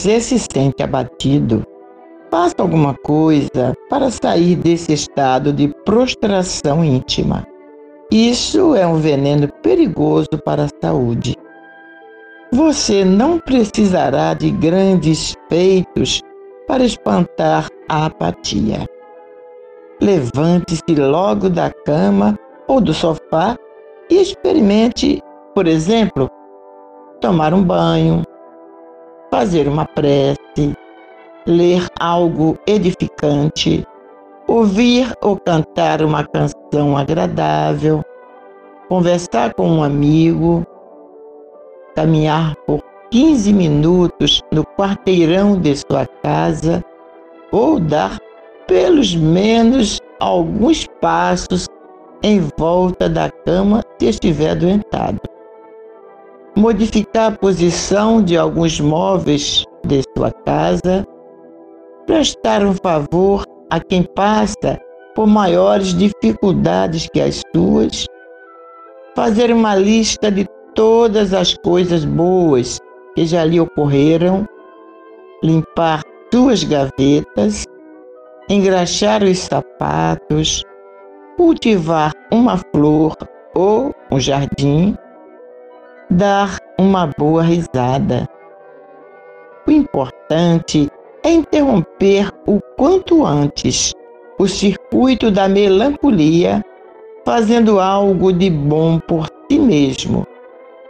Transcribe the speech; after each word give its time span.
Você 0.00 0.18
se 0.18 0.38
sente 0.38 0.82
abatido, 0.82 1.62
faça 2.30 2.54
alguma 2.58 2.94
coisa 2.94 3.74
para 3.90 4.10
sair 4.10 4.56
desse 4.56 4.94
estado 4.94 5.52
de 5.52 5.68
prostração 5.84 6.82
íntima. 6.82 7.46
Isso 8.10 8.74
é 8.74 8.86
um 8.86 8.94
veneno 8.94 9.46
perigoso 9.62 10.30
para 10.42 10.64
a 10.64 10.68
saúde. 10.82 11.36
Você 12.50 13.04
não 13.04 13.38
precisará 13.38 14.32
de 14.32 14.50
grandes 14.50 15.34
feitos 15.50 16.22
para 16.66 16.82
espantar 16.82 17.68
a 17.86 18.06
apatia. 18.06 18.88
Levante-se 20.00 20.94
logo 20.94 21.50
da 21.50 21.70
cama 21.84 22.38
ou 22.66 22.80
do 22.80 22.94
sofá 22.94 23.54
e 24.10 24.14
experimente, 24.14 25.20
por 25.54 25.66
exemplo, 25.66 26.26
tomar 27.20 27.52
um 27.52 27.62
banho, 27.62 28.24
fazer 29.40 29.66
uma 29.66 29.86
prece, 29.86 30.76
ler 31.46 31.88
algo 31.98 32.58
edificante, 32.66 33.86
ouvir 34.46 35.10
ou 35.22 35.34
cantar 35.34 36.02
uma 36.02 36.22
canção 36.24 36.94
agradável, 36.94 38.02
conversar 38.86 39.54
com 39.54 39.66
um 39.66 39.82
amigo, 39.82 40.62
caminhar 41.96 42.54
por 42.66 42.82
15 43.10 43.50
minutos 43.54 44.42
no 44.52 44.62
quarteirão 44.62 45.58
de 45.58 45.74
sua 45.74 46.04
casa 46.22 46.84
ou 47.50 47.80
dar 47.80 48.18
pelos 48.66 49.16
menos 49.16 49.98
alguns 50.20 50.86
passos 51.00 51.66
em 52.22 52.46
volta 52.58 53.08
da 53.08 53.30
cama 53.46 53.82
se 53.98 54.10
estiver 54.10 54.50
adoentado 54.50 55.18
modificar 56.60 57.32
a 57.32 57.36
posição 57.36 58.22
de 58.22 58.36
alguns 58.36 58.78
móveis 58.78 59.64
de 59.86 60.02
sua 60.14 60.30
casa, 60.30 61.06
prestar 62.06 62.62
um 62.62 62.74
favor 62.74 63.44
a 63.70 63.80
quem 63.80 64.02
passa 64.02 64.78
por 65.14 65.26
maiores 65.26 65.94
dificuldades 65.94 67.08
que 67.12 67.20
as 67.20 67.40
suas, 67.54 68.04
fazer 69.16 69.50
uma 69.50 69.74
lista 69.74 70.30
de 70.30 70.46
todas 70.74 71.32
as 71.32 71.54
coisas 71.54 72.04
boas 72.04 72.78
que 73.14 73.24
já 73.24 73.42
lhe 73.42 73.58
ocorreram, 73.58 74.46
limpar 75.42 76.02
suas 76.32 76.62
gavetas, 76.62 77.64
engraxar 78.50 79.24
os 79.24 79.38
sapatos, 79.38 80.62
cultivar 81.38 82.12
uma 82.30 82.58
flor 82.74 83.16
ou 83.54 83.94
um 84.12 84.20
jardim 84.20 84.94
dar 86.10 86.58
uma 86.78 87.06
boa 87.18 87.42
risada. 87.42 88.28
O 89.66 89.70
importante 89.70 90.88
é 91.22 91.30
interromper 91.30 92.30
o 92.46 92.60
quanto 92.76 93.24
antes 93.24 93.94
o 94.38 94.48
circuito 94.48 95.30
da 95.30 95.48
melancolia, 95.48 96.64
fazendo 97.24 97.78
algo 97.78 98.32
de 98.32 98.50
bom 98.50 98.98
por 98.98 99.28
si 99.48 99.58
mesmo, 99.58 100.26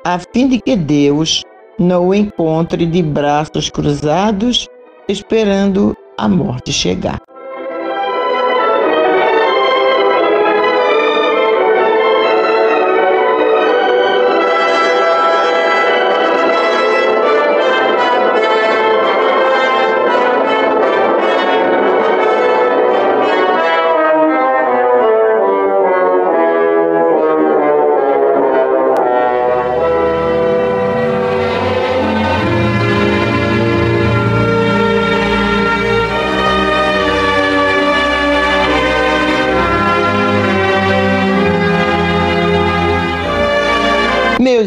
a 0.04 0.18
fim 0.18 0.48
de 0.48 0.60
que 0.60 0.76
Deus 0.76 1.42
não 1.78 2.08
o 2.08 2.14
encontre 2.14 2.86
de 2.86 3.02
braços 3.02 3.68
cruzados, 3.68 4.68
esperando 5.08 5.96
a 6.16 6.28
morte 6.28 6.72
chegar. 6.72 7.20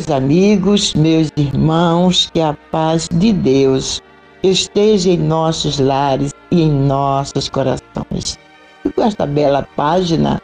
Meus 0.04 0.18
amigos, 0.18 0.94
meus 0.96 1.30
irmãos, 1.38 2.30
que 2.34 2.42
a 2.42 2.54
paz 2.72 3.08
de 3.10 3.32
Deus 3.32 4.02
esteja 4.44 5.12
em 5.12 5.18
nossos 5.18 5.80
lares 5.80 6.34
e 6.52 6.62
em 6.62 6.70
nossos 6.70 7.48
corações. 7.48 8.38
E 8.84 8.90
com 8.90 9.02
esta 9.02 9.26
bela 9.26 9.66
página 9.78 10.42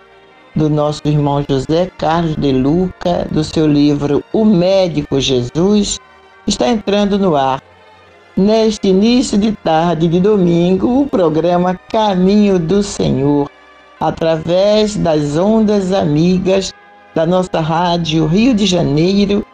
do 0.55 0.69
nosso 0.69 1.01
irmão 1.03 1.43
José 1.49 1.91
Carlos 1.97 2.37
de 2.37 2.53
Luca, 2.53 3.27
do 3.31 3.43
seu 3.43 3.67
livro 3.67 4.23
O 4.31 4.45
Médico 4.45 5.19
Jesus, 5.19 5.99
está 6.47 6.69
entrando 6.69 7.19
no 7.19 7.35
ar. 7.35 7.61
Neste 8.37 8.87
início 8.87 9.37
de 9.37 9.51
tarde 9.51 10.07
de 10.07 10.21
domingo, 10.21 11.01
o 11.01 11.07
programa 11.07 11.77
Caminho 11.91 12.57
do 12.57 12.81
Senhor, 12.81 13.51
através 13.99 14.95
das 14.95 15.35
ondas 15.35 15.91
amigas 15.91 16.73
da 17.13 17.25
nossa 17.25 17.59
rádio 17.59 18.25
Rio 18.25 18.53
de 18.53 18.65
Janeiro, 18.65 19.45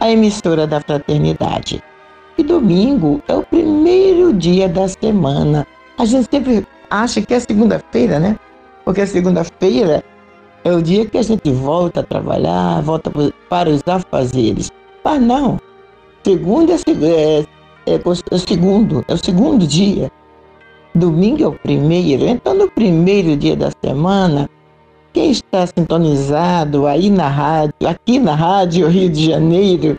a 0.00 0.10
emissora 0.10 0.66
da 0.66 0.80
Fraternidade. 0.80 1.82
E 2.36 2.42
domingo 2.42 3.22
é 3.28 3.34
o 3.34 3.42
primeiro 3.42 4.32
dia 4.32 4.68
da 4.68 4.88
semana. 4.88 5.66
A 5.98 6.04
gente 6.04 6.28
sempre 6.30 6.66
acha 6.90 7.22
que 7.22 7.32
é 7.32 7.40
segunda-feira, 7.40 8.18
né? 8.18 8.38
Porque 8.84 9.00
a 9.00 9.06
segunda-feira 9.06 10.04
é 10.64 10.72
o 10.72 10.82
dia 10.82 11.06
que 11.06 11.18
a 11.18 11.22
gente 11.22 11.50
volta 11.52 12.00
a 12.00 12.02
trabalhar, 12.02 12.82
volta 12.82 13.10
para 13.48 13.70
os 13.70 13.82
afazeres. 13.86 14.70
Mas 15.04 15.20
não. 15.20 15.60
Segunda 16.24 16.72
é, 16.72 16.76
é, 16.76 17.46
é, 17.86 17.94
é 17.94 18.00
o 18.34 18.38
segundo, 18.38 19.04
é 19.06 19.14
o 19.14 19.18
segundo 19.18 19.66
dia. 19.66 20.10
Domingo 20.94 21.42
é 21.42 21.46
o 21.46 21.52
primeiro. 21.52 22.24
Então, 22.26 22.54
no 22.54 22.70
primeiro 22.70 23.36
dia 23.36 23.56
da 23.56 23.70
semana, 23.84 24.48
quem 25.14 25.30
está 25.30 25.64
sintonizado 25.64 26.88
aí 26.88 27.08
na 27.08 27.28
rádio, 27.28 27.72
aqui 27.86 28.18
na 28.18 28.34
Rádio 28.34 28.88
Rio 28.88 29.08
de 29.08 29.26
Janeiro, 29.26 29.96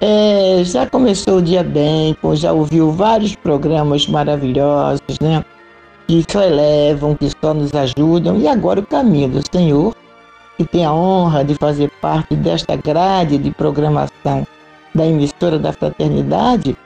é, 0.00 0.62
já 0.64 0.86
começou 0.86 1.38
o 1.38 1.42
dia 1.42 1.64
bem, 1.64 2.16
já 2.34 2.52
ouviu 2.52 2.92
vários 2.92 3.34
programas 3.34 4.06
maravilhosos, 4.06 5.18
né? 5.20 5.44
Que 6.06 6.24
só 6.30 6.40
elevam, 6.40 7.16
que 7.16 7.28
só 7.42 7.52
nos 7.52 7.74
ajudam. 7.74 8.38
E 8.38 8.46
agora 8.46 8.78
o 8.78 8.86
caminho 8.86 9.28
do 9.28 9.42
Senhor, 9.52 9.92
que 10.56 10.64
tem 10.64 10.84
a 10.84 10.92
honra 10.92 11.44
de 11.44 11.54
fazer 11.54 11.90
parte 12.00 12.36
desta 12.36 12.76
grade 12.76 13.38
de 13.38 13.50
programação 13.50 14.46
da 14.94 15.04
emissora 15.04 15.58
da 15.58 15.72
Fraternidade, 15.72 16.76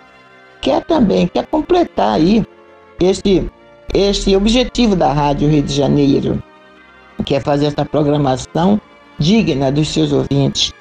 quer 0.63 0.83
também, 0.85 1.27
quer 1.27 1.47
completar 1.47 2.15
aí 2.15 2.47
este, 2.99 3.51
este 3.93 4.35
objetivo 4.35 4.97
da 4.97 5.13
Rádio 5.13 5.51
Rio 5.51 5.63
de 5.63 5.75
Janeiro, 5.75 6.43
que 7.25 7.35
é 7.35 7.41
fazer 7.41 7.67
essa 7.67 7.85
programação 7.85 8.81
digna 9.19 9.71
dos 9.71 9.89
seus 9.89 10.13
ouvintes. 10.13 10.73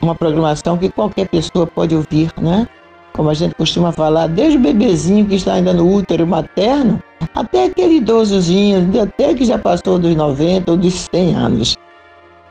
Uma 0.00 0.14
programação 0.14 0.76
que 0.76 0.90
qualquer 0.90 1.28
pessoa 1.28 1.66
pode 1.66 1.94
ouvir, 1.94 2.32
né? 2.40 2.68
Como 3.12 3.30
a 3.30 3.34
gente 3.34 3.54
costuma 3.54 3.90
falar, 3.90 4.28
desde 4.28 4.58
o 4.58 4.60
bebezinho 4.60 5.26
que 5.26 5.34
está 5.34 5.54
ainda 5.54 5.72
no 5.72 5.92
útero 5.92 6.26
materno, 6.26 7.02
até 7.34 7.64
aquele 7.64 7.96
idosozinho, 7.96 8.88
até 9.02 9.34
que 9.34 9.44
já 9.44 9.58
passou 9.58 9.98
dos 9.98 10.14
90 10.14 10.70
ou 10.70 10.76
dos 10.76 11.08
100 11.12 11.34
anos. 11.34 11.76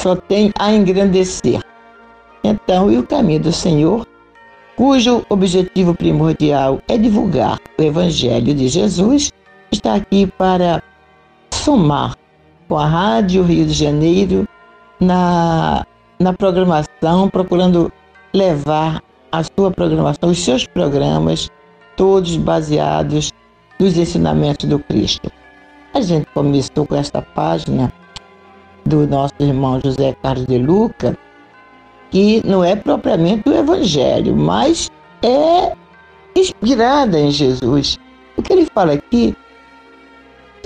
Só 0.02 0.16
tem 0.16 0.52
a 0.60 0.74
engrandecer. 0.74 1.62
Então, 2.44 2.92
e 2.92 2.98
o 2.98 3.04
caminho 3.04 3.40
do 3.40 3.54
Senhor, 3.54 4.06
cujo 4.76 5.26
objetivo 5.30 5.94
primordial 5.96 6.82
é 6.88 6.98
divulgar 6.98 7.60
o 7.80 7.82
Evangelho 7.82 8.54
de 8.54 8.68
Jesus, 8.68 9.32
está 9.72 9.96
aqui 9.96 10.28
para 10.28 10.84
somar 11.52 12.14
com 12.68 12.78
a 12.78 12.86
Rádio 12.86 13.44
Rio 13.44 13.66
de 13.66 13.74
Janeiro 13.74 14.48
na, 15.00 15.86
na 16.20 16.34
programação, 16.34 17.30
procurando 17.30 17.92
levar 18.34 19.02
a 19.32 19.44
sua 19.44 19.72
programação, 19.72 20.30
os 20.30 20.40
seus 20.40 20.66
programas, 20.66 21.50
todos 21.96 22.36
baseados 22.38 23.32
nos 23.80 23.98
ensinamentos 23.98 24.68
do 24.68 24.80
Cristo. 24.80 25.32
A 25.94 26.02
gente 26.02 26.28
começou 26.34 26.86
com 26.86 26.96
esta 26.96 27.22
página 27.22 27.92
do 28.86 29.08
nosso 29.08 29.34
irmão 29.40 29.80
José 29.84 30.16
Carlos 30.22 30.46
de 30.46 30.58
Luca, 30.58 31.18
que 32.12 32.42
não 32.46 32.64
é 32.64 32.76
propriamente 32.76 33.50
o 33.50 33.54
Evangelho, 33.54 34.36
mas 34.36 34.90
é 35.22 35.74
inspirada 36.36 37.20
em 37.20 37.32
Jesus. 37.32 37.98
O 38.38 38.42
que 38.42 38.54
ele 38.54 38.68
fala 38.74 38.94
aqui 38.94 39.36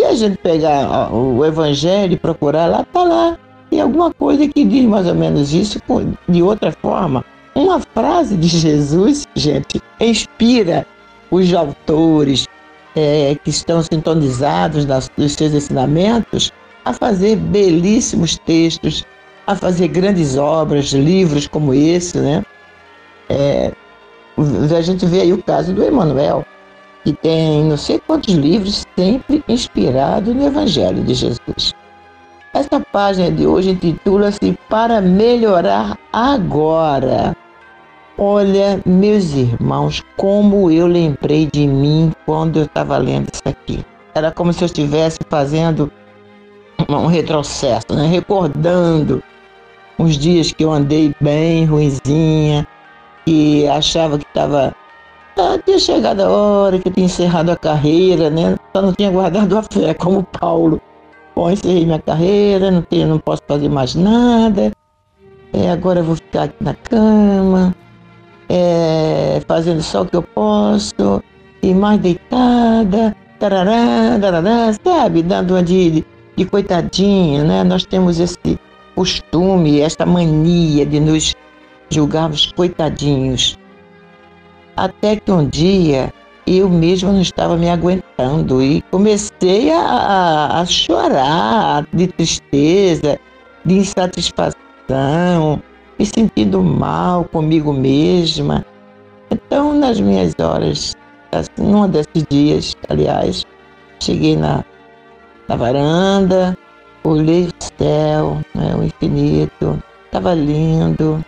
se 0.01 0.06
a 0.06 0.15
gente 0.15 0.38
pegar 0.38 1.13
o 1.13 1.45
Evangelho 1.45 2.13
e 2.13 2.18
procurar 2.18 2.65
lá, 2.65 2.81
está 2.81 3.03
lá. 3.03 3.38
Tem 3.69 3.81
alguma 3.81 4.12
coisa 4.12 4.48
que 4.48 4.65
diz 4.65 4.83
mais 4.86 5.06
ou 5.06 5.13
menos 5.13 5.53
isso 5.53 5.80
de 6.27 6.42
outra 6.42 6.71
forma. 6.71 7.24
Uma 7.53 7.80
frase 7.80 8.36
de 8.36 8.48
Jesus, 8.48 9.27
gente, 9.36 9.80
inspira 10.00 10.88
os 11.30 11.53
autores 11.53 12.48
é, 12.95 13.38
que 13.44 13.51
estão 13.51 13.83
sintonizados 13.83 14.86
nas, 14.86 15.09
nos 15.15 15.33
seus 15.33 15.53
ensinamentos 15.53 16.51
a 16.83 16.94
fazer 16.94 17.36
belíssimos 17.36 18.38
textos, 18.39 19.06
a 19.45 19.56
fazer 19.56 19.88
grandes 19.89 20.36
obras, 20.36 20.88
livros 20.94 21.48
como 21.48 21.75
esse, 21.75 22.18
né? 22.18 22.44
É, 23.30 23.71
a 24.75 24.81
gente 24.81 25.06
vê 25.06 25.21
aí 25.21 25.31
o 25.31 25.44
caso 25.44 25.74
do 25.74 25.86
Emmanuel, 25.86 26.44
que 27.03 27.13
tem 27.13 27.65
não 27.65 27.77
sei 27.77 28.00
quantos 28.00 28.33
livros 28.33 28.86
sempre 28.98 29.44
inspirados 29.48 30.33
no 30.36 30.45
Evangelho 30.45 31.03
de 31.03 31.13
Jesus. 31.13 31.74
Esta 32.53 32.80
página 32.80 33.31
de 33.31 33.48
hoje 33.48 33.71
intitula-se 33.71 34.57
Para 34.69 35.00
Melhorar 35.01 35.98
Agora. 36.12 37.36
Olha, 38.18 38.80
meus 38.86 39.33
irmãos, 39.33 40.03
como 40.18 40.69
eu 40.69 40.86
lembrei 40.86 41.48
de 41.51 41.65
mim 41.65 42.12
quando 42.25 42.59
eu 42.59 42.65
estava 42.65 42.98
lendo 42.98 43.30
isso 43.33 43.42
aqui. 43.45 43.86
Era 44.13 44.31
como 44.31 44.51
se 44.51 44.63
eu 44.63 44.65
estivesse 44.65 45.19
fazendo 45.30 45.89
um 46.89 47.07
retrocesso, 47.07 47.94
né? 47.94 48.06
recordando 48.06 49.24
uns 49.98 50.18
dias 50.18 50.51
que 50.51 50.65
eu 50.65 50.71
andei 50.71 51.15
bem 51.21 51.65
ruinzinha, 51.65 52.68
que 53.25 53.68
achava 53.68 54.18
que 54.18 54.25
estava 54.25 54.75
ah, 55.38 55.57
tinha 55.66 55.80
chegado 55.80 56.22
a 56.22 56.30
hora 56.30 56.80
que 56.80 56.89
eu 56.89 56.94
tinha 56.94 57.06
encerrado 57.06 57.51
a 57.51 57.56
carreira, 57.56 58.30
né? 58.30 58.56
Só 58.75 58.81
não 58.81 58.94
tinha 58.94 59.10
guardado 59.10 59.57
a 59.57 59.63
fé, 59.63 59.94
como 59.94 60.24
Paulo. 60.24 60.81
Bom, 61.36 61.50
encerrei 61.50 61.86
minha 61.86 62.00
carreira, 62.00 62.69
não, 62.69 62.81
tenho, 62.81 63.07
não 63.07 63.19
posso 63.19 63.42
fazer 63.48 63.69
mais 63.69 63.95
nada. 63.95 64.72
É, 65.54 65.69
agora 65.69 66.00
eu 66.00 66.04
vou 66.04 66.16
ficar 66.16 66.44
aqui 66.44 66.63
na 66.63 66.74
cama, 66.74 67.75
é, 68.50 69.42
fazendo 69.48 69.81
só 69.81 70.01
o 70.01 70.06
que 70.06 70.16
eu 70.16 70.24
posso, 70.24 71.22
e 71.62 71.74
mais 71.74 72.00
deitada, 72.00 73.16
tarará, 73.39 74.18
tarará, 74.19 74.74
sabe? 74.84 75.24
Dando 75.24 75.51
uma 75.51 75.63
de, 75.63 76.06
de 76.36 76.45
coitadinha, 76.45 77.44
né? 77.44 77.63
Nós 77.63 77.86
temos 77.86 78.19
esse 78.19 78.60
costume, 78.95 79.81
esta 79.81 80.06
mania 80.06 80.86
de 80.86 81.00
nos 81.00 81.34
julgarmos 81.89 82.51
coitadinhos. 82.54 83.57
Até 84.81 85.16
que 85.16 85.31
um 85.31 85.48
dia 85.48 86.12
eu 86.48 86.68
mesma 86.68 87.12
não 87.12 87.22
estava 87.22 87.56
me 87.56 87.69
aguentando 87.69 88.63
e 88.63 88.81
comecei 88.89 89.69
a, 89.69 90.60
a, 90.60 90.66
chorar 90.66 91.86
de 91.94 92.07
tristeza, 92.07 93.19
de 93.63 93.75
insatisfação, 93.75 95.62
me 96.00 96.06
sentindo 96.07 96.63
mal 96.63 97.25
comigo 97.25 97.72
mesma. 97.72 98.66
Então, 99.30 99.75
nas 99.75 100.00
minhas 100.00 100.33
horas, 100.39 100.95
assim, 101.31 101.51
num 101.60 101.88
desses 101.88 102.25
dias, 102.27 102.75
aliás, 102.89 103.45
cheguei 104.00 104.36
na, 104.36 104.66
na 105.48 105.56
varanda, 105.56 106.57
olhei 107.04 107.50
o 107.50 107.54
céu, 107.77 108.39
né, 108.56 108.75
o 108.75 108.84
infinito, 108.84 109.80
estava 110.07 110.34
lindo, 110.34 111.24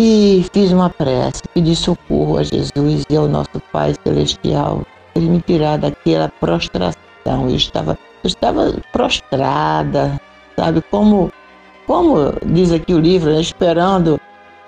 e 0.00 0.46
fiz 0.52 0.70
uma 0.70 0.88
prece, 0.88 1.42
pedi 1.52 1.74
socorro 1.74 2.38
a 2.38 2.44
Jesus 2.44 3.04
e 3.10 3.16
ao 3.16 3.26
nosso 3.26 3.60
Pai 3.72 3.96
Celestial, 4.04 4.86
Ele 5.16 5.28
me 5.28 5.40
tirar 5.40 5.76
daquela 5.76 6.30
prostração. 6.38 6.96
Eu 7.26 7.56
estava, 7.56 7.98
eu 8.22 8.28
estava 8.28 8.74
prostrada, 8.92 10.20
sabe? 10.56 10.82
Como, 10.88 11.32
como 11.84 12.32
diz 12.46 12.70
aqui 12.70 12.94
o 12.94 13.00
livro, 13.00 13.32
né? 13.32 13.40
esperando, 13.40 14.20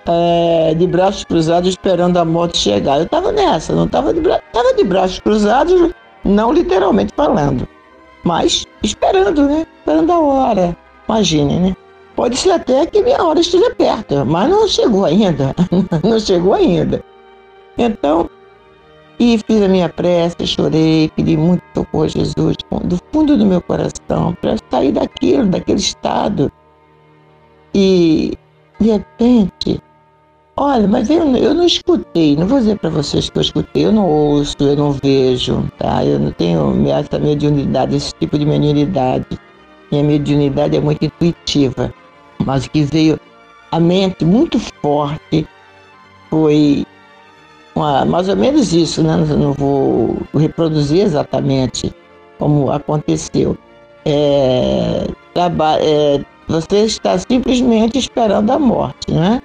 é, 0.05 0.75
de 0.75 0.85
braços 0.89 1.23
cruzados, 1.23 1.69
esperando 1.69 2.17
a 2.17 2.25
morte 2.25 2.59
chegar. 2.59 2.99
Eu 2.99 3.05
estava 3.05 3.31
nessa, 3.31 3.73
não 3.73 3.85
estava 3.85 4.13
de, 4.13 4.21
bra 4.21 4.43
de 4.77 4.83
braços 4.83 5.21
cruzados, 5.21 5.93
não 6.25 6.53
literalmente 6.53 7.15
falando, 7.15 7.69
mas 8.25 8.67
esperando, 8.83 9.47
né? 9.47 9.65
Esperando 9.79 10.11
a 10.11 10.19
hora. 10.19 10.77
Imagine, 11.09 11.61
né? 11.61 11.77
Pode 12.17 12.37
ser 12.37 12.51
até 12.51 12.87
que 12.87 13.03
minha 13.03 13.23
hora 13.23 13.41
esteja 13.41 13.75
perto, 13.75 14.27
mas 14.27 14.51
não 14.51 14.69
chegou 14.69 15.05
ainda. 15.05 15.55
não 16.03 16.19
chegou 16.19 16.55
ainda. 16.55 17.03
Então, 17.79 18.29
e 19.19 19.37
fiz 19.37 19.63
a 19.63 19.69
minha 19.69 19.89
prece, 19.89 20.47
chorei, 20.47 21.11
pedi 21.15 21.37
muito 21.37 21.63
socorro 21.75 22.05
a 22.05 22.09
Jesus, 22.09 22.57
do 22.85 22.99
fundo 23.13 23.37
do 23.37 23.45
meu 23.45 23.61
coração, 23.61 24.35
para 24.41 24.57
sair 24.71 24.93
daquilo, 24.93 25.45
daquele 25.45 25.79
estado. 25.79 26.51
E, 27.75 28.33
de 28.81 28.93
repente, 28.93 29.79
olha, 30.57 30.89
mas 30.89 31.11
eu, 31.11 31.37
eu 31.37 31.53
não 31.53 31.67
escutei, 31.67 32.35
não 32.35 32.47
vou 32.47 32.61
dizer 32.61 32.79
para 32.79 32.89
vocês 32.89 33.29
que 33.29 33.37
eu 33.37 33.43
escutei, 33.43 33.85
eu 33.85 33.93
não 33.93 34.09
ouço, 34.09 34.57
eu 34.61 34.75
não 34.75 34.93
vejo, 34.93 35.71
tá? 35.79 36.03
Eu 36.03 36.19
não 36.19 36.33
tenho 36.33 36.89
essa 36.89 37.19
mediunidade, 37.19 37.97
esse 37.97 38.15
tipo 38.15 38.39
de 38.39 38.47
mediunidade. 38.47 39.27
Minha 39.91 40.05
mediunidade 40.05 40.77
é 40.77 40.81
muito 40.81 41.05
intuitiva 41.05 41.93
mas 42.45 42.65
o 42.65 42.71
que 42.71 42.83
veio 42.83 43.21
à 43.71 43.79
mente 43.79 44.25
muito 44.25 44.59
forte 44.59 45.47
foi 46.29 46.87
uma, 47.75 48.05
mais 48.05 48.29
ou 48.29 48.37
menos 48.37 48.73
isso, 48.73 49.03
né? 49.03 49.17
não 49.17 49.53
vou 49.53 50.17
reproduzir 50.35 51.03
exatamente 51.03 51.95
como 52.39 52.71
aconteceu. 52.71 53.57
É, 54.05 55.07
é, 55.37 56.25
você 56.49 56.85
está 56.85 57.19
simplesmente 57.19 57.99
esperando 57.99 58.51
a 58.51 58.59
morte, 58.59 59.13
né? 59.13 59.43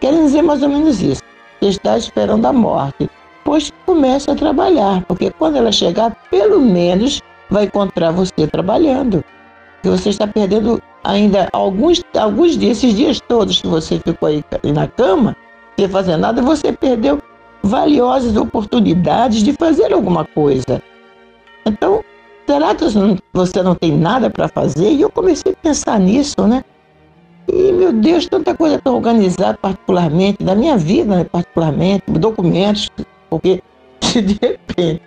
Quer 0.00 0.12
dizer 0.12 0.42
mais 0.42 0.62
ou 0.62 0.68
menos 0.68 1.00
isso. 1.00 1.22
Você 1.60 1.68
está 1.68 1.96
esperando 1.96 2.44
a 2.44 2.52
morte. 2.52 3.08
Pois 3.44 3.72
comece 3.86 4.30
a 4.30 4.34
trabalhar, 4.34 5.04
porque 5.06 5.30
quando 5.30 5.56
ela 5.56 5.70
chegar, 5.70 6.14
pelo 6.30 6.60
menos 6.60 7.22
vai 7.48 7.64
encontrar 7.64 8.10
você 8.10 8.46
trabalhando. 8.48 9.24
E 9.86 9.88
você 9.88 10.08
está 10.08 10.26
perdendo 10.26 10.82
ainda 11.04 11.48
alguns, 11.52 12.02
alguns 12.18 12.58
dias, 12.58 12.78
esses 12.78 12.92
dias 12.92 13.20
todos 13.20 13.60
que 13.60 13.68
você 13.68 14.00
ficou 14.00 14.28
aí 14.28 14.42
na 14.72 14.88
cama, 14.88 15.36
sem 15.78 15.88
fazer 15.88 16.16
nada, 16.16 16.42
você 16.42 16.72
perdeu 16.72 17.22
valiosas 17.62 18.36
oportunidades 18.36 19.44
de 19.44 19.52
fazer 19.52 19.92
alguma 19.92 20.24
coisa. 20.24 20.82
Então, 21.64 22.02
será 22.48 22.74
que 22.74 22.84
você 23.32 23.62
não 23.62 23.76
tem 23.76 23.92
nada 23.92 24.28
para 24.28 24.48
fazer? 24.48 24.90
E 24.90 25.02
eu 25.02 25.10
comecei 25.10 25.52
a 25.52 25.56
pensar 25.56 26.00
nisso, 26.00 26.34
né? 26.48 26.64
E, 27.46 27.70
meu 27.70 27.92
Deus, 27.92 28.26
tanta 28.26 28.56
coisa 28.56 28.80
tão 28.80 28.96
organizada, 28.96 29.56
particularmente, 29.56 30.42
da 30.42 30.56
minha 30.56 30.76
vida, 30.76 31.18
né, 31.18 31.24
particularmente, 31.30 32.02
documentos, 32.08 32.90
porque 33.30 33.62
de 34.02 34.36
repente 34.42 35.00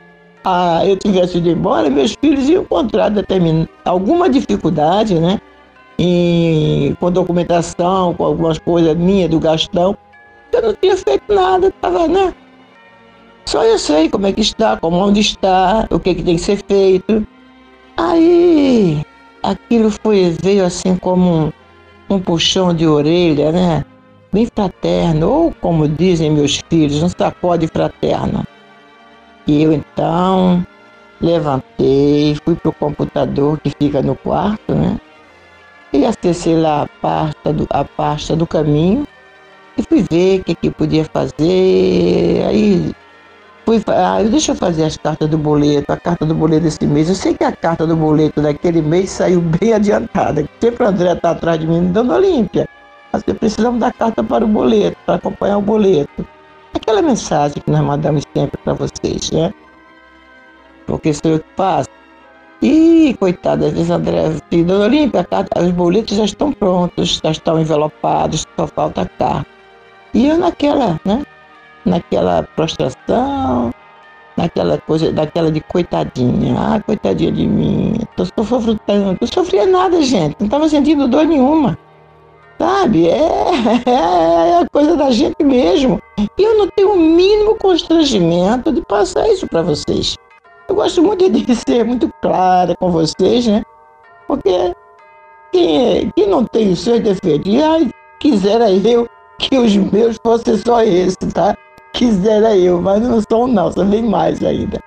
ah, 0.44 0.86
eu 0.86 0.96
tivesse 0.98 1.38
ido 1.38 1.50
embora, 1.50 1.90
meus 1.90 2.16
filhos 2.20 2.48
iam 2.48 2.64
encontrar 2.64 3.12
alguma 3.86 4.30
dificuldade, 4.30 5.20
né? 5.20 5.40
E, 5.98 6.96
com 7.00 7.12
documentação, 7.12 8.14
com 8.14 8.24
algumas 8.24 8.58
coisas 8.58 8.96
minhas 8.96 9.30
do 9.30 9.40
Gastão. 9.40 9.98
Eu 10.52 10.62
não 10.62 10.74
tinha 10.74 10.96
feito 10.96 11.34
nada, 11.34 11.68
estava, 11.68 12.08
né? 12.08 12.34
Só 13.46 13.64
eu 13.64 13.78
sei 13.78 14.10
como 14.10 14.28
é 14.28 14.32
que 14.32 14.42
está, 14.42 14.78
como 14.78 14.98
onde 14.98 15.20
está, 15.20 15.88
o 15.92 16.00
que, 16.00 16.16
que 16.16 16.24
tem 16.24 16.36
que 16.36 16.42
ser 16.42 16.64
feito. 16.68 17.28
Aí 17.98 19.04
aquilo 19.44 19.92
foi, 19.92 20.36
veio 20.42 20.66
assim 20.66 20.96
como 20.96 21.52
um, 22.10 22.16
um 22.16 22.20
puxão 22.20 22.74
de 22.74 22.88
orelha, 22.88 23.52
né? 23.52 23.86
Bem 24.32 24.48
fraterno, 24.56 25.30
ou 25.30 25.54
como 25.60 25.88
dizem 25.88 26.32
meus 26.32 26.62
filhos, 26.70 27.04
um 27.04 27.10
sacode 27.10 27.68
fraterno. 27.68 28.46
E 29.50 29.64
eu 29.64 29.74
então 29.74 30.64
levantei, 31.20 32.38
fui 32.46 32.56
pro 32.56 32.72
computador 32.72 33.60
que 33.60 33.72
fica 33.72 34.00
no 34.00 34.16
quarto, 34.16 34.76
né? 34.76 35.02
E 35.92 36.06
acessei 36.06 36.56
lá 36.56 36.84
a 36.84 36.88
pasta 37.02 37.52
do, 37.52 37.66
a 37.72 37.84
pasta 37.84 38.36
do 38.36 38.46
caminho 38.46 39.08
e 39.76 39.82
fui 39.82 40.06
ver 40.08 40.42
o 40.42 40.44
que, 40.44 40.54
que 40.54 40.70
podia 40.70 41.04
fazer. 41.04 42.46
Aí 42.48 42.94
fui, 43.66 43.82
ah, 43.88 44.22
deixa 44.22 44.52
eu 44.52 44.56
fazer 44.56 44.84
as 44.84 44.98
cartas 44.98 45.28
do 45.28 45.38
boleto, 45.40 45.92
a 45.92 45.98
carta 45.98 46.28
do 46.28 46.36
boleto 46.36 46.66
desse 46.66 46.86
mês. 46.86 47.10
Eu 47.10 47.16
sei 47.16 47.34
que 47.34 47.44
a 47.44 47.52
carta 47.52 47.88
do 47.88 47.96
boleto 47.96 48.44
daquele 48.44 48.84
mês 48.84 49.10
saiu 49.10 49.42
bem 49.60 49.74
adiantada. 49.74 50.48
Sempre 50.62 50.84
o 50.84 50.88
André 50.90 51.14
está 51.14 51.32
atrás 51.32 51.60
de 51.60 51.66
mim 51.66 51.92
dando 51.92 52.14
Olímpia. 52.14 52.70
Mas 53.12 53.24
precisamos 53.24 53.80
da 53.80 53.92
carta 53.92 54.24
para 54.24 54.46
o 54.46 54.48
boleto, 54.48 54.96
para 55.08 55.16
acompanhar 55.16 55.58
o 55.58 55.62
boleto 55.62 56.24
aquela 56.74 57.02
mensagem 57.02 57.62
que 57.62 57.72
nós 57.72 57.82
mandamos 57.82 58.24
sempre 58.36 58.58
para 58.64 58.74
vocês, 58.74 59.32
né? 59.32 59.54
Porque 60.86 61.14
sou 61.14 61.32
eu 61.32 61.40
que 61.40 61.46
faço. 61.56 61.90
E, 62.62 63.16
coitada, 63.20 63.68
às 63.68 63.74
vezes 63.74 63.90
André, 63.90 64.20
assim, 64.26 64.64
Dona 64.64 64.86
Olímpia, 64.86 65.26
os 65.58 65.72
boletos 65.72 66.18
já 66.18 66.26
estão 66.26 66.52
prontos, 66.52 67.22
já 67.24 67.32
estão 67.32 67.60
envelopados, 67.60 68.46
só 68.58 68.68
falta 68.68 69.04
a 69.04 69.06
carta. 69.06 69.46
E 70.14 70.28
eu 70.28 70.38
naquela, 70.38 71.00
né? 71.06 71.24
Naquela 71.86 72.44
prostração, 72.56 73.72
naquela 74.36 74.78
coisa, 74.80 75.12
daquela 75.12 75.52
de 75.52 75.62
coitadinha. 75.62 76.56
Ah, 76.58 76.82
coitadinha 76.82 77.32
de 77.32 77.48
mim. 77.48 78.00
Tô 78.18 78.26
sofrendo 78.26 78.80
tanto. 78.86 79.18
Não 79.22 79.28
sofria 79.28 79.66
nada, 79.66 80.02
gente. 80.02 80.36
Não 80.40 80.48
estava 80.48 80.68
sentindo 80.68 81.08
dor 81.08 81.26
nenhuma. 81.26 81.78
Sabe? 82.60 83.08
É, 83.86 83.90
é, 83.90 84.58
a 84.58 84.70
coisa 84.72 84.96
da 84.96 85.10
gente 85.12 85.44
mesmo. 85.44 86.02
E 86.18 86.44
eu 86.44 86.58
não 86.58 86.68
tenho 86.68 86.94
o 86.94 86.98
mínimo 86.98 87.56
constrangimento 87.56 88.72
de 88.72 88.82
passar 88.82 89.28
isso 89.30 89.48
para 89.48 89.62
vocês. 89.62 90.16
Eu 90.68 90.76
gosto 90.76 91.02
muito 91.02 91.30
de 91.30 91.56
ser 91.56 91.84
muito 91.84 92.10
clara 92.22 92.76
com 92.76 92.92
vocês, 92.92 93.48
né? 93.48 93.64
Porque 94.28 94.74
quem, 95.52 96.12
quem 96.16 96.28
não 96.28 96.46
tem 96.46 96.72
os 96.72 96.82
seus 96.82 97.00
defeitos, 97.02 97.54
ai, 97.62 97.90
quisera 98.20 98.72
eu 98.72 99.08
que 99.40 99.58
os 99.58 99.76
meus 99.76 100.18
fossem 100.24 100.58
só 100.58 100.84
esses, 100.84 101.18
tá? 101.34 101.58
Quisera 101.94 102.56
eu, 102.56 102.82
mas 102.82 103.02
não 103.02 103.22
são 103.22 103.48
não, 103.48 103.72
são 103.72 103.86
bem 103.86 104.04
mais 104.04 104.44
ainda. 104.44 104.80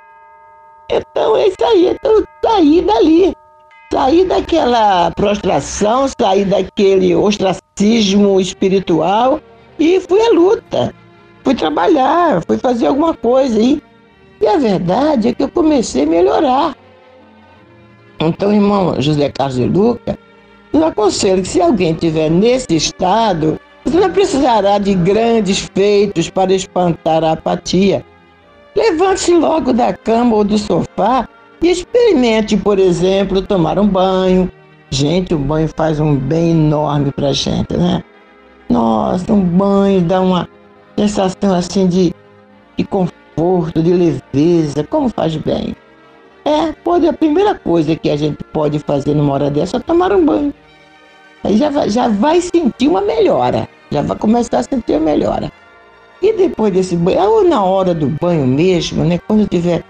Então 0.91 1.37
é 1.37 1.49
isso 1.49 1.65
aí, 1.65 1.89
então 1.89 2.23
saí 2.45 2.83
dali 2.83 3.35
sair 3.93 4.25
daquela 4.25 5.11
prostração, 5.11 6.07
sair 6.19 6.47
daquele 6.47 7.15
ostracismo 7.15 8.41
espiritual 8.41 9.39
e 9.79 10.01
fui 10.01 10.19
à 10.23 10.31
luta. 10.31 10.95
Fui 11.45 11.55
trabalhar, 11.55 12.43
fui 12.47 12.57
fazer 12.57 12.87
alguma 12.87 13.13
coisa. 13.13 13.61
E, 13.61 13.83
a 14.47 14.57
verdade 14.57 15.29
é 15.29 15.35
que 15.35 15.43
eu 15.43 15.49
comecei 15.51 16.05
a 16.05 16.07
melhorar. 16.07 16.75
Então, 18.19 18.53
irmão 18.53 18.99
José 18.99 19.29
Carlos 19.29 19.57
de 19.57 19.67
Luca, 19.67 20.19
eu 20.73 20.87
aconselho 20.87 21.43
que 21.43 21.49
se 21.49 21.61
alguém 21.61 21.93
estiver 21.93 22.31
nesse 22.31 22.75
estado, 22.75 23.61
você 23.85 24.01
não 24.01 24.11
precisará 24.11 24.79
de 24.79 24.95
grandes 24.95 25.69
feitos 25.75 26.31
para 26.31 26.55
espantar 26.55 27.23
a 27.23 27.33
apatia. 27.33 28.03
Levante-se 28.75 29.35
logo 29.35 29.75
da 29.75 29.93
cama 29.93 30.37
ou 30.37 30.45
do 30.45 30.57
sofá 30.57 31.29
e 31.63 31.71
experimente, 31.71 32.57
por 32.57 32.79
exemplo, 32.79 33.41
tomar 33.41 33.79
um 33.79 33.87
banho. 33.87 34.51
Gente, 34.91 35.33
o 35.33 35.39
banho 35.39 35.69
faz 35.75 36.01
um 36.01 36.17
bem 36.17 36.51
enorme 36.51 37.13
pra 37.13 37.33
gente, 37.33 37.77
né? 37.77 38.03
Nossa, 38.69 39.33
um 39.33 39.41
banho 39.41 40.01
dá 40.03 40.21
uma 40.21 40.49
sensação 40.99 41.55
assim 41.55 41.87
de, 41.87 42.15
de 42.77 42.85
conforto, 42.85 43.83
de 43.83 43.93
leveza, 43.93 44.85
como 44.85 45.09
faz 45.09 45.37
bem. 45.37 45.75
É, 46.45 46.73
pode, 46.73 47.07
a 47.07 47.13
primeira 47.13 47.55
coisa 47.55 47.95
que 47.95 48.11
a 48.11 48.17
gente 48.17 48.43
pode 48.53 48.79
fazer 48.81 49.15
numa 49.15 49.33
hora 49.33 49.51
dessa 49.51 49.77
é 49.77 49.81
tomar 49.81 50.13
um 50.13 50.25
banho. 50.25 50.53
Aí 51.45 51.57
já 51.57 51.71
vai, 51.71 51.89
já 51.89 52.09
vai 52.09 52.41
sentir 52.41 52.89
uma 52.89 53.01
melhora, 53.01 53.69
já 53.91 54.03
vai 54.03 54.17
começar 54.19 54.59
a 54.59 54.63
sentir 54.63 54.93
uma 54.93 55.01
melhora. 55.01 55.51
E 56.21 56.33
depois 56.33 56.73
desse 56.73 56.97
banho, 56.97 57.23
ou 57.31 57.45
na 57.45 57.63
hora 57.65 57.95
do 57.95 58.09
banho 58.09 58.47
mesmo, 58.47 59.05
né? 59.05 59.19
Quando 59.27 59.47
tiver 59.49 59.83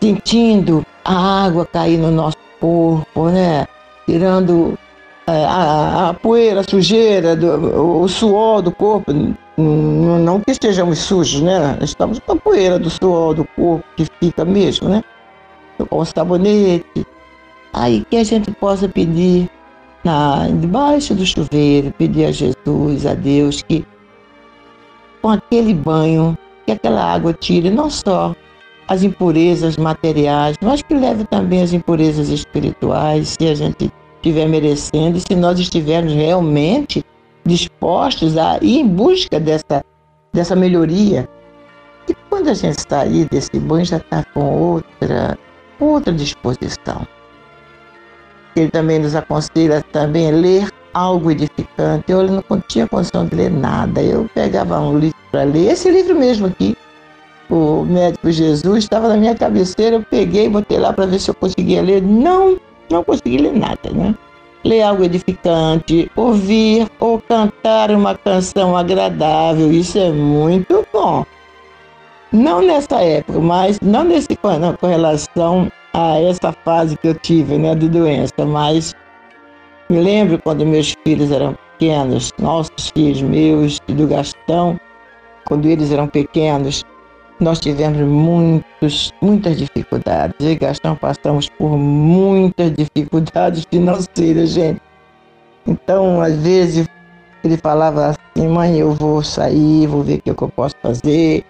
sentindo 0.00 0.84
a 1.04 1.44
água 1.44 1.66
cair 1.66 1.98
no 1.98 2.10
nosso 2.10 2.36
corpo, 2.60 3.28
né? 3.30 3.66
Tirando 4.06 4.78
é, 5.26 5.44
a, 5.44 6.08
a, 6.08 6.14
poeira, 6.14 6.60
a 6.60 6.64
sujeira, 6.64 7.36
do, 7.36 8.02
o 8.02 8.08
suor 8.08 8.62
do 8.62 8.72
corpo. 8.72 9.12
Não, 9.56 10.18
não 10.18 10.40
que 10.40 10.52
estejamos 10.52 10.98
sujos, 10.98 11.40
né? 11.42 11.78
Estamos 11.82 12.18
com 12.20 12.32
a 12.32 12.36
poeira 12.36 12.78
do 12.78 12.90
suor 12.90 13.34
do 13.34 13.44
corpo 13.44 13.84
que 13.96 14.06
fica 14.20 14.44
mesmo, 14.44 14.88
né? 14.88 15.02
Com 15.90 15.98
o 15.98 16.04
sabonete. 16.04 17.06
Aí 17.72 18.04
que 18.10 18.16
a 18.16 18.24
gente 18.24 18.50
possa 18.52 18.88
pedir 18.88 19.50
na, 20.02 20.48
debaixo 20.48 21.14
do 21.14 21.26
chuveiro, 21.26 21.92
pedir 21.98 22.26
a 22.26 22.32
Jesus, 22.32 23.06
a 23.06 23.14
Deus, 23.14 23.62
que 23.62 23.84
com 25.20 25.28
aquele 25.28 25.74
banho, 25.74 26.36
que 26.64 26.72
aquela 26.72 27.04
água 27.04 27.32
tire 27.32 27.70
não 27.70 27.90
só 27.90 28.34
as 28.88 29.02
impurezas 29.02 29.76
materiais, 29.76 30.56
mas 30.62 30.82
que 30.82 30.94
leve 30.94 31.24
também 31.24 31.62
as 31.62 31.72
impurezas 31.72 32.30
espirituais, 32.30 33.36
se 33.38 33.46
a 33.46 33.54
gente 33.54 33.92
estiver 34.16 34.48
merecendo, 34.48 35.18
e 35.18 35.20
se 35.20 35.34
nós 35.34 35.58
estivermos 35.58 36.12
realmente 36.14 37.04
dispostos 37.44 38.36
a 38.36 38.58
ir 38.62 38.80
em 38.80 38.88
busca 38.88 39.38
dessa, 39.38 39.84
dessa 40.32 40.56
melhoria. 40.56 41.28
E 42.08 42.14
quando 42.30 42.48
a 42.48 42.54
gente 42.54 42.80
sair 42.88 43.28
desse 43.28 43.58
banho, 43.58 43.84
já 43.84 43.98
está 43.98 44.24
com 44.32 44.58
outra, 44.58 45.38
outra 45.78 46.12
disposição. 46.12 47.06
Ele 48.56 48.70
também 48.70 48.98
nos 48.98 49.14
aconselha 49.14 49.84
também 49.92 50.28
a 50.28 50.32
ler 50.32 50.68
algo 50.94 51.30
edificante. 51.30 52.10
Eu 52.10 52.24
não 52.24 52.42
tinha 52.66 52.88
condição 52.88 53.26
de 53.26 53.36
ler 53.36 53.50
nada. 53.50 54.02
Eu 54.02 54.28
pegava 54.34 54.80
um 54.80 54.98
livro 54.98 55.18
para 55.30 55.44
ler, 55.44 55.72
esse 55.72 55.90
livro 55.90 56.18
mesmo 56.18 56.46
aqui, 56.46 56.76
o 57.50 57.84
médico 57.84 58.30
Jesus 58.30 58.84
estava 58.84 59.08
na 59.08 59.16
minha 59.16 59.34
cabeceira, 59.34 59.96
eu 59.96 60.02
peguei, 60.02 60.48
botei 60.48 60.78
lá 60.78 60.92
para 60.92 61.06
ver 61.06 61.18
se 61.18 61.30
eu 61.30 61.34
conseguia 61.34 61.82
ler. 61.82 62.02
Não, 62.02 62.58
não 62.90 63.02
consegui 63.02 63.38
ler 63.38 63.54
nada, 63.54 63.90
né? 63.92 64.14
Ler 64.64 64.82
algo 64.82 65.04
edificante, 65.04 66.10
ouvir 66.16 66.88
ou 66.98 67.20
cantar 67.20 67.90
uma 67.90 68.14
canção 68.16 68.76
agradável, 68.76 69.72
isso 69.72 69.98
é 69.98 70.10
muito 70.10 70.86
bom. 70.92 71.24
Não 72.32 72.60
nessa 72.60 73.00
época, 73.00 73.40
mas 73.40 73.80
não 73.80 74.04
nesse 74.04 74.38
não, 74.60 74.74
com 74.74 74.86
relação 74.86 75.72
a 75.94 76.20
essa 76.20 76.52
fase 76.52 76.96
que 76.96 77.08
eu 77.08 77.14
tive, 77.14 77.56
né, 77.56 77.74
de 77.74 77.88
doença, 77.88 78.44
mas 78.44 78.94
me 79.88 79.98
lembro 79.98 80.38
quando 80.42 80.66
meus 80.66 80.94
filhos 81.04 81.32
eram 81.32 81.56
pequenos, 81.78 82.30
nossos 82.38 82.90
filhos 82.94 83.22
meus 83.22 83.80
e 83.88 83.92
do 83.94 84.06
Gastão, 84.06 84.78
quando 85.46 85.66
eles 85.66 85.90
eram 85.90 86.06
pequenos, 86.06 86.84
nós 87.40 87.60
tivemos 87.60 87.98
muitos, 87.98 89.12
muitas 89.20 89.56
dificuldades. 89.56 90.34
Eu 90.40 90.52
e 90.52 90.56
Gastão 90.56 90.96
passamos 90.96 91.48
por 91.48 91.76
muitas 91.76 92.72
dificuldades 92.72 93.64
financeiras, 93.70 94.50
gente. 94.50 94.80
Então, 95.66 96.20
às 96.20 96.34
vezes, 96.36 96.88
ele 97.44 97.56
falava 97.56 98.08
assim, 98.08 98.48
mãe, 98.48 98.78
eu 98.78 98.92
vou 98.92 99.22
sair, 99.22 99.86
vou 99.86 100.02
ver 100.02 100.18
o 100.18 100.22
que 100.22 100.30
eu 100.30 100.48
posso 100.48 100.74
fazer, 100.82 101.44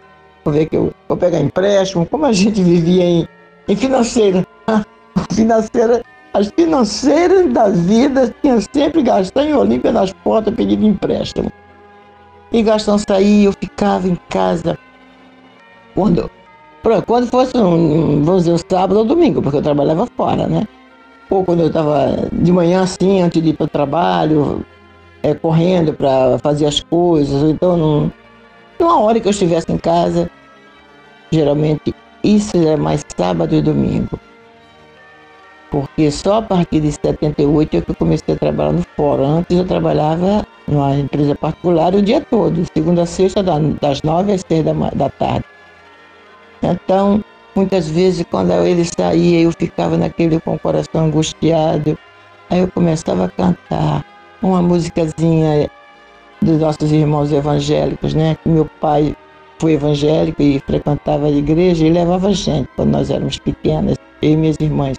vou 0.45 0.52
ver 0.52 0.66
que 0.66 0.76
eu 0.76 0.92
vou 1.09 1.16
pegar 1.16 1.40
empréstimo. 1.40 2.04
Como 2.04 2.26
a 2.26 2.33
gente 2.33 2.62
vivia 2.62 3.04
em, 3.04 3.28
em 3.66 3.76
financeira. 3.76 4.47
financeira, 5.33 6.02
as 6.35 6.49
financeiras 6.49 7.50
da 7.52 7.68
vida 7.71 8.35
tinham 8.42 8.61
sempre 8.61 9.02
Gastão 9.02 9.49
e 9.49 9.54
Olímpia 9.54 9.90
nas 9.90 10.12
portas 10.12 10.54
pedindo 10.54 10.85
empréstimo. 10.85 11.50
E 12.52 12.62
Gastão 12.62 12.99
saía, 12.99 13.47
eu 13.47 13.52
ficava 13.52 14.09
em 14.09 14.16
casa 14.28 14.78
quando, 15.99 16.31
quando 17.07 17.26
fosse, 17.26 17.57
um, 17.57 18.23
vamos 18.23 18.45
dizer, 18.45 18.52
um 18.52 18.59
sábado 18.59 18.99
ou 18.99 19.05
domingo, 19.05 19.43
porque 19.43 19.59
eu 19.59 19.62
trabalhava 19.62 20.07
fora, 20.17 20.47
né? 20.47 20.64
Ou 21.28 21.45
quando 21.45 21.61
eu 21.61 21.67
estava 21.67 22.28
de 22.33 22.52
manhã 22.52 22.83
assim, 22.83 23.21
antes 23.21 23.43
de 23.43 23.49
ir 23.49 23.55
para 23.55 23.64
o 23.64 23.69
trabalho, 23.69 24.64
é, 25.25 25.35
correndo 25.35 25.93
para 25.93 26.38
fazer 26.38 26.67
as 26.67 26.81
coisas, 26.81 27.43
ou 27.43 27.50
então 27.50 27.76
não, 27.76 28.12
uma 28.81 29.00
hora 29.00 29.19
que 29.19 29.26
eu 29.26 29.33
estivesse 29.33 29.73
em 29.73 29.76
casa, 29.76 30.31
geralmente 31.33 31.93
isso 32.23 32.57
é 32.57 32.76
mais 32.76 33.05
sábado 33.17 33.57
e 33.57 33.61
domingo. 33.61 34.19
Porque 35.73 36.11
só 36.12 36.37
a 36.37 36.43
partir 36.43 36.81
de 36.81 36.93
78 36.93 37.76
é 37.76 37.81
que 37.81 37.90
eu 37.90 37.95
comecei 37.97 38.35
a 38.35 38.38
trabalhar 38.38 38.73
no 38.73 38.83
fórum. 38.97 39.38
Antes 39.38 39.59
eu 39.59 39.67
trabalhava 39.67 40.47
numa 40.67 40.97
empresa 40.97 41.35
particular 41.35 41.95
o 41.95 42.00
dia 42.00 42.23
todo, 42.23 42.64
segunda 42.73 43.02
a 43.02 43.07
sexta, 43.07 43.43
das 43.43 44.00
nove 44.02 44.33
às 44.33 44.43
seis 44.49 44.64
da, 44.64 44.73
da 44.73 45.11
tarde. 45.11 45.45
Então, 46.62 47.23
muitas 47.55 47.88
vezes, 47.88 48.25
quando 48.31 48.53
ele 48.53 48.85
saía, 48.85 49.41
eu 49.41 49.53
ficava 49.53 49.97
naquele 49.97 50.41
com 50.41 50.55
o 50.55 50.59
coração 50.59 51.07
angustiado. 51.07 51.99
Aí 52.50 52.61
eu 52.61 52.69
começava 52.69 53.27
a 53.27 53.29
cantar 53.29 54.05
uma 54.43 54.62
musicazinha 54.62 55.71
dos 56.41 56.59
nossos 56.59 56.91
irmãos 56.93 57.33
evangélicos, 57.33 58.15
né? 58.15 58.37
Que 58.43 58.49
meu 58.49 58.65
pai 58.81 59.15
foi 59.59 59.73
evangélico 59.73 60.41
e 60.41 60.61
frequentava 60.61 61.27
a 61.27 61.31
igreja 61.31 61.87
e 61.87 61.91
levava 61.91 62.33
gente 62.33 62.69
quando 62.77 62.91
nós 62.91 63.11
éramos 63.11 63.38
pequenas, 63.38 63.97
eu 64.23 64.33
e 64.33 64.37
minhas 64.37 64.57
irmãs. 64.61 64.97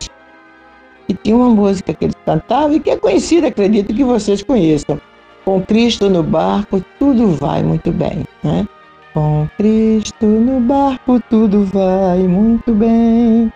E 1.08 1.14
tinha 1.14 1.36
uma 1.36 1.50
música 1.50 1.94
que 1.94 2.06
eles 2.06 2.16
cantavam 2.26 2.74
e 2.74 2.80
que 2.80 2.92
é 2.92 2.98
conhecida, 2.98 3.48
acredito 3.48 3.94
que 3.94 4.04
vocês 4.04 4.44
conheçam. 4.44 5.00
Com 5.46 5.62
Cristo 5.62 6.10
no 6.10 6.22
barco, 6.22 6.84
tudo 7.00 7.30
vai 7.30 7.64
muito 7.64 7.92
bem, 7.92 8.26
né? 8.44 8.68
Com 9.14 9.50
Cristo 9.58 10.28
no 10.28 10.60
barco, 10.60 11.20
tudo 11.32 11.66
vai 11.66 12.20
muito 12.28 12.76
bem, 12.76 13.52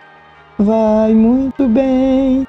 vai 0.58 1.14
muito 1.14 1.68
bem, 1.68 2.48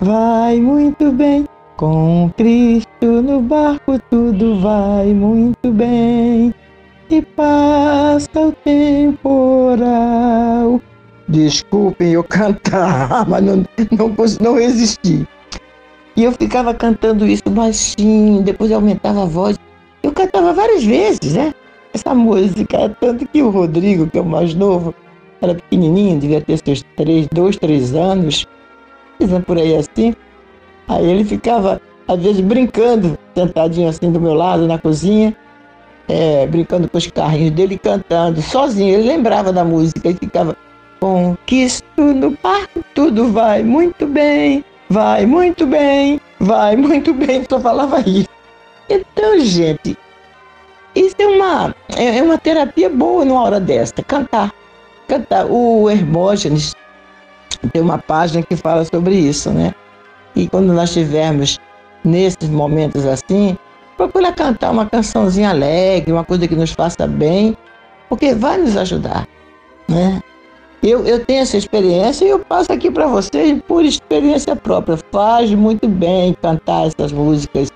vai 0.00 0.58
muito 0.58 1.12
bem. 1.12 1.44
Com 1.76 2.32
Cristo 2.34 3.20
no 3.22 3.42
barco 3.42 3.98
tudo 4.10 4.58
vai 4.60 5.12
muito 5.12 5.70
bem 5.70 6.54
e 7.10 7.20
passa 7.20 8.40
o 8.40 8.52
temporal. 8.52 9.20
Desculpem 11.28 12.12
eu 12.12 12.24
cantar, 12.28 13.28
mas 13.28 13.44
não, 13.44 13.56
não, 13.90 14.14
não 14.40 14.54
resisti. 14.54 15.28
E 16.16 16.24
eu 16.24 16.32
ficava 16.32 16.72
cantando 16.72 17.26
isso 17.26 17.50
baixinho, 17.50 18.42
depois 18.42 18.70
eu 18.70 18.78
aumentava 18.78 19.24
a 19.24 19.26
voz. 19.26 19.58
Eu 20.02 20.10
cantava 20.12 20.54
várias 20.54 20.82
vezes, 20.82 21.34
né? 21.34 21.52
Essa 21.96 22.14
música, 22.14 22.94
tanto 23.00 23.26
que 23.26 23.42
o 23.42 23.48
Rodrigo, 23.48 24.06
que 24.06 24.18
é 24.18 24.20
o 24.20 24.24
mais 24.24 24.54
novo, 24.54 24.94
era 25.40 25.54
pequenininho, 25.54 26.20
devia 26.20 26.42
ter 26.42 26.58
seus 26.58 26.82
três, 26.94 27.26
dois, 27.32 27.56
três 27.56 27.94
anos, 27.94 28.46
por 29.46 29.56
aí 29.56 29.74
assim. 29.74 30.14
Aí 30.86 31.10
ele 31.10 31.24
ficava, 31.24 31.80
às 32.06 32.22
vezes, 32.22 32.42
brincando, 32.42 33.18
sentadinho 33.34 33.88
assim 33.88 34.12
do 34.12 34.20
meu 34.20 34.34
lado 34.34 34.66
na 34.66 34.78
cozinha, 34.78 35.34
é, 36.06 36.46
brincando 36.46 36.86
com 36.86 36.98
os 36.98 37.06
carrinhos 37.06 37.52
dele, 37.52 37.78
cantando, 37.78 38.42
sozinho. 38.42 38.92
Ele 38.92 39.08
lembrava 39.08 39.50
da 39.50 39.64
música 39.64 40.10
e 40.10 40.14
ficava, 40.14 40.54
conquisto 41.00 42.02
no 42.02 42.36
parque, 42.36 42.84
tudo 42.94 43.32
vai 43.32 43.62
muito 43.62 44.06
bem, 44.06 44.62
vai 44.90 45.24
muito 45.24 45.66
bem, 45.66 46.20
vai 46.38 46.76
muito 46.76 47.14
bem, 47.14 47.42
só 47.48 47.58
falava 47.58 48.00
isso. 48.06 48.28
Então, 48.86 49.40
gente, 49.40 49.96
isso 50.96 51.14
é 51.18 51.26
uma, 51.26 51.74
é, 51.94 52.18
é 52.18 52.22
uma 52.22 52.38
terapia 52.38 52.88
boa 52.88 53.22
numa 53.22 53.42
hora 53.42 53.60
desta, 53.60 54.02
cantar. 54.02 54.50
Cantar. 55.06 55.44
O 55.44 55.90
Hermógenes 55.90 56.74
tem 57.72 57.82
uma 57.82 57.98
página 57.98 58.42
que 58.42 58.56
fala 58.56 58.82
sobre 58.86 59.14
isso, 59.14 59.50
né? 59.50 59.74
E 60.34 60.48
quando 60.48 60.72
nós 60.72 60.88
estivermos 60.88 61.58
nesses 62.02 62.48
momentos 62.48 63.04
assim, 63.04 63.58
procura 63.96 64.32
cantar 64.32 64.70
uma 64.70 64.86
cançãozinha 64.86 65.50
alegre, 65.50 66.12
uma 66.12 66.24
coisa 66.24 66.48
que 66.48 66.56
nos 66.56 66.72
faça 66.72 67.06
bem, 67.06 67.54
porque 68.08 68.34
vai 68.34 68.56
nos 68.56 68.76
ajudar, 68.76 69.28
né? 69.86 70.22
Eu, 70.82 71.04
eu 71.04 71.24
tenho 71.24 71.42
essa 71.42 71.58
experiência 71.58 72.24
e 72.24 72.30
eu 72.30 72.38
passo 72.38 72.72
aqui 72.72 72.90
para 72.90 73.06
vocês 73.06 73.60
por 73.66 73.84
experiência 73.84 74.54
própria. 74.54 74.98
Faz 75.10 75.50
muito 75.52 75.88
bem 75.88 76.34
cantar 76.40 76.86
essas 76.86 77.12
músicas. 77.12 77.70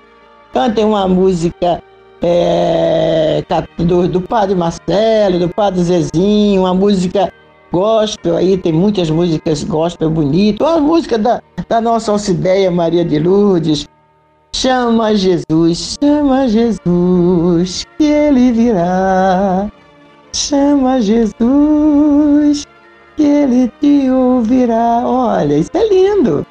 Cantem 0.53 0.85
uma 0.85 1.07
música 1.07 1.83
é, 2.21 3.43
do, 3.77 4.07
do 4.07 4.21
Padre 4.21 4.55
Marcelo, 4.55 5.39
do 5.39 5.49
Padre 5.49 5.83
Zezinho, 5.83 6.61
uma 6.61 6.73
música 6.73 7.31
gospel 7.71 8.37
aí, 8.37 8.57
tem 8.57 8.73
muitas 8.73 9.09
músicas 9.09 9.63
gospel 9.63 10.09
bonitas. 10.09 10.67
Uma 10.67 10.79
música 10.79 11.17
da, 11.17 11.41
da 11.67 11.81
nossa 11.81 12.11
Alcideia 12.11 12.69
Maria 12.69 13.05
de 13.05 13.17
Lourdes. 13.19 13.87
Chama 14.53 15.15
Jesus, 15.15 15.97
chama 16.03 16.47
Jesus, 16.47 17.85
que 17.97 18.03
ele 18.03 18.51
virá. 18.51 19.71
Chama 20.33 21.01
Jesus, 21.01 22.67
que 23.15 23.23
ele 23.23 23.71
te 23.79 24.09
ouvirá. 24.11 25.03
Olha, 25.05 25.57
isso 25.57 25.71
é 25.73 25.87
lindo. 25.87 26.45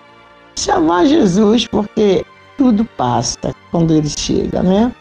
Chamar 0.56 1.06
Jesus, 1.06 1.66
porque 1.66 2.24
tudo 2.56 2.84
passa 2.96 3.54
quando 3.70 3.94
ele 3.94 4.08
chega, 4.08 4.62
né? 4.62 4.92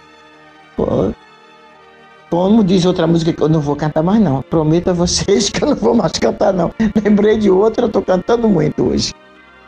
Como 2.30 2.64
diz 2.64 2.86
outra 2.86 3.08
música 3.08 3.34
que 3.34 3.42
eu 3.42 3.50
não 3.50 3.60
vou 3.60 3.76
cantar 3.76 4.04
mais 4.04 4.22
não. 4.22 4.42
Prometo 4.44 4.90
a 4.90 4.94
vocês 4.94 5.50
que 5.52 5.64
eu 5.64 5.70
não 5.70 5.76
vou 5.76 5.96
mais 5.96 6.12
cantar 6.14 6.54
não. 6.54 6.72
Lembrei 7.04 7.38
de 7.38 7.50
outra, 7.50 7.86
eu 7.86 7.90
tô 7.90 8.02
cantando 8.02 8.48
muito 8.48 8.90
hoje. 8.90 9.14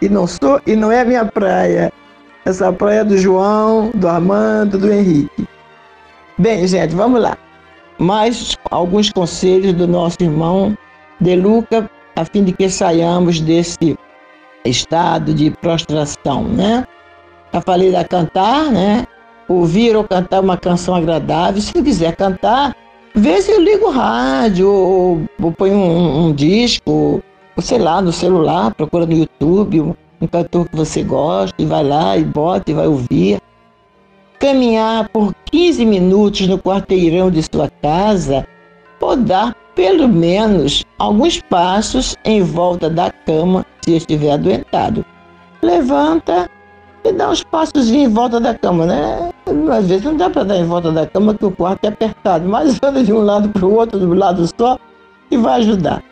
E 0.01 0.07
não 0.07 0.27
sou 0.27 0.61
e 0.65 0.75
não 0.75 0.91
é 0.91 1.01
a 1.01 1.05
minha 1.05 1.25
praia. 1.25 1.91
Essa 2.45 2.71
praia 2.71 2.99
é 2.99 3.03
do 3.03 3.17
João, 3.17 3.91
do 3.93 4.07
Armando, 4.07 4.77
do 4.77 4.91
Henrique. 4.91 5.47
Bem, 6.37 6.67
gente, 6.67 6.95
vamos 6.95 7.21
lá. 7.21 7.37
Mais 7.99 8.57
alguns 8.71 9.11
conselhos 9.11 9.73
do 9.73 9.87
nosso 9.87 10.17
irmão 10.21 10.75
De 11.19 11.35
Luca, 11.35 11.89
a 12.15 12.25
fim 12.25 12.43
de 12.43 12.51
que 12.51 12.67
saiamos 12.67 13.39
desse 13.39 13.95
estado 14.65 15.33
de 15.33 15.51
prostração, 15.51 16.43
né? 16.43 16.87
Já 17.53 17.61
falei 17.61 17.91
da 17.91 18.03
cantar, 18.03 18.71
né? 18.71 19.05
Ouvir 19.51 19.95
ou 19.95 20.03
cantar 20.03 20.41
uma 20.41 20.57
canção 20.57 20.95
agradável. 20.95 21.61
Se 21.61 21.73
quiser 21.73 22.15
cantar, 22.15 22.75
vê 23.15 23.41
se 23.41 23.51
eu 23.51 23.61
ligo 23.61 23.87
o 23.87 23.91
rádio 23.91 24.69
ou, 24.69 25.21
ou 25.41 25.51
põe 25.51 25.71
um, 25.71 26.27
um, 26.27 26.33
disco, 26.33 27.21
ou 27.55 27.61
sei 27.61 27.79
lá, 27.79 28.01
no 28.01 28.11
celular, 28.11 28.73
procura 28.73 29.05
no 29.05 29.13
YouTube 29.13 29.81
um, 29.81 30.27
cantor 30.27 30.67
que 30.69 30.75
você 30.75 31.03
gosta 31.03 31.55
e 31.59 31.65
vai 31.65 31.83
lá 31.83 32.17
e 32.17 32.23
bota 32.23 32.71
e 32.71 32.73
vai 32.73 32.87
ouvir. 32.87 33.39
Caminhar 34.39 35.07
por 35.09 35.33
15 35.51 35.85
minutos 35.85 36.47
no 36.47 36.57
quarteirão 36.57 37.29
de 37.29 37.43
sua 37.43 37.69
casa 37.81 38.47
pode 38.99 39.23
dar 39.23 39.55
pelo 39.75 40.07
menos 40.07 40.83
alguns 40.97 41.41
passos 41.41 42.15
em 42.25 42.41
volta 42.41 42.89
da 42.89 43.11
cama 43.11 43.65
se 43.81 43.95
estiver 43.95 44.31
adoentado. 44.31 45.05
Levanta 45.61 46.49
e 47.03 47.11
dá 47.11 47.29
uns 47.29 47.43
passos 47.43 47.89
em 47.89 48.07
volta 48.07 48.39
da 48.39 48.53
cama, 48.53 48.85
né? 48.85 49.31
Às 49.71 49.87
vezes 49.87 50.03
não 50.03 50.15
dá 50.15 50.29
para 50.29 50.43
dar 50.43 50.57
em 50.57 50.65
volta 50.65 50.91
da 50.91 51.05
cama 51.07 51.33
que 51.33 51.45
o 51.45 51.51
quarto 51.51 51.85
é 51.85 51.87
apertado, 51.87 52.47
mas 52.47 52.77
anda 52.83 53.03
de 53.03 53.11
um 53.11 53.19
lado 53.19 53.49
para 53.49 53.65
o 53.65 53.73
outro, 53.73 53.99
do 53.99 54.13
lado 54.13 54.47
só, 54.57 54.77
e 55.29 55.37
vai 55.37 55.59
ajudar. 55.61 56.03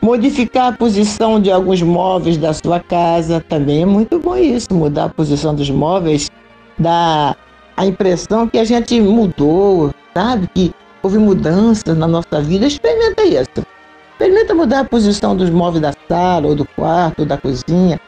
Modificar 0.00 0.72
a 0.72 0.76
posição 0.76 1.40
de 1.40 1.50
alguns 1.50 1.82
móveis 1.82 2.36
da 2.36 2.54
sua 2.54 2.78
casa 2.80 3.44
também 3.48 3.82
é 3.82 3.86
muito 3.86 4.18
bom 4.18 4.36
isso. 4.36 4.72
Mudar 4.72 5.04
a 5.04 5.08
posição 5.08 5.54
dos 5.54 5.68
móveis 5.70 6.30
dá 6.78 7.36
a 7.76 7.84
impressão 7.84 8.48
que 8.48 8.58
a 8.58 8.64
gente 8.64 9.00
mudou, 9.00 9.92
sabe? 10.14 10.48
Que 10.54 10.72
houve 11.02 11.18
mudanças 11.18 11.98
na 11.98 12.06
nossa 12.06 12.40
vida. 12.40 12.66
Experimenta 12.66 13.24
isso. 13.24 13.66
Experimenta 14.12 14.54
mudar 14.54 14.80
a 14.80 14.84
posição 14.84 15.36
dos 15.36 15.50
móveis 15.50 15.82
da 15.82 15.92
sala, 16.08 16.46
ou 16.46 16.54
do 16.54 16.64
quarto, 16.64 17.20
ou 17.20 17.26
da 17.26 17.36
cozinha. 17.36 18.00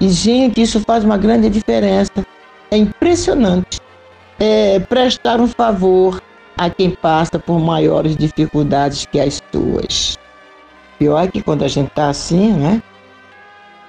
E, 0.00 0.08
gente, 0.10 0.62
isso 0.62 0.80
faz 0.80 1.02
uma 1.02 1.16
grande 1.16 1.50
diferença. 1.50 2.24
É 2.70 2.76
impressionante. 2.76 3.80
É 4.38 4.78
prestar 4.78 5.40
um 5.40 5.48
favor 5.48 6.22
a 6.56 6.70
quem 6.70 6.90
passa 6.90 7.38
por 7.38 7.58
maiores 7.58 8.16
dificuldades 8.16 9.06
que 9.06 9.18
as 9.18 9.42
suas. 9.52 10.16
Pior 10.98 11.28
que 11.28 11.42
quando 11.42 11.64
a 11.64 11.68
gente 11.68 11.88
está 11.88 12.10
assim, 12.10 12.52
né? 12.52 12.82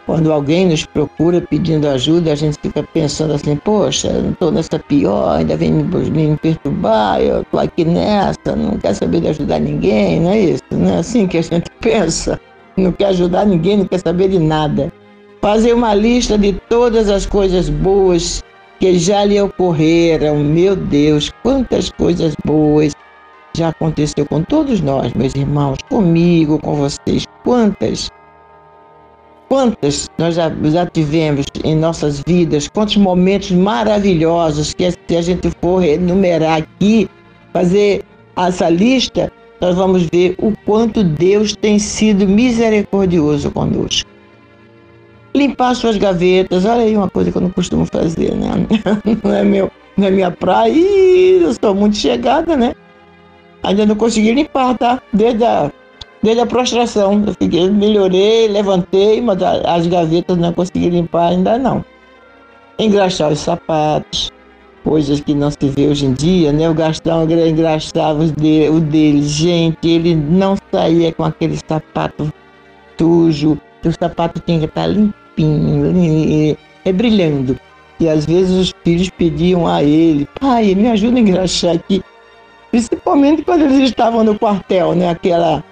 Quando 0.08 0.32
alguém 0.32 0.68
nos 0.68 0.84
procura 0.86 1.40
pedindo 1.40 1.88
ajuda, 1.88 2.32
a 2.32 2.36
gente 2.36 2.58
fica 2.60 2.82
pensando 2.82 3.34
assim, 3.34 3.56
poxa, 3.58 4.12
não 4.12 4.32
estou 4.32 4.52
nessa 4.52 4.80
pior, 4.80 5.38
ainda 5.38 5.56
vem 5.56 5.72
me, 5.72 5.84
me 6.10 6.38
perturbar, 6.38 7.22
eu 7.22 7.42
estou 7.42 7.60
aqui 7.60 7.86
nessa, 7.86 8.56
não 8.56 8.80
quer 8.80 8.96
saber 8.96 9.22
de 9.22 9.28
ajudar 9.28 9.60
ninguém, 9.60 10.20
não 10.20 10.32
é 10.32 10.40
isso? 10.40 10.64
Não 10.72 10.96
é 10.96 10.98
assim 10.98 11.28
que 11.28 11.38
a 11.38 11.44
gente 11.44 11.70
pensa. 11.80 12.42
Não 12.76 12.92
quer 12.92 13.08
ajudar 13.08 13.46
ninguém, 13.46 13.78
não 13.78 13.86
quer 13.86 14.00
saber 14.00 14.30
de 14.30 14.40
nada 14.40 14.92
fazer 15.42 15.74
uma 15.74 15.94
lista 15.94 16.38
de 16.38 16.54
todas 16.70 17.10
as 17.10 17.26
coisas 17.26 17.70
boas 17.70 18.44
que 18.80 18.98
já 18.98 19.26
lhe 19.26 19.40
ocorreram. 19.42 20.38
Meu 20.38 20.76
Deus, 20.76 21.32
quantas 21.44 21.90
coisas 21.92 22.36
boas 22.46 22.94
já 23.56 23.70
aconteceu 23.70 24.26
com 24.26 24.44
todos 24.44 24.80
nós, 24.82 25.14
meus 25.14 25.34
irmãos, 25.36 25.78
comigo, 25.90 26.60
com 26.60 26.76
vocês, 26.76 27.26
quantas. 27.44 28.10
quantas 29.50 30.08
nós 30.18 30.36
já, 30.36 30.52
já 30.66 30.86
tivemos 30.86 31.46
em 31.64 31.76
nossas 31.76 32.22
vidas, 32.26 32.70
quantos 32.70 32.98
momentos 32.98 33.52
maravilhosos 33.52 34.74
que 34.74 34.92
se 34.92 35.18
a 35.18 35.22
gente 35.22 35.50
for 35.62 35.84
enumerar 35.84 36.62
aqui, 36.62 37.10
fazer 37.52 38.04
essa 38.38 38.70
lista, 38.70 39.32
nós 39.60 39.76
vamos 39.76 40.08
ver 40.14 40.36
o 40.38 40.54
quanto 40.66 41.04
Deus 41.04 41.56
tem 41.56 41.80
sido 41.80 42.28
misericordioso 42.28 43.52
conosco. 43.52 44.19
Limpar 45.36 45.76
suas 45.76 45.98
gavetas, 45.98 46.66
olha 46.66 46.82
aí 46.82 46.98
uma 46.98 47.10
coisa 47.10 47.32
que 47.32 47.38
eu 47.38 47.42
não 47.42 47.52
costumo 47.52 47.86
fazer, 47.86 48.34
né? 48.36 48.50
Não 49.24 49.34
é, 49.34 49.44
meu, 49.44 49.72
não 49.96 50.08
é 50.08 50.12
minha 50.12 50.32
praia, 50.32 50.72
Ih, 50.72 51.44
eu 51.44 51.54
sou 51.54 51.76
muito 51.76 51.98
chegada, 51.98 52.58
né? 52.58 52.74
Ainda 53.62 53.86
não 53.86 53.96
consegui 53.96 54.34
limpar, 54.34 54.78
tá? 54.78 55.02
Desde 55.14 55.44
a 55.44 55.72
desde 56.22 56.42
a 56.42 56.46
prostração. 56.46 57.24
Eu 57.26 57.34
fiquei, 57.34 57.70
melhorei, 57.70 58.48
levantei, 58.48 59.22
mas 59.22 59.42
as 59.42 59.88
gavetas 59.88 60.38
não 60.38 60.54
consegui 60.54 60.90
limpar 60.90 61.30
ainda 61.30 61.58
não. 61.58 61.84
Engraxar 62.78 63.32
os 63.32 63.40
sapatos, 63.40 64.32
coisas 64.84 65.20
que 65.20 65.34
não 65.34 65.52
se 65.52 65.68
vê 65.70 65.88
hoje 65.88 66.06
em 66.06 66.14
dia, 66.14 66.52
né? 66.52 66.70
O 66.70 66.74
Gastão 66.74 67.24
engraxava 67.24 68.24
o 68.24 68.80
dele. 68.80 69.22
Gente, 69.24 69.88
ele 69.88 70.16
não 70.16 70.56
saía 70.72 71.12
com 71.14 71.24
aquele 71.24 71.58
sapato 71.68 72.32
sujo, 72.98 73.58
o 73.88 73.92
sapato 73.92 74.40
tinha 74.40 74.60
que 74.60 74.66
estar 74.66 74.88
limpinho, 74.88 76.58
é 76.86 76.92
brilhando. 76.92 77.58
E 78.00 78.08
às 78.08 78.26
vezes 78.26 78.52
os 78.52 78.74
filhos 78.84 79.10
pediam 79.10 79.68
a 79.68 79.84
ele, 79.84 80.28
pai, 80.40 80.74
me 80.76 80.88
ajuda 80.90 81.18
a 81.18 81.22
engraxar 81.22 81.76
aqui. 81.76 82.02
Principalmente 82.72 83.44
quando 83.44 83.64
eles 83.64 83.90
estavam 83.90 84.24
no 84.24 84.38
quartel, 84.38 84.94
né? 84.94 85.10
Aquela 85.10 85.64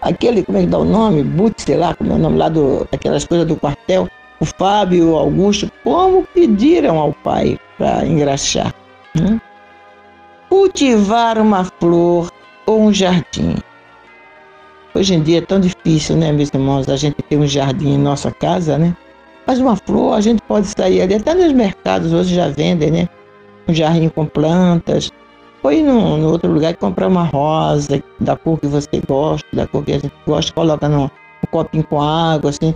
aquele, 0.00 0.42
como 0.42 0.58
é 0.58 0.62
que 0.62 0.66
dá 0.66 0.78
o 0.78 0.84
nome? 0.84 1.22
Butz, 1.22 1.64
sei 1.64 1.76
lá, 1.76 1.94
como 1.94 2.12
é 2.12 2.14
o 2.16 2.18
nome 2.18 2.36
lá 2.36 2.48
do, 2.48 2.86
aquelas 2.92 3.24
coisas 3.24 3.46
do 3.46 3.56
quartel, 3.56 4.08
o 4.40 4.44
Fábio, 4.44 5.12
o 5.12 5.16
Augusto, 5.16 5.70
como 5.84 6.26
pediram 6.34 6.98
ao 6.98 7.12
pai 7.12 7.58
para 7.78 8.04
engraxar. 8.04 8.74
Né? 9.14 9.40
Cultivar 10.48 11.38
uma 11.38 11.64
flor 11.64 12.30
ou 12.66 12.82
um 12.82 12.92
jardim. 12.92 13.56
Hoje 14.94 15.14
em 15.14 15.22
dia 15.22 15.38
é 15.38 15.40
tão 15.40 15.58
difícil, 15.58 16.16
né, 16.16 16.30
meus 16.32 16.50
irmãos, 16.52 16.86
a 16.88 16.96
gente 16.96 17.16
ter 17.22 17.36
um 17.38 17.46
jardim 17.46 17.94
em 17.94 17.98
nossa 17.98 18.30
casa, 18.30 18.76
né? 18.76 18.94
Mas 19.46 19.58
uma 19.58 19.74
flor, 19.74 20.14
a 20.14 20.20
gente 20.20 20.42
pode 20.42 20.66
sair 20.66 21.00
ali, 21.00 21.14
até 21.14 21.34
nos 21.34 21.52
mercados 21.52 22.12
hoje 22.12 22.34
já 22.34 22.48
vendem, 22.48 22.90
né? 22.90 23.08
Um 23.66 23.72
jardim 23.72 24.10
com 24.10 24.26
plantas, 24.26 25.10
num, 25.64 26.18
num 26.18 26.26
outro 26.26 26.52
lugar 26.52 26.72
e 26.72 26.76
comprar 26.76 27.08
uma 27.08 27.24
rosa 27.24 28.02
da 28.20 28.36
cor 28.36 28.60
que 28.60 28.66
você 28.66 29.00
gosta, 29.06 29.46
da 29.52 29.66
cor 29.66 29.82
que 29.82 29.92
a 29.92 29.98
gente 29.98 30.12
gosta, 30.26 30.52
coloca 30.52 30.88
num, 30.88 31.04
um 31.04 31.10
copinho 31.50 31.84
com 31.84 32.00
água, 32.00 32.50
assim, 32.50 32.74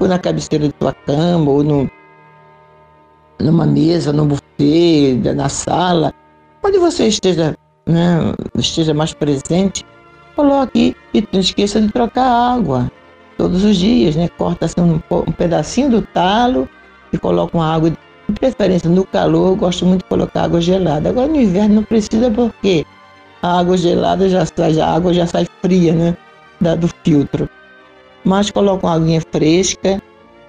ou 0.00 0.08
na 0.08 0.18
cabeceira 0.18 0.68
de 0.68 0.74
sua 0.80 0.92
cama, 0.92 1.50
ou 1.50 1.62
no, 1.62 1.90
numa 3.40 3.66
mesa, 3.66 4.12
no 4.12 4.24
buffet, 4.24 5.20
na 5.34 5.48
sala, 5.48 6.14
onde 6.64 6.78
você 6.78 7.08
esteja, 7.08 7.54
né, 7.86 8.32
esteja 8.56 8.94
mais 8.94 9.12
presente, 9.12 9.84
coloque 10.38 10.94
e 11.12 11.28
não 11.32 11.40
esqueça 11.40 11.80
de 11.80 11.90
trocar 11.90 12.54
água 12.54 12.88
todos 13.36 13.64
os 13.64 13.76
dias, 13.76 14.14
né? 14.14 14.28
Corta 14.38 14.66
assim 14.66 14.80
um, 14.80 15.00
um 15.10 15.32
pedacinho 15.32 15.90
do 15.90 16.02
talo 16.02 16.68
e 17.12 17.18
coloca 17.18 17.56
uma 17.56 17.74
água 17.74 17.90
de 17.90 17.98
preferência 18.38 18.88
no 18.88 19.04
calor, 19.04 19.48
eu 19.48 19.56
gosto 19.56 19.84
muito 19.84 20.02
de 20.02 20.08
colocar 20.08 20.44
água 20.44 20.60
gelada. 20.60 21.08
Agora 21.08 21.26
no 21.26 21.40
inverno 21.40 21.76
não 21.76 21.82
precisa 21.82 22.30
porque 22.30 22.86
a 23.42 23.58
água 23.58 23.76
gelada 23.76 24.28
já 24.28 24.46
sai, 24.46 24.80
a 24.80 24.94
água 24.94 25.12
já 25.12 25.26
sai 25.26 25.44
fria, 25.60 25.92
né? 25.92 26.16
Da, 26.60 26.76
do 26.76 26.88
filtro. 27.02 27.48
Mas 28.24 28.48
coloca 28.50 28.86
uma 28.86 28.94
aguinha 28.94 29.22
fresca 29.32 30.00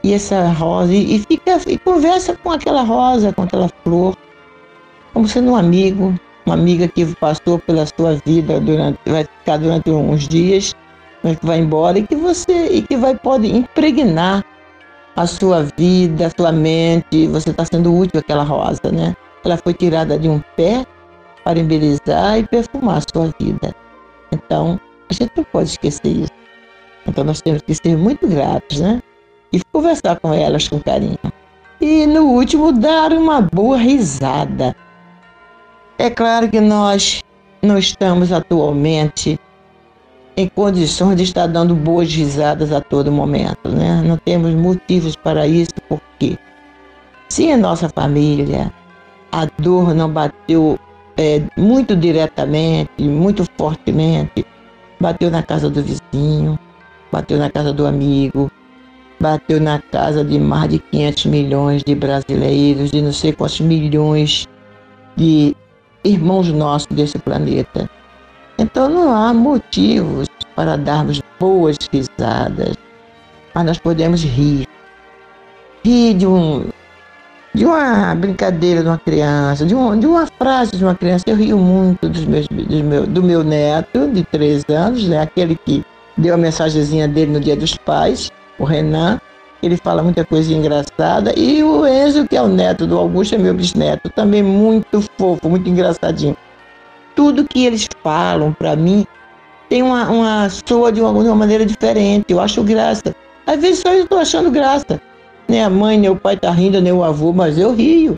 e 0.04 0.14
essa 0.14 0.50
rosa 0.50 0.94
e, 0.94 1.16
e 1.16 1.20
fica 1.20 1.60
e 1.68 1.80
conversa 1.80 2.36
com 2.36 2.52
aquela 2.52 2.84
rosa, 2.84 3.34
com 3.34 3.42
aquela 3.42 3.70
flor, 3.84 4.16
como 5.14 5.28
sendo 5.28 5.52
um 5.52 5.56
amigo, 5.56 6.14
uma 6.46 6.56
amiga 6.56 6.88
que 6.88 7.06
passou 7.16 7.60
pela 7.60 7.86
sua 7.86 8.16
vida 8.26 8.60
durante, 8.60 9.00
vai 9.06 9.24
ficar 9.24 9.58
durante 9.58 9.90
uns 9.90 10.28
dias, 10.28 10.76
mas 11.24 11.38
que 11.38 11.46
vai 11.46 11.60
embora 11.60 12.00
e 12.00 12.08
que 12.08 12.16
você 12.16 12.68
e 12.68 12.82
que 12.82 12.98
vai 12.98 13.16
pode 13.16 13.48
impregnar 13.48 14.44
a 15.16 15.28
sua 15.28 15.64
vida, 15.78 16.28
a 16.28 16.30
sua 16.30 16.52
mente, 16.52 17.28
você 17.28 17.50
está 17.50 17.66
sendo 17.66 17.96
útil 17.96 18.20
àquela 18.20 18.44
rosa, 18.44 18.92
né? 18.92 19.16
Ela 19.44 19.58
foi 19.58 19.74
tirada 19.74 20.18
de 20.18 20.30
um 20.30 20.42
pé 20.56 20.86
para 21.44 21.60
embelezar 21.60 22.40
e 22.40 22.48
perfumar 22.48 22.98
a 22.98 23.02
sua 23.12 23.34
vida. 23.40 23.76
Então, 24.32 24.80
a 25.10 25.14
gente 25.14 25.32
não 25.36 25.44
pode 25.44 25.70
esquecer 25.70 26.08
isso. 26.08 26.32
Então, 27.06 27.24
nós 27.24 27.42
temos 27.42 27.62
que 27.62 27.74
ser 27.74 27.98
muito 27.98 28.28
gratos, 28.28 28.80
né? 28.80 29.02
E 29.52 29.62
conversar 29.72 30.20
com 30.20 30.34
elas 30.34 30.68
com 30.68 30.80
carinho. 30.80 31.18
E, 31.82 32.06
no 32.06 32.26
último, 32.26 32.72
dar 32.72 33.12
uma 33.14 33.42
boa 33.42 33.78
risada. 33.78 34.76
É 36.02 36.10
claro 36.10 36.48
que 36.48 36.62
nós 36.62 37.22
não 37.62 37.78
estamos 37.78 38.32
atualmente 38.32 39.38
em 40.38 40.48
condições 40.48 41.18
de 41.18 41.24
estar 41.24 41.46
dando 41.46 41.76
boas 41.76 42.10
risadas 42.10 42.72
a 42.72 42.80
todo 42.80 43.12
momento, 43.12 43.68
né? 43.68 44.02
Não 44.06 44.16
temos 44.16 44.54
motivos 44.54 45.18
para 45.18 45.46
isso, 45.46 45.74
porque 45.90 46.38
se 47.28 47.48
em 47.48 47.58
nossa 47.58 47.90
família 47.90 48.72
a 49.30 49.46
dor 49.62 49.94
não 49.94 50.10
bateu 50.10 50.80
é, 51.18 51.42
muito 51.58 51.98
diretamente, 51.98 53.04
muito 53.04 53.46
fortemente, 53.58 54.46
bateu 55.02 55.30
na 55.30 55.44
casa 55.44 55.70
do 55.70 55.84
vizinho, 55.84 56.58
bateu 57.12 57.38
na 57.38 57.50
casa 57.50 57.74
do 57.74 57.86
amigo, 57.86 58.50
bateu 59.20 59.60
na 59.60 59.82
casa 59.82 60.24
de 60.24 60.40
mais 60.40 60.70
de 60.70 60.80
500 60.80 61.26
milhões 61.26 61.84
de 61.84 61.94
brasileiros, 61.94 62.90
de 62.90 63.02
não 63.02 63.12
sei 63.12 63.34
quantos 63.34 63.60
milhões 63.60 64.48
de 65.18 65.54
irmãos 66.04 66.50
nossos 66.50 66.88
desse 66.88 67.18
planeta. 67.18 67.90
Então 68.58 68.90
não 68.90 69.16
há 69.16 69.34
motivos 69.34 70.28
para 70.56 70.78
darmos 70.78 71.22
boas 71.40 71.78
risadas, 71.92 72.76
mas 73.54 73.66
nós 73.66 73.78
podemos 73.78 74.24
rir. 74.24 74.68
Rir 75.84 76.14
de, 76.16 76.28
um, 76.28 76.66
de 77.54 77.66
uma 77.66 78.14
brincadeira 78.16 78.82
de 78.82 78.88
uma 78.88 78.98
criança, 78.98 79.66
de, 79.66 79.74
um, 79.74 79.98
de 79.98 80.06
uma 80.06 80.28
frase 80.28 80.76
de 80.76 80.84
uma 80.84 80.96
criança. 80.96 81.24
Eu 81.28 81.38
rio 81.38 81.58
muito 81.58 82.10
dos 82.10 82.26
meus, 82.26 82.48
dos 82.48 82.82
meu, 82.82 83.08
do 83.08 83.24
meu 83.24 83.44
neto, 83.44 84.10
de 84.10 84.24
três 84.26 84.66
anos, 84.70 85.08
né? 85.08 85.22
aquele 85.22 85.56
que 85.56 85.86
deu 86.18 86.34
a 86.34 86.38
mensagenzinha 86.38 87.08
dele 87.08 87.32
no 87.32 87.40
Dia 87.40 87.56
dos 87.56 87.76
Pais, 87.78 88.30
o 88.58 88.66
Renan. 88.66 89.22
Ele 89.62 89.78
fala 89.78 90.02
muita 90.02 90.24
coisa 90.26 90.54
engraçada. 90.54 91.34
E 91.38 91.64
o 91.64 91.86
Enzo, 91.86 92.28
que 92.28 92.36
é 92.36 92.42
o 92.42 92.48
neto 92.48 92.88
do 92.88 92.98
Augusto, 92.98 93.36
é 93.36 93.38
meu 93.38 93.54
bisneto, 93.54 94.10
também 94.10 94.42
muito 94.42 95.02
fofo, 95.18 95.50
muito 95.50 95.70
engraçadinho 95.70 96.36
tudo 97.20 97.44
que 97.44 97.66
eles 97.66 97.86
falam 98.02 98.54
para 98.54 98.78
mim 98.78 99.06
tem 99.68 99.84
uma, 99.84 100.10
uma 100.10 100.50
soa 100.50 100.90
de 100.90 101.02
uma, 101.02 101.12
de 101.22 101.28
uma 101.28 101.36
maneira 101.36 101.66
diferente. 101.66 102.28
Eu 102.30 102.40
acho 102.40 102.64
graça. 102.64 103.14
Às 103.46 103.60
vezes 103.60 103.80
só 103.80 103.94
eu 103.94 104.04
estou 104.04 104.20
achando 104.20 104.50
graça. 104.50 105.02
Nem 105.46 105.62
a 105.62 105.70
mãe, 105.70 105.98
nem 105.98 106.10
o 106.10 106.16
pai 106.16 106.38
tá 106.38 106.50
rindo, 106.50 106.80
nem 106.82 106.94
o 106.94 107.04
avô, 107.04 107.34
mas 107.34 107.58
eu 107.58 107.76
rio. 107.76 108.18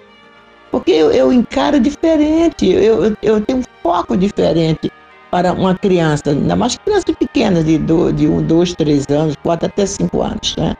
Porque 0.69 0.91
eu, 0.91 1.11
eu 1.11 1.33
encaro 1.33 1.79
diferente, 1.79 2.69
eu, 2.69 3.05
eu, 3.05 3.17
eu, 3.23 3.41
tenho 3.41 3.59
um 3.59 3.63
foco 3.81 4.15
diferente 4.15 4.91
para 5.31 5.51
uma 5.51 5.73
criança, 5.73 6.29
ainda 6.29 6.55
mais 6.55 6.77
crianças 6.77 7.15
pequenas, 7.15 7.65
de, 7.65 7.79
do, 7.79 8.13
de 8.13 8.27
um, 8.27 8.41
dois, 8.41 8.75
três 8.75 9.07
anos, 9.09 9.35
quatro 9.41 9.65
até 9.65 9.83
cinco 9.85 10.21
anos. 10.21 10.55
Né? 10.55 10.75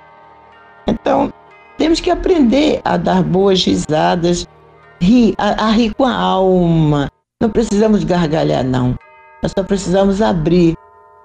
Então, 0.92 1.32
temos 1.78 2.00
que 2.00 2.12
aprender 2.12 2.82
a 2.84 2.98
dar 2.98 3.24
boas 3.24 3.64
risadas, 3.64 4.48
rir, 5.02 5.34
a, 5.38 5.68
a 5.68 5.72
rir 5.72 5.94
com 5.96 6.06
a 6.06 6.14
alma, 6.14 7.10
não 7.42 7.50
precisamos 7.50 8.04
gargalhar, 8.04 8.64
não. 8.64 8.96
Nós 9.42 9.52
só 9.58 9.64
precisamos 9.64 10.22
abrir. 10.22 10.76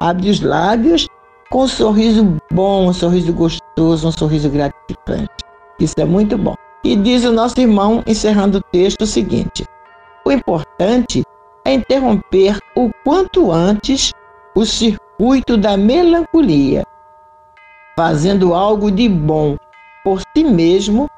Abre 0.00 0.30
os 0.30 0.40
lábios 0.40 1.06
com 1.50 1.64
um 1.64 1.68
sorriso 1.68 2.38
bom, 2.50 2.88
um 2.88 2.92
sorriso 2.92 3.32
gostoso, 3.34 4.08
um 4.08 4.12
sorriso 4.12 4.48
gratificante. 4.48 5.44
Isso 5.78 5.94
é 5.98 6.06
muito 6.06 6.38
bom. 6.38 6.54
E 6.82 6.96
diz 6.96 7.24
o 7.24 7.32
nosso 7.32 7.60
irmão, 7.60 8.02
encerrando 8.06 8.58
o 8.58 8.62
texto, 8.72 9.02
o 9.02 9.06
seguinte: 9.06 9.66
O 10.24 10.32
importante 10.32 11.22
é 11.66 11.74
interromper 11.74 12.58
o 12.74 12.90
quanto 13.04 13.52
antes 13.52 14.12
o 14.54 14.64
circuito 14.64 15.58
da 15.58 15.76
melancolia, 15.76 16.82
fazendo 17.96 18.52
algo 18.52 18.90
de 18.90 19.08
bom 19.08 19.56
por 20.04 20.20
si 20.36 20.44
mesmo, 20.44 21.08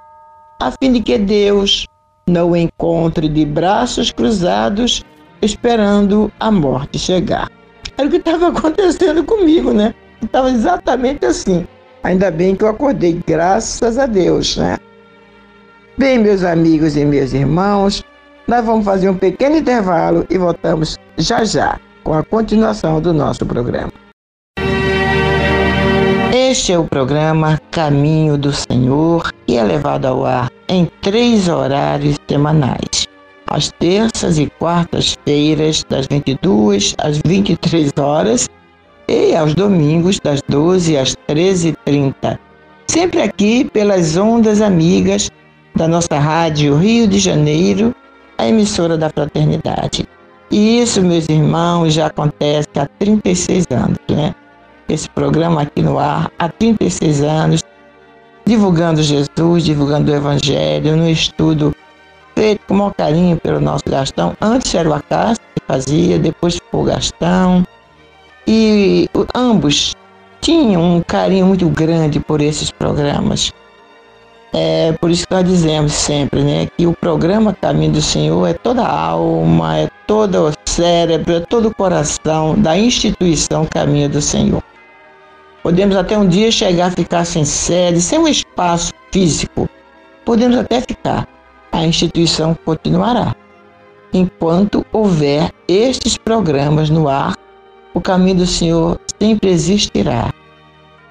a 0.61 0.71
fim 0.71 0.93
de 0.93 1.01
que 1.01 1.19
Deus, 1.19 1.87
não 2.29 2.55
encontre 2.55 3.29
de 3.29 3.45
braços 3.45 4.13
cruzados, 4.13 5.05
esperando 5.43 6.31
a 6.39 6.51
morte 6.51 6.99
chegar. 6.99 7.51
Era 7.97 8.07
o 8.07 8.11
que 8.11 8.17
estava 8.17 8.49
acontecendo 8.57 9.25
comigo, 9.25 9.73
né? 9.73 9.95
Estava 10.23 10.51
exatamente 10.51 11.27
assim. 11.27 11.67
Ainda 12.03 12.31
bem 12.31 12.55
que 12.55 12.63
eu 12.63 12.69
acordei, 12.69 13.21
graças 13.27 13.99
a 13.99 14.07
Deus, 14.07 14.57
né? 14.57 14.79
Bem, 15.97 16.19
meus 16.19 16.45
amigos 16.45 16.97
e 16.97 17.05
meus 17.05 17.33
irmãos, 17.33 18.05
nós 18.47 18.65
vamos 18.65 18.85
fazer 18.85 19.09
um 19.09 19.17
pequeno 19.17 19.57
intervalo 19.57 20.25
e 20.31 20.39
voltamos 20.39 20.97
já 21.17 21.45
já 21.45 21.79
com 22.05 22.15
a 22.15 22.23
continuação 22.23 23.01
do 23.01 23.13
nosso 23.13 23.45
programa. 23.45 23.93
Este 26.51 26.73
é 26.73 26.79
o 26.79 26.85
programa 26.87 27.61
Caminho 27.71 28.39
do 28.39 28.51
Senhor, 28.55 29.31
que 29.47 29.59
é 29.59 29.63
levado 29.63 30.07
ao 30.07 30.25
ar 30.25 30.51
em 30.67 30.91
três 31.03 31.47
horários 31.47 32.17
semanais. 32.27 33.07
Às 33.47 33.71
terças 33.73 34.39
e 34.39 34.51
quartas-feiras, 34.59 35.85
das 35.91 36.07
22 36.07 36.95
às 36.97 37.21
23 37.27 37.93
horas, 37.99 38.49
e 39.07 39.37
aos 39.37 39.55
domingos, 39.55 40.19
das 40.21 40.41
12 40.49 40.97
às 40.97 41.15
13h30. 41.29 42.39
Sempre 42.87 43.21
aqui 43.21 43.67
pelas 43.67 44.17
ondas 44.17 44.63
amigas 44.63 45.31
da 45.77 45.87
nossa 45.87 46.19
rádio 46.19 46.79
Rio 46.79 47.07
de 47.07 47.19
Janeiro, 47.19 47.95
a 48.39 48.49
emissora 48.49 48.97
da 48.97 49.11
Fraternidade. 49.11 50.09
E 50.51 50.81
isso, 50.81 51.03
meus 51.03 51.29
irmãos, 51.29 51.93
já 51.93 52.07
acontece 52.07 52.69
há 52.79 52.87
36 52.99 53.67
anos, 53.71 53.99
né? 54.09 54.35
Esse 54.89 55.09
programa 55.09 55.63
aqui 55.63 55.83
no 55.83 55.99
ar 55.99 56.31
há 56.39 56.49
36 56.49 57.23
anos, 57.23 57.65
divulgando 58.45 59.03
Jesus, 59.03 59.65
divulgando 59.65 60.11
o 60.11 60.15
Evangelho, 60.15 60.97
no 60.97 61.09
estudo 61.09 61.75
feito 62.35 62.61
com 62.69 62.75
maior 62.75 62.95
carinho 62.95 63.37
pelo 63.37 63.61
nosso 63.61 63.85
Gastão. 63.89 64.37
Antes 64.41 64.75
era 64.75 64.89
o 64.89 64.95
Acácio 64.95 65.43
que 65.55 65.63
fazia, 65.67 66.19
depois 66.19 66.55
ficou 66.55 66.83
o 66.83 66.85
Gastão. 66.85 67.65
E 68.47 69.09
ambos 69.35 69.95
tinham 70.41 70.97
um 70.97 71.03
carinho 71.03 71.47
muito 71.47 71.69
grande 71.69 72.21
por 72.21 72.41
esses 72.41 72.71
programas. 72.71 73.53
É 74.53 74.93
por 74.93 75.11
isso 75.11 75.27
que 75.27 75.35
nós 75.35 75.45
dizemos 75.45 75.93
sempre, 75.93 76.43
né, 76.43 76.69
que 76.77 76.87
o 76.87 76.95
programa 76.95 77.53
Caminho 77.53 77.93
do 77.93 78.01
Senhor 78.01 78.47
é 78.47 78.55
toda 78.55 78.83
a 78.83 79.01
alma, 79.11 79.77
é 79.77 79.89
todo 80.07 80.49
o 80.49 80.53
cérebro, 80.65 81.35
é 81.35 81.41
todo 81.41 81.69
o 81.69 81.75
coração 81.75 82.55
da 82.55 82.79
instituição 82.79 83.67
Caminho 83.67 84.09
do 84.09 84.23
Senhor. 84.23 84.63
Podemos 85.63 85.97
até 85.97 86.17
um 86.17 86.29
dia 86.29 86.51
chegar 86.51 86.87
a 86.87 86.91
ficar 86.91 87.25
sem 87.25 87.45
sede, 87.45 88.01
sem 88.01 88.19
um 88.19 88.29
espaço 88.29 88.93
físico. 89.11 89.69
Podemos 90.25 90.57
até 90.57 90.81
ficar. 90.81 91.27
A 91.73 91.85
instituição 91.85 92.57
continuará. 92.65 93.35
Enquanto 94.13 94.87
houver 94.93 95.51
estes 95.67 96.17
programas 96.17 96.89
no 96.89 97.09
ar, 97.09 97.35
o 97.93 98.01
caminho 98.01 98.39
do 98.39 98.47
Senhor 98.47 98.99
sempre 99.21 99.51
existirá. 99.51 100.33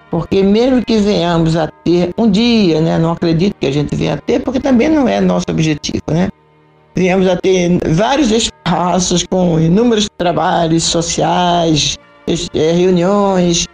Porque 0.09 0.41
mesmo 0.41 0.83
que 0.83 0.97
venhamos 0.97 1.55
a 1.57 1.67
ter 1.83 2.13
um 2.17 2.31
dia, 2.31 2.79
né, 2.79 2.97
não 2.97 3.11
acredito 3.11 3.55
que 3.59 3.67
a 3.67 3.71
gente 3.71 3.95
venha 3.95 4.13
a 4.13 4.17
ter, 4.17 4.39
porque 4.39 4.59
também 4.59 4.87
não 4.87 5.07
é 5.07 5.19
nosso 5.19 5.45
objetivo, 5.49 6.03
né? 6.09 6.29
Venhamos 6.95 7.27
a 7.27 7.35
ter 7.35 7.77
vários 7.89 8.31
espaços 8.31 9.23
com 9.29 9.59
inúmeros 9.59 10.07
trabalhos 10.17 10.83
sociais, 10.83 11.97
eh, 12.27 12.71
reuniões, 12.71 13.67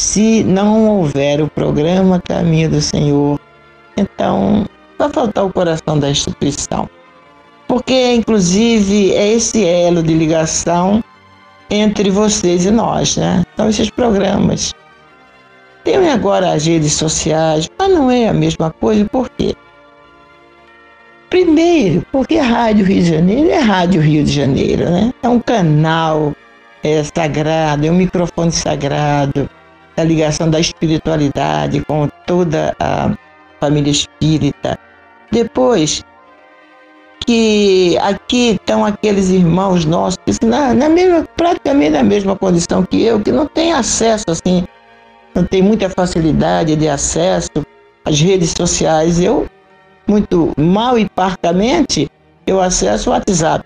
se 0.00 0.42
não 0.44 0.88
houver 0.88 1.42
o 1.42 1.48
programa 1.48 2.22
Caminho 2.26 2.70
do 2.70 2.80
Senhor, 2.80 3.38
então 3.98 4.64
vai 4.98 5.10
faltar 5.10 5.44
o 5.44 5.52
coração 5.52 5.98
da 5.98 6.08
instituição. 6.08 6.88
Porque, 7.68 8.14
inclusive, 8.14 9.12
é 9.14 9.34
esse 9.34 9.62
elo 9.62 10.02
de 10.02 10.14
ligação 10.14 11.04
entre 11.68 12.08
vocês 12.08 12.64
e 12.64 12.70
nós, 12.70 13.18
né? 13.18 13.44
São 13.54 13.68
esses 13.68 13.90
programas. 13.90 14.72
Tem 15.84 16.08
agora 16.08 16.54
as 16.54 16.64
redes 16.64 16.94
sociais, 16.94 17.68
mas 17.78 17.90
não 17.92 18.10
é 18.10 18.28
a 18.28 18.32
mesma 18.32 18.70
coisa, 18.70 19.04
por 19.04 19.28
quê? 19.28 19.54
Primeiro, 21.28 22.06
porque 22.10 22.38
a 22.38 22.44
Rádio 22.44 22.86
Rio 22.86 23.02
de 23.02 23.10
Janeiro 23.10 23.50
é 23.50 23.58
Rádio 23.58 24.00
Rio 24.00 24.24
de 24.24 24.32
Janeiro, 24.32 24.88
né? 24.88 25.12
É 25.22 25.28
um 25.28 25.38
canal 25.38 26.32
é, 26.82 27.04
sagrado, 27.04 27.86
é 27.86 27.90
um 27.90 27.96
microfone 27.96 28.50
sagrado, 28.50 29.48
da 29.96 30.04
ligação 30.04 30.48
da 30.48 30.60
espiritualidade 30.60 31.84
com 31.84 32.08
toda 32.26 32.74
a 32.78 33.14
família 33.60 33.90
espírita. 33.90 34.78
Depois, 35.30 36.02
que 37.26 37.96
aqui 37.98 38.52
estão 38.52 38.84
aqueles 38.84 39.28
irmãos 39.30 39.84
nossos 39.84 40.18
na, 40.42 40.74
na 40.74 40.88
mesma, 40.88 41.26
praticamente 41.36 41.90
na 41.90 42.02
mesma 42.02 42.34
condição 42.36 42.82
que 42.84 43.02
eu, 43.02 43.20
que 43.20 43.30
não 43.30 43.46
tem 43.46 43.72
acesso 43.72 44.24
assim, 44.28 44.64
não 45.34 45.44
tem 45.44 45.62
muita 45.62 45.88
facilidade 45.88 46.74
de 46.74 46.88
acesso 46.88 47.64
às 48.04 48.20
redes 48.20 48.52
sociais. 48.56 49.20
Eu, 49.20 49.46
muito 50.06 50.52
mal 50.56 50.98
e 50.98 51.08
parcamente, 51.08 52.10
eu 52.46 52.60
acesso 52.60 53.10
o 53.10 53.12
WhatsApp. 53.12 53.64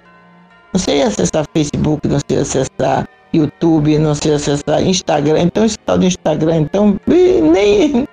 Não 0.72 0.80
sei 0.80 1.02
acessar 1.02 1.46
Facebook, 1.54 2.06
não 2.08 2.18
sei 2.28 2.38
acessar 2.38 3.08
YouTube, 3.38 3.98
não 3.98 4.14
sei 4.14 4.34
acessar 4.34 4.82
Instagram, 4.82 5.40
então 5.40 5.64
esse 5.64 5.78
tal 5.78 5.98
do 5.98 6.04
Instagram, 6.04 6.56
então 6.56 6.98
nem 7.06 8.06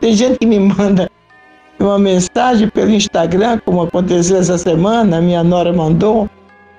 tem 0.00 0.14
gente 0.14 0.38
que 0.38 0.46
me 0.46 0.58
manda 0.58 1.10
uma 1.80 1.98
mensagem 1.98 2.68
pelo 2.68 2.90
Instagram, 2.90 3.60
como 3.64 3.82
aconteceu 3.82 4.38
essa 4.38 4.58
semana, 4.58 5.20
minha 5.20 5.44
nora 5.44 5.72
mandou 5.72 6.28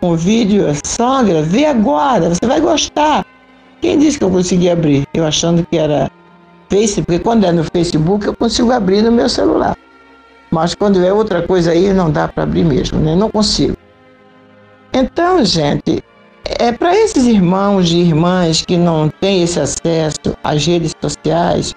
um 0.01 0.15
vídeo, 0.15 0.65
sogra, 0.85 1.41
vê 1.41 1.65
agora, 1.65 2.29
você 2.29 2.45
vai 2.45 2.59
gostar. 2.59 3.25
Quem 3.81 3.97
disse 3.97 4.17
que 4.17 4.23
eu 4.23 4.29
consegui 4.29 4.69
abrir? 4.69 5.05
Eu 5.13 5.25
achando 5.25 5.65
que 5.65 5.77
era 5.77 6.12
Facebook, 6.69 7.05
porque 7.05 7.23
quando 7.23 7.45
é 7.45 7.51
no 7.51 7.63
Facebook 7.63 8.25
eu 8.25 8.35
consigo 8.35 8.71
abrir 8.71 9.01
no 9.01 9.12
meu 9.12 9.29
celular. 9.29 9.75
Mas 10.51 10.73
quando 10.75 11.03
é 11.03 11.13
outra 11.13 11.41
coisa 11.41 11.71
aí, 11.71 11.93
não 11.93 12.12
dá 12.12 12.27
para 12.27 12.43
abrir 12.43 12.63
mesmo, 12.63 12.99
né? 12.99 13.15
Não 13.15 13.29
consigo. 13.29 13.77
Então, 14.91 15.45
gente, 15.45 16.03
é 16.57 16.71
para 16.71 16.95
esses 16.95 17.25
irmãos 17.27 17.91
e 17.91 17.97
irmãs 17.97 18.63
que 18.63 18.77
não 18.77 19.09
têm 19.09 19.43
esse 19.43 19.59
acesso 19.59 20.35
às 20.43 20.65
redes 20.65 20.95
sociais, 20.99 21.75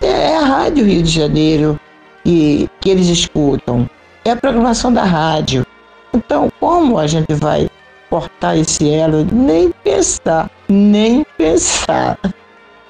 é 0.00 0.36
a 0.36 0.40
Rádio 0.40 0.84
Rio 0.84 1.02
de 1.02 1.10
Janeiro 1.10 1.80
que, 2.24 2.68
que 2.80 2.90
eles 2.90 3.06
escutam, 3.06 3.88
é 4.24 4.32
a 4.32 4.36
programação 4.36 4.92
da 4.92 5.04
rádio. 5.04 5.66
Então, 6.12 6.50
como 6.60 6.98
a 6.98 7.06
gente 7.06 7.32
vai 7.34 7.70
cortar 8.10 8.56
esse 8.56 8.90
elo? 8.90 9.26
Nem 9.32 9.72
pensar, 9.82 10.50
nem 10.68 11.24
pensar. 11.36 12.18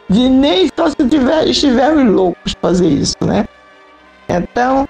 De 0.09 0.29
nem 0.29 0.69
só 0.77 0.89
se 0.89 1.09
tiver, 1.09 1.47
estivermos 1.47 2.13
loucos 2.13 2.55
fazer 2.61 2.89
isso, 2.89 3.17
né? 3.21 3.47
Então, 4.29 4.89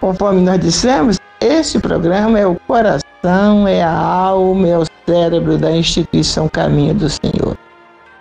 conforme 0.00 0.40
nós 0.40 0.60
dissemos, 0.60 1.18
esse 1.40 1.78
programa 1.78 2.38
é 2.38 2.46
o 2.46 2.56
coração, 2.66 3.66
é 3.68 3.82
a 3.82 3.96
alma, 3.96 4.68
é 4.68 4.78
o 4.78 4.84
cérebro 5.08 5.56
da 5.56 5.70
instituição 5.74 6.50
Caminho 6.50 6.92
do 6.92 7.08
Senhor. 7.08 7.56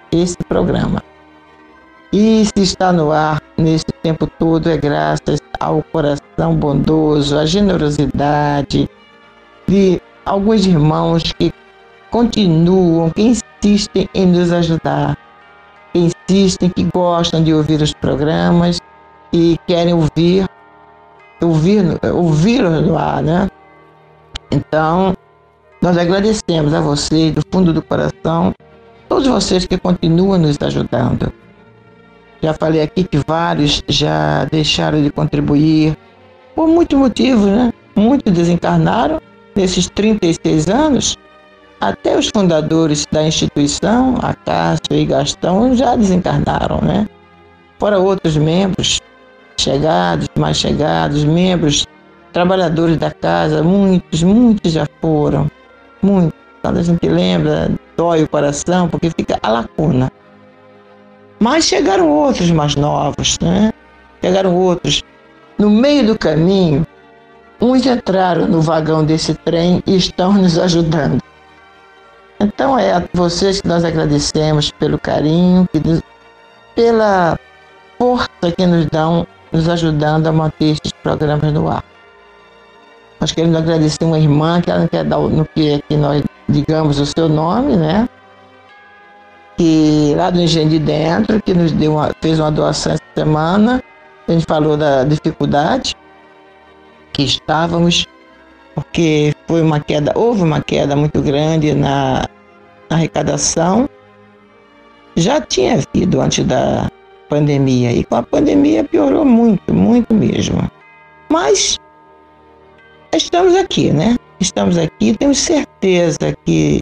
Esse 0.10 0.38
programa. 0.48 1.04
E 2.14 2.46
se 2.46 2.64
está 2.64 2.94
no 2.94 3.12
ar 3.12 3.42
nesse 3.58 3.86
tempo 4.02 4.26
todo 4.40 4.70
é 4.70 4.78
graças 4.78 5.42
ao 5.60 5.84
coração 5.92 6.56
bondoso, 6.56 7.38
à 7.38 7.46
generosidade 7.46 8.90
de 9.68 10.02
alguns 10.26 10.66
irmãos 10.66 11.24
que 11.34 11.54
continuam, 12.10 13.10
que 13.10 13.22
insistem 13.22 14.08
em 14.14 14.26
nos 14.26 14.54
ajudar, 14.54 15.18
que 15.92 16.10
insistem, 16.30 16.70
que 16.70 16.88
gostam 16.94 17.44
de 17.44 17.54
ouvir 17.54 17.82
os 17.82 17.94
programas 17.94 18.80
e 19.34 19.60
querem 19.68 19.94
ouvir, 19.94 20.48
ouvir, 21.42 21.84
ouvir 22.14 22.62
no 22.62 22.98
ar, 22.98 23.22
né? 23.22 23.50
Então, 24.50 25.14
nós 25.88 25.98
agradecemos 25.98 26.74
a 26.74 26.82
vocês 26.82 27.32
do 27.32 27.42
fundo 27.50 27.72
do 27.72 27.82
coração, 27.82 28.54
todos 29.08 29.26
vocês 29.26 29.66
que 29.66 29.78
continuam 29.78 30.38
nos 30.38 30.58
ajudando. 30.62 31.32
Já 32.42 32.54
falei 32.54 32.82
aqui 32.82 33.06
que 33.06 33.18
vários 33.26 33.82
já 33.88 34.44
deixaram 34.52 35.02
de 35.02 35.10
contribuir 35.10 35.98
por 36.54 36.68
muitos 36.68 37.00
motivos, 37.00 37.46
né? 37.46 37.72
Muitos 37.96 38.34
desencarnaram 38.34 39.22
nesses 39.56 39.90
36 39.90 40.68
anos. 40.68 41.16
Até 41.80 42.18
os 42.18 42.30
fundadores 42.36 43.06
da 43.10 43.24
instituição, 43.24 44.18
Acácio 44.22 44.92
e 44.92 45.06
Gastão, 45.06 45.74
já 45.74 45.96
desencarnaram, 45.96 46.82
né? 46.82 47.08
Fora 47.80 47.98
outros 47.98 48.36
membros 48.36 49.00
chegados, 49.58 50.28
mais 50.38 50.58
chegados, 50.58 51.24
membros, 51.24 51.88
trabalhadores 52.34 52.98
da 52.98 53.10
casa, 53.10 53.64
muitos, 53.64 54.22
muitos 54.22 54.74
já 54.74 54.86
foram 55.00 55.50
muito. 56.02 56.34
Quando 56.62 56.78
a 56.80 56.84
gente 56.84 57.08
lembra, 57.08 57.72
dói 57.96 58.24
o 58.24 58.30
coração, 58.30 58.90
porque 58.90 59.10
fica 59.10 59.40
a 59.42 59.50
lacuna. 59.50 60.12
Mas 61.40 61.66
chegaram 61.66 62.10
outros 62.10 62.50
mais 62.52 62.76
novos, 62.76 63.38
né? 63.42 63.72
Chegaram 64.22 64.56
outros. 64.56 65.04
No 65.58 65.70
meio 65.70 66.06
do 66.08 66.18
caminho, 66.18 66.86
uns 67.62 67.86
entraram 67.86 68.48
no 68.48 68.62
vagão 68.62 69.06
desse 69.06 69.34
trem 69.34 69.82
e 69.86 69.96
estão 69.96 70.34
nos 70.34 70.58
ajudando. 70.58 71.22
Então 72.40 72.78
é 72.78 72.94
a 72.94 73.04
vocês 73.14 73.62
que 73.62 73.68
nós 73.68 73.84
agradecemos 73.84 74.72
pelo 74.72 75.00
carinho, 75.00 75.68
pela 76.76 77.40
força 77.98 78.52
que 78.56 78.66
nos 78.66 78.86
dão, 78.88 79.26
nos 79.52 79.68
ajudando 79.68 80.28
a 80.28 80.32
manter 80.32 80.72
esses 80.72 80.92
programas 81.02 81.52
no 81.52 81.68
ar. 81.68 81.84
Nós 83.20 83.32
queremos 83.32 83.56
agradecer 83.58 84.04
uma 84.04 84.20
irmã 84.20 84.62
que 84.62 84.70
ela 84.70 84.88
quer 84.88 85.04
dar 85.04 85.20
no 85.20 85.46
que 85.46 85.82
que 85.88 85.98
nós 85.98 86.24
digamos 86.48 87.00
o 87.00 87.06
seu 87.06 87.28
nome, 87.28 87.76
né? 87.76 88.08
que 89.58 90.14
lá 90.16 90.30
do 90.30 90.40
Engenho 90.40 90.70
de 90.70 90.80
Dentro, 90.80 91.42
que 91.42 91.54
nos 91.54 91.72
deu 91.72 91.94
uma, 91.94 92.14
fez 92.22 92.40
uma 92.40 92.52
doação 92.52 92.94
essa 92.94 93.04
semana. 93.16 93.84
A 94.28 94.32
gente 94.32 94.46
falou 94.46 94.78
da 94.78 95.04
dificuldade 95.04 95.96
que 97.12 97.24
estávamos, 97.24 98.06
porque 98.76 99.34
foi 99.48 99.62
uma 99.62 99.80
queda, 99.80 100.14
houve 100.16 100.44
uma 100.44 100.62
queda 100.62 100.96
muito 100.96 101.20
grande 101.22 101.74
na, 101.74 102.28
na 102.90 102.98
arrecadação. 102.98 103.90
Já 105.16 105.42
tinha 105.42 105.74
havido 105.74 106.22
antes 106.22 106.46
da 106.46 106.88
pandemia, 107.28 107.92
e 107.92 108.04
com 108.04 108.16
a 108.16 108.24
pandemia 108.24 108.84
piorou 108.84 109.26
muito, 109.26 109.74
muito 109.74 110.14
mesmo. 110.14 110.70
Mas 111.30 111.80
estamos 113.18 113.56
aqui, 113.56 113.92
né? 113.92 114.16
Estamos 114.40 114.78
aqui, 114.78 115.18
temos 115.18 115.40
certeza 115.40 116.38
que 116.46 116.82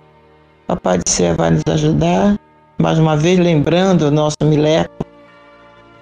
Papai 0.67 0.97
do 0.97 1.09
Céu 1.09 1.35
vai 1.35 1.51
nos 1.51 1.63
ajudar. 1.67 2.37
Mais 2.77 2.99
uma 2.99 3.15
vez, 3.15 3.39
lembrando 3.39 4.03
o 4.03 4.11
nosso 4.11 4.35
Mileco, 4.43 5.05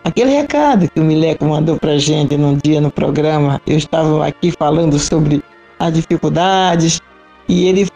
aquele 0.04 0.32
recado 0.32 0.90
que 0.90 1.00
o 1.00 1.04
Mileco 1.04 1.46
mandou 1.46 1.78
para 1.78 2.00
gente 2.00 2.36
num 2.36 2.58
dia 2.58 2.82
no 2.82 2.90
programa. 2.90 3.62
Eu 3.68 3.78
estava 3.78 4.26
aqui 4.26 4.52
falando 4.52 4.98
sobre 4.98 5.44
as 5.80 5.94
dificuldades 5.94 7.00
e 7.48 7.68
ele 7.68 7.88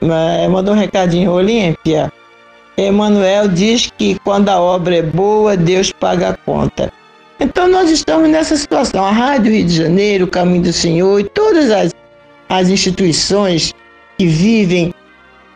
é, 0.00 0.48
mandou 0.48 0.74
um 0.74 0.78
recadinho: 0.78 1.32
Olímpia, 1.32 2.10
Emanuel 2.78 3.48
diz 3.48 3.92
que 3.98 4.18
quando 4.20 4.48
a 4.48 4.58
obra 4.58 4.96
é 4.96 5.02
boa, 5.02 5.54
Deus 5.54 5.92
paga 5.92 6.30
a 6.30 6.36
conta. 6.36 6.90
Então 7.44 7.68
nós 7.68 7.90
estamos 7.90 8.30
nessa 8.30 8.56
situação. 8.56 9.04
A 9.04 9.10
Rádio 9.10 9.52
Rio 9.52 9.66
de 9.66 9.76
Janeiro, 9.76 10.24
o 10.24 10.28
Caminho 10.28 10.62
do 10.62 10.72
Senhor 10.72 11.20
e 11.20 11.24
todas 11.24 11.70
as, 11.70 11.92
as 12.48 12.70
instituições 12.70 13.74
que 14.16 14.26
vivem 14.26 14.94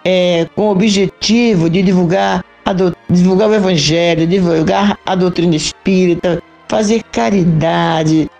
é, 0.04 0.46
com 0.54 0.68
o 0.68 0.70
objetivo 0.70 1.70
de 1.70 1.82
divulgar, 1.82 2.44
a 2.66 2.74
do, 2.74 2.94
divulgar 3.08 3.48
o 3.48 3.54
Evangelho, 3.54 4.26
divulgar 4.26 4.98
a 5.06 5.14
doutrina 5.14 5.56
espírita, 5.56 6.42
fazer 6.68 7.02
caridade, 7.04 8.30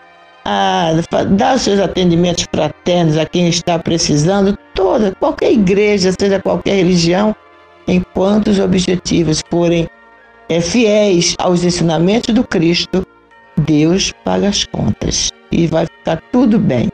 a, 0.45 0.91
dar 1.31 1.57
os 1.57 1.63
seus 1.63 1.81
atendimentos 1.81 2.45
fraternos 2.53 3.17
a 3.17 3.25
quem 3.25 3.49
está 3.49 3.79
precisando, 3.79 4.59
toda, 4.75 5.15
qualquer 5.19 5.53
igreja, 5.53 6.13
seja 6.21 6.39
qualquer 6.39 6.75
religião, 6.75 7.35
enquanto 7.87 8.49
os 8.49 8.59
objetivos 8.59 9.43
forem 9.51 9.89
é, 10.51 10.61
fiéis 10.61 11.35
aos 11.39 11.65
ensinamentos 11.65 12.35
do 12.35 12.45
Cristo, 12.45 13.07
Deus 13.69 14.13
paga 14.25 14.49
as 14.49 14.65
contas 14.65 15.31
e 15.53 15.67
vai 15.67 15.85
ficar 15.85 16.23
tudo 16.33 16.59
bem. 16.59 16.89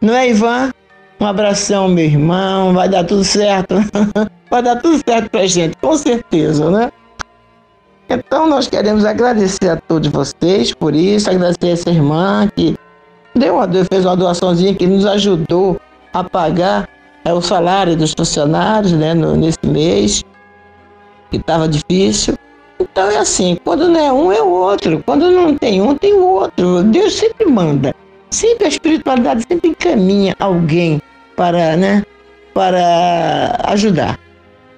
Não 0.00 0.14
é, 0.14 0.30
Ivan? 0.30 0.72
Um 1.20 1.26
abração, 1.26 1.88
meu 1.88 2.06
irmão. 2.06 2.72
Vai 2.72 2.88
dar 2.88 3.04
tudo 3.04 3.22
certo. 3.22 3.74
vai 4.50 4.62
dar 4.62 4.76
tudo 4.76 4.98
certo 5.06 5.30
pra 5.30 5.46
gente, 5.46 5.76
com 5.76 5.94
certeza, 5.94 6.70
né? 6.70 6.90
Então, 8.08 8.48
nós 8.48 8.66
queremos 8.66 9.04
agradecer 9.04 9.68
a 9.68 9.76
todos 9.76 10.08
vocês 10.08 10.72
por 10.72 10.94
isso, 10.94 11.28
agradecer 11.28 11.66
a 11.66 11.72
essa 11.72 11.90
irmã 11.90 12.48
que 12.56 12.74
deu 13.34 13.56
uma, 13.56 13.68
fez 13.84 14.04
uma 14.06 14.16
doaçãozinha 14.16 14.74
que 14.74 14.86
nos 14.86 15.04
ajudou 15.04 15.78
a 16.14 16.24
pagar 16.24 16.88
é, 17.24 17.32
o 17.32 17.42
salário 17.42 17.96
dos 17.96 18.14
funcionários 18.16 18.92
né, 18.92 19.12
no, 19.12 19.36
nesse 19.36 19.58
mês, 19.66 20.24
que 21.30 21.36
estava 21.36 21.68
difícil. 21.68 22.36
Então 22.96 23.10
é 23.10 23.18
assim, 23.18 23.58
quando 23.62 23.90
não 23.90 24.00
é 24.00 24.10
um, 24.10 24.32
é 24.32 24.40
o 24.40 24.48
outro. 24.48 25.02
Quando 25.04 25.30
não 25.30 25.54
tem 25.54 25.82
um, 25.82 25.94
tem 25.94 26.14
o 26.14 26.24
outro. 26.24 26.82
Deus 26.82 27.12
sempre 27.12 27.44
manda. 27.44 27.94
Sempre 28.30 28.64
a 28.64 28.68
espiritualidade 28.68 29.44
sempre 29.46 29.68
encaminha 29.68 30.34
alguém 30.40 31.02
para, 31.36 31.76
né, 31.76 32.02
para 32.54 33.54
ajudar. 33.64 34.18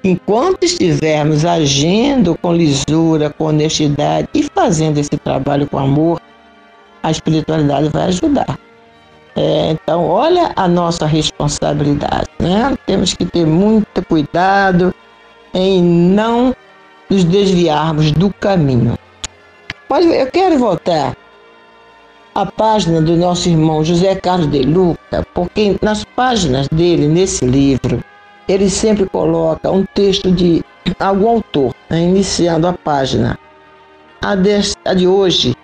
Enquanto 0.03 0.65
estivermos 0.65 1.45
agindo 1.45 2.37
com 2.43 2.53
lisura, 2.53 3.31
com 3.31 3.45
honestidade 3.45 4.27
e 4.35 4.43
fazendo 4.43 4.99
esse 4.99 5.17
trabalho 5.17 5.69
com 5.69 5.79
amor, 5.79 6.21
a 7.05 7.13
espiritualidade 7.13 7.89
vai 7.91 8.09
ajudar. 8.09 8.59
É, 9.37 9.71
então, 9.71 10.05
olha 10.05 10.51
a 10.57 10.67
nossa 10.67 11.07
responsabilidade, 11.07 12.27
né? 12.41 12.77
Temos 12.85 13.15
que 13.15 13.25
ter 13.25 13.47
muito 13.47 14.05
cuidado 14.07 14.93
em 15.55 15.81
não 15.81 16.53
nos 17.09 17.25
desviarmos 17.25 18.13
do 18.13 18.33
caminho. 18.35 18.99
Mas 19.89 20.05
eu 20.05 20.27
quero 20.31 20.59
voltar 20.59 21.17
a 22.35 22.47
página 22.47 23.01
do 23.01 23.17
nosso 23.17 23.49
irmão 23.49 23.85
José 23.85 24.15
Carlos 24.15 24.51
de 24.51 24.63
Luca, 24.63 25.27
porque 25.35 25.77
nas 25.83 26.05
páginas 26.05 26.69
dele, 26.69 27.09
nesse 27.09 27.45
livro, 27.45 28.03
ele 28.47 28.71
sempre 28.71 29.07
coloca 29.07 29.71
um 29.71 29.85
texto 29.95 30.31
de 30.31 30.63
algum 31.01 31.29
autor, 31.29 31.75
né, 31.91 32.03
iniciando 32.03 32.67
a 32.67 32.73
página. 32.73 33.39
A 34.23 34.35
de, 34.35 34.51
a 34.85 34.95
de 34.95 35.07
hoje, 35.07 35.55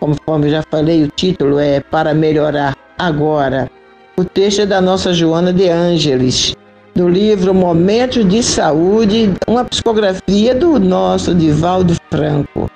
conforme 0.00 0.46
eu 0.46 0.52
já 0.52 0.62
falei, 0.62 1.04
o 1.04 1.08
título 1.08 1.58
é 1.58 1.80
Para 1.80 2.14
Melhorar 2.14 2.76
Agora. 2.98 3.70
O 4.16 4.24
texto 4.24 4.62
é 4.62 4.66
da 4.66 4.80
nossa 4.80 5.12
Joana 5.12 5.52
de 5.52 5.68
Ângeles, 5.68 6.54
do 6.96 7.10
livro 7.10 7.52
Momentos 7.52 8.26
de 8.26 8.42
Saúde, 8.42 9.34
uma 9.46 9.66
psicografia 9.66 10.54
do 10.54 10.80
nosso 10.80 11.34
Divaldo 11.34 11.94
Franco. 12.10 12.70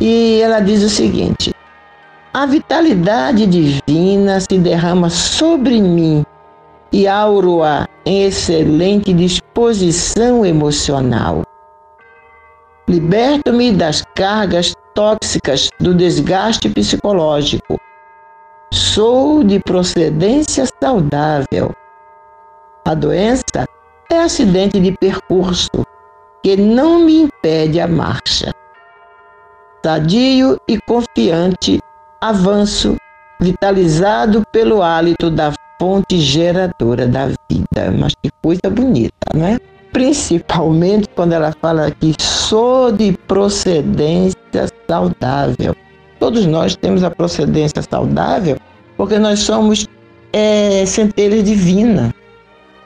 E 0.00 0.40
ela 0.40 0.58
diz 0.58 0.82
o 0.82 0.88
seguinte: 0.88 1.54
A 2.32 2.46
vitalidade 2.46 3.46
divina 3.46 4.40
se 4.40 4.58
derrama 4.58 5.10
sobre 5.10 5.82
mim 5.82 6.24
e 6.90 7.06
auro-a 7.06 7.86
em 8.06 8.24
excelente 8.24 9.12
disposição 9.12 10.44
emocional. 10.44 11.42
Liberto-me 12.88 13.70
das 13.70 14.02
cargas 14.14 14.74
tóxicas 14.94 15.68
do 15.78 15.94
desgaste 15.94 16.70
psicológico. 16.70 17.78
Sou 18.72 19.44
de 19.44 19.60
procedência 19.60 20.64
saudável. 20.82 21.74
A 22.84 22.94
doença 22.94 23.66
é 24.10 24.18
acidente 24.18 24.80
de 24.80 24.92
percurso 24.92 25.86
que 26.42 26.56
não 26.56 27.00
me 27.00 27.22
impede 27.22 27.80
a 27.80 27.86
marcha 27.86 28.52
sadio 29.84 30.56
e 30.68 30.78
confiante, 30.80 31.80
avanço, 32.20 32.96
vitalizado 33.40 34.42
pelo 34.52 34.80
hálito 34.80 35.28
da 35.28 35.52
fonte 35.80 36.18
geradora 36.20 37.06
da 37.06 37.26
vida. 37.50 37.90
Mas 37.98 38.14
que 38.22 38.30
coisa 38.40 38.70
bonita, 38.70 39.12
não 39.34 39.46
é? 39.46 39.58
Principalmente 39.92 41.08
quando 41.14 41.32
ela 41.32 41.52
fala 41.60 41.90
que 41.90 42.14
sou 42.20 42.92
de 42.92 43.12
procedência 43.26 44.68
saudável. 44.88 45.74
Todos 46.20 46.46
nós 46.46 46.76
temos 46.76 47.02
a 47.02 47.10
procedência 47.10 47.82
saudável 47.82 48.56
porque 48.96 49.18
nós 49.18 49.40
somos 49.40 49.86
é, 50.32 50.86
centelha 50.86 51.42
divina. 51.42 52.14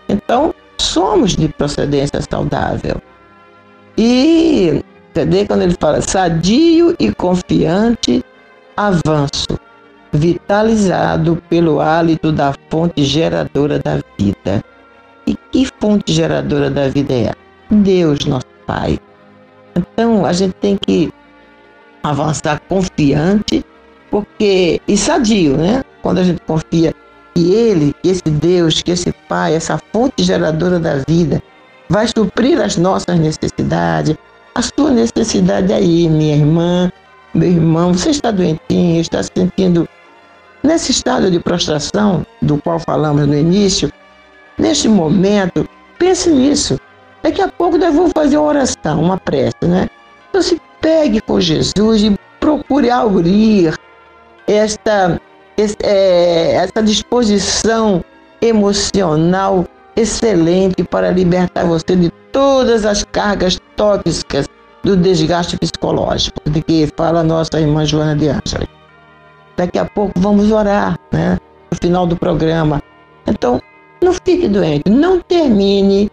Então, 0.09 0.55
somos 0.79 1.35
de 1.35 1.49
procedência 1.49 2.21
saudável. 2.23 3.01
E 3.99 4.83
Entendeu? 5.16 5.47
Quando 5.47 5.62
ele 5.62 5.75
fala 5.81 6.03
sadio 6.03 6.95
e 6.99 7.11
confiante, 7.11 8.23
avanço, 8.77 9.59
vitalizado 10.12 11.42
pelo 11.49 11.81
hálito 11.81 12.31
da 12.31 12.53
fonte 12.69 13.03
geradora 13.03 13.79
da 13.79 13.99
vida. 14.19 14.62
E 15.27 15.35
que 15.51 15.66
fonte 15.81 16.12
geradora 16.12 16.69
da 16.69 16.88
vida 16.88 17.14
é? 17.14 17.33
Deus, 17.71 18.27
nosso 18.27 18.45
Pai. 18.66 18.99
Então 19.75 20.27
a 20.27 20.35
gente 20.35 20.53
tem 20.57 20.77
que 20.77 21.11
avançar 22.03 22.61
confiante, 22.69 23.64
porque 24.11 24.83
e 24.87 24.99
sadio, 24.99 25.57
né? 25.57 25.83
Quando 26.03 26.19
a 26.19 26.25
gente 26.25 26.42
confia 26.47 26.95
que 27.37 27.53
Ele, 27.53 27.94
esse 28.03 28.22
Deus, 28.22 28.81
que 28.81 28.90
esse 28.90 29.12
Pai, 29.29 29.55
essa 29.55 29.79
fonte 29.92 30.22
geradora 30.22 30.81
da 30.81 31.03
vida, 31.07 31.42
vai 31.87 32.09
suprir 32.09 32.59
as 32.59 32.79
nossas 32.79 33.18
necessidades, 33.18 34.16
a 34.55 34.62
sua 34.62 34.90
necessidade 34.90 35.70
aí, 35.70 36.09
minha 36.09 36.35
irmã, 36.35 36.90
meu 37.35 37.51
irmão. 37.51 37.92
Você 37.92 38.09
está 38.09 38.31
doentinho, 38.31 39.03
está 39.03 39.22
se 39.22 39.31
sentindo 39.37 39.87
nesse 40.62 40.93
estado 40.93 41.30
de 41.30 41.39
prostração 41.39 42.24
do 42.41 42.57
qual 42.57 42.78
falamos 42.78 43.26
no 43.26 43.37
início. 43.37 43.93
Neste 44.57 44.89
momento, 44.89 45.68
pense 45.99 46.30
nisso. 46.30 46.80
Daqui 47.22 47.43
a 47.43 47.49
pouco 47.49 47.76
nós 47.76 47.95
vamos 47.95 48.12
fazer 48.14 48.39
uma 48.39 48.49
oração, 48.49 49.03
uma 49.03 49.18
prece, 49.18 49.57
né? 49.62 49.91
Então 50.30 50.41
se 50.41 50.59
pegue 50.80 51.20
com 51.20 51.39
Jesus 51.39 52.03
e 52.03 52.18
procure 52.41 52.89
abrir 52.89 53.78
esta, 54.47 55.20
é, 55.82 56.54
essa 56.54 56.82
disposição 56.82 58.04
emocional 58.40 59.64
excelente 59.96 60.84
para 60.84 61.11
libertar 61.11 61.64
você 61.64 61.96
de 61.96 62.11
todas 62.30 62.84
as 62.84 63.02
cargas 63.04 63.59
tóxicas 63.76 64.46
do 64.82 64.96
desgaste 64.96 65.57
psicológico, 65.57 66.38
de 66.48 66.62
que 66.62 66.86
fala 66.96 67.22
nossa 67.22 67.59
irmã 67.59 67.84
Joana 67.84 68.14
de 68.14 68.28
Ângeles. 68.28 68.68
Daqui 69.57 69.78
a 69.78 69.86
pouco 69.86 70.12
vamos 70.20 70.52
orar, 70.52 70.98
né? 71.11 71.38
No 71.70 71.78
final 71.78 72.07
do 72.07 72.14
programa. 72.14 72.82
Então, 73.26 73.61
não 74.02 74.12
fique 74.12 74.46
doente, 74.46 74.88
não 74.88 75.18
termine 75.20 76.11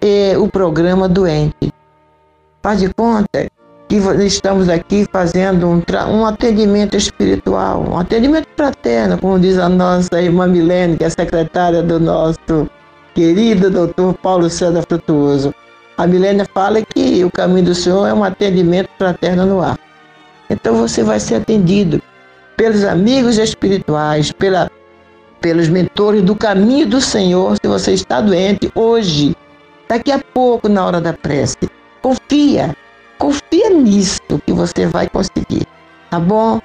é, 0.00 0.36
o 0.38 0.48
programa 0.48 1.08
doente. 1.08 1.72
Faz 2.62 2.80
de 2.80 2.92
conta 2.94 3.50
que 3.90 3.96
estamos 4.24 4.68
aqui 4.68 5.04
fazendo 5.10 5.66
um, 5.68 5.82
um 6.12 6.24
atendimento 6.24 6.96
espiritual, 6.96 7.84
um 7.90 7.98
atendimento 7.98 8.46
fraterno, 8.56 9.18
como 9.18 9.36
diz 9.36 9.58
a 9.58 9.68
nossa 9.68 10.22
irmã 10.22 10.46
Milene, 10.46 10.96
que 10.96 11.02
é 11.02 11.10
secretária 11.10 11.82
do 11.82 11.98
nosso 11.98 12.70
querido 13.16 13.68
doutor 13.68 14.14
Paulo 14.14 14.48
César 14.48 14.84
Frutuoso. 14.88 15.52
A 15.98 16.06
Milene 16.06 16.44
fala 16.54 16.80
que 16.82 17.24
o 17.24 17.30
caminho 17.32 17.64
do 17.64 17.74
Senhor 17.74 18.06
é 18.06 18.14
um 18.14 18.22
atendimento 18.22 18.88
fraterno 18.96 19.44
no 19.44 19.60
ar. 19.60 19.76
Então 20.48 20.76
você 20.76 21.02
vai 21.02 21.18
ser 21.18 21.34
atendido 21.34 22.00
pelos 22.56 22.84
amigos 22.84 23.38
espirituais, 23.38 24.30
pela, 24.30 24.70
pelos 25.40 25.68
mentores 25.68 26.22
do 26.22 26.36
caminho 26.36 26.86
do 26.86 27.00
Senhor. 27.00 27.56
Se 27.60 27.66
você 27.66 27.94
está 27.94 28.20
doente 28.20 28.70
hoje, 28.72 29.36
daqui 29.88 30.12
a 30.12 30.20
pouco, 30.32 30.68
na 30.68 30.86
hora 30.86 31.00
da 31.00 31.12
prece, 31.12 31.58
confia, 32.00 32.72
confia 33.20 33.68
nisso 33.68 34.20
que 34.44 34.52
você 34.52 34.86
vai 34.86 35.08
conseguir, 35.08 35.66
tá 36.10 36.18
bom? 36.18 36.58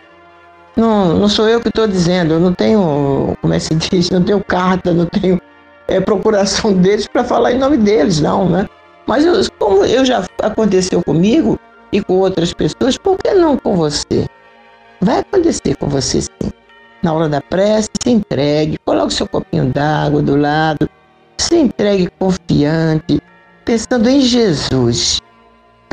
Não, 0.76 1.14
não 1.14 1.30
sou 1.30 1.48
eu 1.48 1.62
que 1.62 1.68
estou 1.68 1.86
dizendo, 1.86 2.34
eu 2.34 2.40
não 2.40 2.54
tenho, 2.54 3.38
como 3.42 3.54
é 3.54 3.58
que 3.58 3.66
se 3.66 3.76
diz, 3.92 4.10
não 4.10 4.24
tenho 4.24 4.44
carta, 4.44 4.94
não 4.94 5.06
tenho 5.06 5.40
é, 5.88 6.00
procuração 6.00 6.74
deles 6.82 7.08
para 7.08 7.24
falar 7.24 7.52
em 7.52 7.60
nome 7.60 7.78
deles, 7.78 8.20
não, 8.22 8.50
né? 8.50 8.68
Mas 9.06 9.24
eu, 9.24 9.34
como 9.60 9.86
eu 9.86 10.04
já 10.04 10.26
aconteceu 10.42 11.04
comigo 11.04 11.60
e 11.92 12.02
com 12.02 12.16
outras 12.16 12.54
pessoas, 12.54 12.98
por 12.98 13.18
que 13.20 13.34
não 13.34 13.58
com 13.58 13.76
você? 13.76 14.26
Vai 15.02 15.20
acontecer 15.20 15.76
com 15.76 15.88
você 15.88 16.22
sim. 16.22 16.52
Na 17.04 17.14
hora 17.14 17.30
da 17.30 17.40
prece, 17.40 17.90
se 18.02 18.10
entregue, 18.10 18.80
coloque 18.84 19.14
seu 19.14 19.28
copinho 19.28 19.66
d'água 19.66 20.24
do 20.24 20.36
lado, 20.36 20.90
se 21.38 21.56
entregue 21.56 22.10
confiante, 22.18 23.22
pensando 23.64 24.10
em 24.10 24.22
Jesus. 24.22 25.22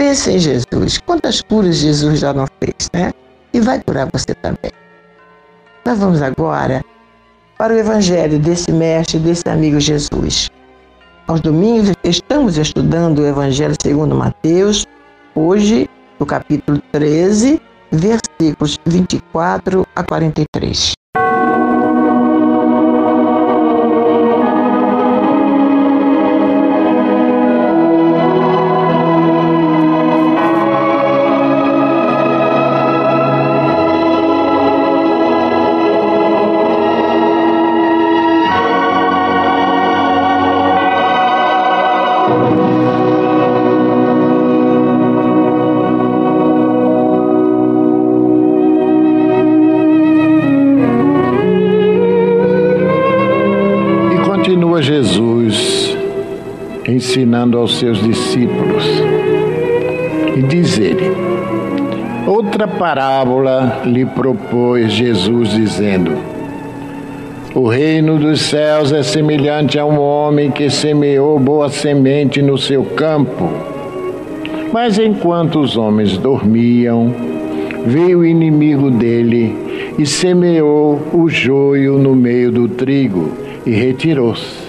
Pense 0.02 0.32
em 0.32 0.38
Jesus. 0.40 0.98
Quantas 1.06 1.40
curas 1.42 1.76
Jesus 1.76 2.18
já 2.18 2.34
não 2.34 2.44
fez, 2.58 2.90
né? 2.92 3.12
E 3.54 3.60
vai 3.60 3.80
curar 3.80 4.10
você 4.12 4.34
também. 4.34 4.72
Nós 5.86 5.96
vamos 5.96 6.20
agora 6.20 6.84
para 7.56 7.72
o 7.72 7.78
Evangelho 7.78 8.36
desse 8.40 8.72
mestre, 8.72 9.20
desse 9.20 9.48
amigo 9.48 9.78
Jesus. 9.78 10.50
Aos 11.28 11.40
domingos 11.40 11.92
estamos 12.02 12.58
estudando 12.58 13.20
o 13.20 13.26
Evangelho 13.26 13.76
segundo 13.80 14.16
Mateus, 14.16 14.84
hoje 15.36 15.88
no 16.18 16.26
capítulo 16.26 16.82
13, 16.90 17.62
versículos 17.92 18.80
24 18.84 19.86
a 19.94 20.02
43. 20.02 20.94
Ensinando 56.88 57.58
aos 57.58 57.78
seus 57.78 58.02
discípulos. 58.02 58.84
E 60.36 60.42
diz 60.42 60.78
ele: 60.78 61.12
Outra 62.26 62.66
parábola 62.66 63.82
lhe 63.84 64.04
propôs 64.06 64.92
Jesus, 64.92 65.50
dizendo: 65.50 66.12
O 67.54 67.68
reino 67.68 68.18
dos 68.18 68.40
céus 68.42 68.92
é 68.92 69.02
semelhante 69.02 69.78
a 69.78 69.84
um 69.84 69.98
homem 69.98 70.50
que 70.50 70.70
semeou 70.70 71.38
boa 71.38 71.68
semente 71.68 72.40
no 72.40 72.56
seu 72.56 72.84
campo. 72.84 73.50
Mas 74.72 74.98
enquanto 74.98 75.60
os 75.60 75.76
homens 75.76 76.16
dormiam, 76.16 77.12
veio 77.84 78.20
o 78.20 78.24
inimigo 78.24 78.90
dele 78.90 79.54
e 79.98 80.06
semeou 80.06 80.98
o 81.12 81.28
joio 81.28 81.98
no 81.98 82.14
meio 82.14 82.50
do 82.50 82.68
trigo 82.68 83.32
e 83.66 83.70
retirou-se. 83.70 84.61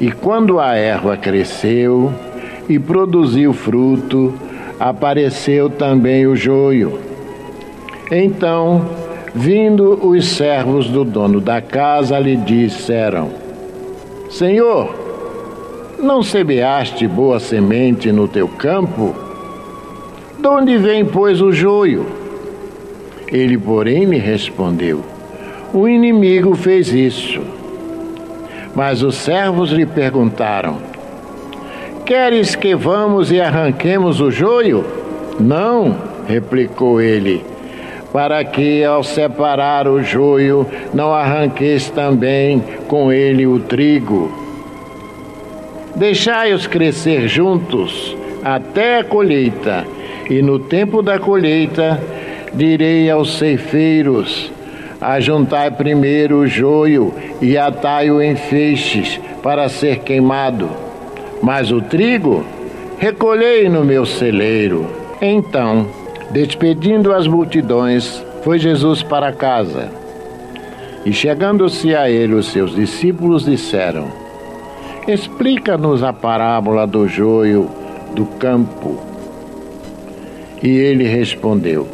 E 0.00 0.10
quando 0.10 0.58
a 0.58 0.74
erva 0.74 1.14
cresceu 1.16 2.10
e 2.66 2.78
produziu 2.78 3.52
fruto, 3.52 4.32
apareceu 4.78 5.68
também 5.68 6.26
o 6.26 6.34
joio. 6.34 6.98
Então, 8.10 8.88
vindo 9.34 10.06
os 10.06 10.26
servos 10.26 10.88
do 10.88 11.04
dono 11.04 11.38
da 11.38 11.60
casa, 11.60 12.18
lhe 12.18 12.34
disseram: 12.34 13.28
Senhor, 14.30 14.94
não 16.02 16.22
semeaste 16.22 17.06
boa 17.06 17.38
semente 17.38 18.10
no 18.10 18.26
teu 18.26 18.48
campo? 18.48 19.14
De 20.38 20.48
onde 20.48 20.78
vem, 20.78 21.04
pois, 21.04 21.42
o 21.42 21.52
joio? 21.52 22.06
Ele, 23.28 23.58
porém, 23.58 24.06
lhe 24.06 24.18
respondeu: 24.18 25.04
O 25.74 25.86
inimigo 25.86 26.54
fez 26.54 26.88
isso. 26.88 27.59
Mas 28.74 29.02
os 29.02 29.16
servos 29.16 29.70
lhe 29.70 29.86
perguntaram: 29.86 30.78
Queres 32.04 32.54
que 32.54 32.74
vamos 32.74 33.30
e 33.30 33.40
arranquemos 33.40 34.20
o 34.20 34.30
joio? 34.30 34.84
Não, 35.38 35.96
replicou 36.26 37.00
ele, 37.00 37.44
para 38.12 38.44
que 38.44 38.84
ao 38.84 39.02
separar 39.02 39.86
o 39.88 40.02
joio 40.02 40.66
não 40.92 41.12
arranqueis 41.12 41.88
também 41.90 42.62
com 42.88 43.12
ele 43.12 43.46
o 43.46 43.60
trigo. 43.60 44.30
Deixai-os 45.94 46.66
crescer 46.66 47.28
juntos 47.28 48.16
até 48.42 48.98
a 48.98 49.04
colheita, 49.04 49.86
e 50.28 50.40
no 50.40 50.58
tempo 50.58 51.02
da 51.02 51.18
colheita 51.18 52.00
direi 52.54 53.10
aos 53.10 53.38
ceifeiros: 53.38 54.50
Ajuntai 55.00 55.70
primeiro 55.70 56.40
o 56.40 56.46
joio 56.46 57.14
e 57.40 57.56
atai-o 57.56 58.20
em 58.20 58.36
feixes 58.36 59.18
para 59.42 59.66
ser 59.70 60.00
queimado. 60.00 60.68
Mas 61.42 61.72
o 61.72 61.80
trigo 61.80 62.44
recolhei 62.98 63.66
no 63.66 63.82
meu 63.82 64.04
celeiro. 64.04 64.86
Então, 65.22 65.86
despedindo 66.30 67.14
as 67.14 67.26
multidões, 67.26 68.22
foi 68.42 68.58
Jesus 68.58 69.02
para 69.02 69.32
casa. 69.32 69.88
E 71.06 71.14
chegando-se 71.14 71.94
a 71.94 72.10
ele, 72.10 72.34
os 72.34 72.48
seus 72.48 72.74
discípulos 72.74 73.46
disseram: 73.46 74.12
Explica-nos 75.08 76.02
a 76.02 76.12
parábola 76.12 76.86
do 76.86 77.08
joio 77.08 77.70
do 78.14 78.26
campo. 78.26 78.98
E 80.62 80.68
ele 80.68 81.04
respondeu: 81.04 81.88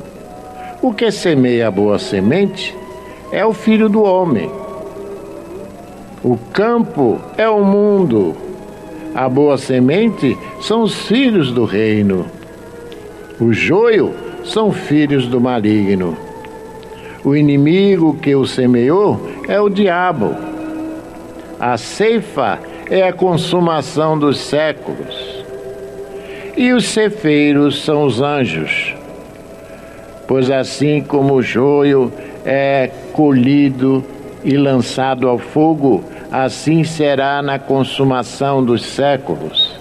O 0.82 0.92
que 0.92 1.08
semeia 1.12 1.68
a 1.68 1.70
boa 1.70 2.00
semente 2.00 2.74
é 3.32 3.44
o 3.44 3.52
filho 3.52 3.88
do 3.88 4.02
homem. 4.02 4.50
O 6.22 6.36
campo 6.52 7.20
é 7.36 7.48
o 7.48 7.64
mundo. 7.64 8.34
A 9.14 9.28
boa 9.28 9.56
semente 9.56 10.36
são 10.60 10.82
os 10.82 11.06
filhos 11.06 11.52
do 11.52 11.64
reino. 11.64 12.26
O 13.40 13.52
joio 13.52 14.14
são 14.44 14.72
filhos 14.72 15.26
do 15.26 15.40
maligno. 15.40 16.16
O 17.24 17.34
inimigo 17.34 18.14
que 18.14 18.34
o 18.34 18.46
semeou 18.46 19.20
é 19.48 19.60
o 19.60 19.68
diabo. 19.68 20.34
A 21.58 21.76
ceifa 21.76 22.58
é 22.88 23.02
a 23.02 23.12
consumação 23.12 24.18
dos 24.18 24.38
séculos. 24.38 25.44
E 26.56 26.72
os 26.72 26.88
cefeiros 26.88 27.84
são 27.84 28.04
os 28.04 28.20
anjos. 28.20 28.94
Pois 30.26 30.50
assim 30.50 31.02
como 31.02 31.34
o 31.34 31.42
joio 31.42 32.12
é 32.44 32.90
colhido 33.16 34.04
e 34.44 34.58
lançado 34.58 35.26
ao 35.26 35.38
fogo, 35.38 36.04
assim 36.30 36.84
será 36.84 37.40
na 37.40 37.58
consumação 37.58 38.62
dos 38.62 38.84
séculos. 38.84 39.74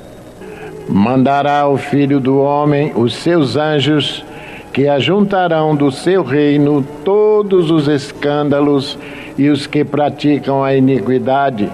Mandará 0.87 1.67
o 1.67 1.75
Filho 1.75 2.21
do 2.21 2.39
Homem 2.39 2.93
os 2.95 3.13
seus 3.13 3.57
anjos, 3.57 4.23
que 4.71 4.87
ajuntarão 4.87 5.75
do 5.75 5.91
seu 5.91 6.23
reino 6.23 6.85
todos 7.03 7.69
os 7.69 7.87
escândalos 7.87 8.97
e 9.37 9.49
os 9.49 9.67
que 9.67 9.83
praticam 9.83 10.63
a 10.63 10.73
iniquidade, 10.73 11.69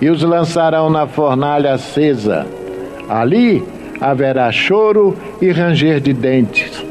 e 0.00 0.10
os 0.10 0.22
lançarão 0.22 0.90
na 0.90 1.06
fornalha 1.06 1.74
acesa. 1.74 2.44
Ali 3.08 3.62
haverá 4.00 4.50
choro 4.50 5.16
e 5.40 5.50
ranger 5.52 6.00
de 6.00 6.12
dentes. 6.12 6.84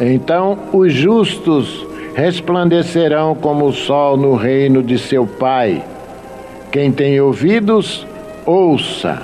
Então 0.00 0.58
os 0.72 0.92
justos 0.92 1.87
resplandecerão 2.18 3.32
como 3.36 3.66
o 3.66 3.72
sol 3.72 4.16
no 4.16 4.34
reino 4.34 4.82
de 4.82 4.98
seu 4.98 5.24
Pai. 5.24 5.84
Quem 6.72 6.90
tem 6.90 7.20
ouvidos, 7.20 8.04
Ouça. 8.44 9.22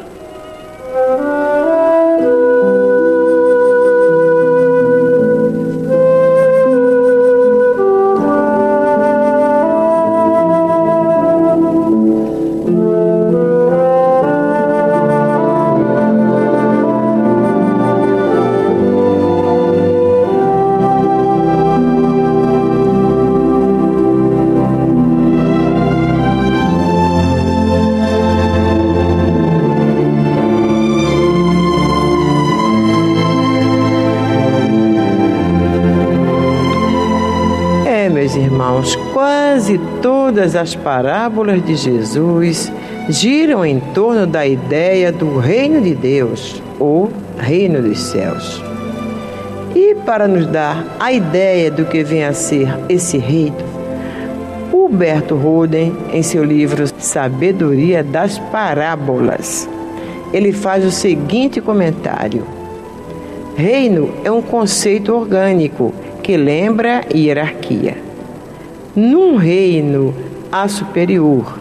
Todas 40.45 40.57
as 40.57 40.74
parábolas 40.74 41.64
de 41.64 41.74
Jesus 41.74 42.70
giram 43.09 43.64
em 43.64 43.80
torno 43.80 44.26
da 44.26 44.47
ideia 44.47 45.11
do 45.11 45.38
reino 45.38 45.80
de 45.80 45.95
Deus 45.95 46.62
ou 46.78 47.11
reino 47.38 47.80
dos 47.80 47.99
céus. 47.99 48.62
E 49.74 49.95
para 50.05 50.28
nos 50.28 50.47
dar 50.47 50.84
a 51.01 51.11
ideia 51.11 51.70
do 51.70 51.86
que 51.86 52.05
vem 52.05 52.24
a 52.24 52.34
ser 52.34 52.68
esse 52.90 53.16
reino, 53.16 53.57
Huberto 54.70 55.34
Roden, 55.34 55.97
em 56.12 56.22
seu 56.22 56.45
livro 56.45 56.84
Sabedoria 56.99 58.05
das 58.05 58.38
Parábolas, 58.38 59.66
ele 60.30 60.53
faz 60.53 60.84
o 60.84 60.90
seguinte 60.90 61.59
comentário: 61.59 62.45
Reino 63.57 64.11
é 64.22 64.30
um 64.30 64.42
conceito 64.42 65.14
orgânico 65.14 65.95
que 66.22 66.36
lembra 66.36 67.03
hierarquia. 67.14 67.97
Num 68.95 69.36
reino 69.36 70.34
há 70.55 70.68
superior, 70.68 71.59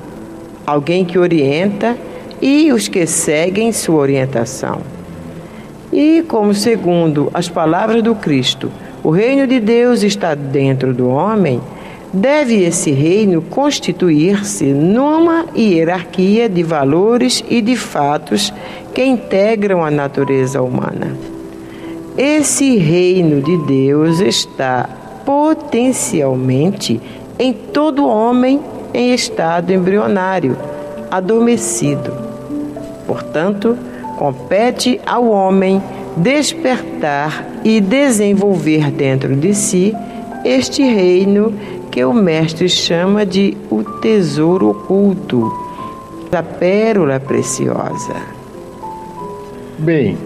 alguém 0.68 1.04
que 1.04 1.18
orienta 1.18 1.98
e 2.40 2.72
os 2.72 2.88
que 2.88 3.08
seguem 3.08 3.72
sua 3.72 3.96
orientação. 3.96 4.82
E 5.92 6.24
como 6.28 6.54
segundo 6.54 7.32
as 7.34 7.50
palavras 7.50 8.04
do 8.04 8.14
Cristo, 8.14 8.72
o 9.04 9.10
reino 9.10 9.48
de 9.48 9.60
Deus 9.60 10.04
está 10.04 10.36
dentro 10.36 10.94
do 10.94 11.10
homem, 11.10 11.60
deve 12.14 12.64
esse 12.64 12.92
reino 12.92 13.42
constituir-se 13.42 14.66
numa 14.66 15.48
hierarquia 15.58 16.48
de 16.48 16.62
valores 16.62 17.44
e 17.50 17.64
de 17.64 17.76
fatos 17.76 18.54
que 18.94 19.04
integram 19.04 19.84
a 19.84 19.90
natureza 19.90 20.62
humana. 20.62 21.18
Esse 22.16 22.78
reino 22.78 23.42
de 23.42 23.58
Deus 23.66 24.20
está 24.20 24.88
potencialmente 25.26 27.02
em 27.40 27.52
todo 27.52 28.08
homem 28.08 28.62
em 28.94 29.14
estado 29.14 29.72
embrionário, 29.72 30.56
adormecido. 31.10 32.14
Portanto, 33.08 33.78
compete 34.18 35.00
ao 35.06 35.28
homem 35.28 35.82
despertar 36.16 37.46
e 37.64 37.82
desenvolver 37.82 38.92
dentro 38.92 39.36
de 39.36 39.54
si 39.54 39.94
este 40.46 40.84
reino 40.84 41.54
que 41.90 42.04
o 42.04 42.14
Mestre 42.14 42.68
chama 42.68 43.26
de 43.26 43.58
o 43.70 43.84
tesouro 43.84 44.70
oculto, 44.70 45.52
a 46.32 46.42
pérola 46.42 47.20
preciosa. 47.20 48.16
Bem, 49.78 50.18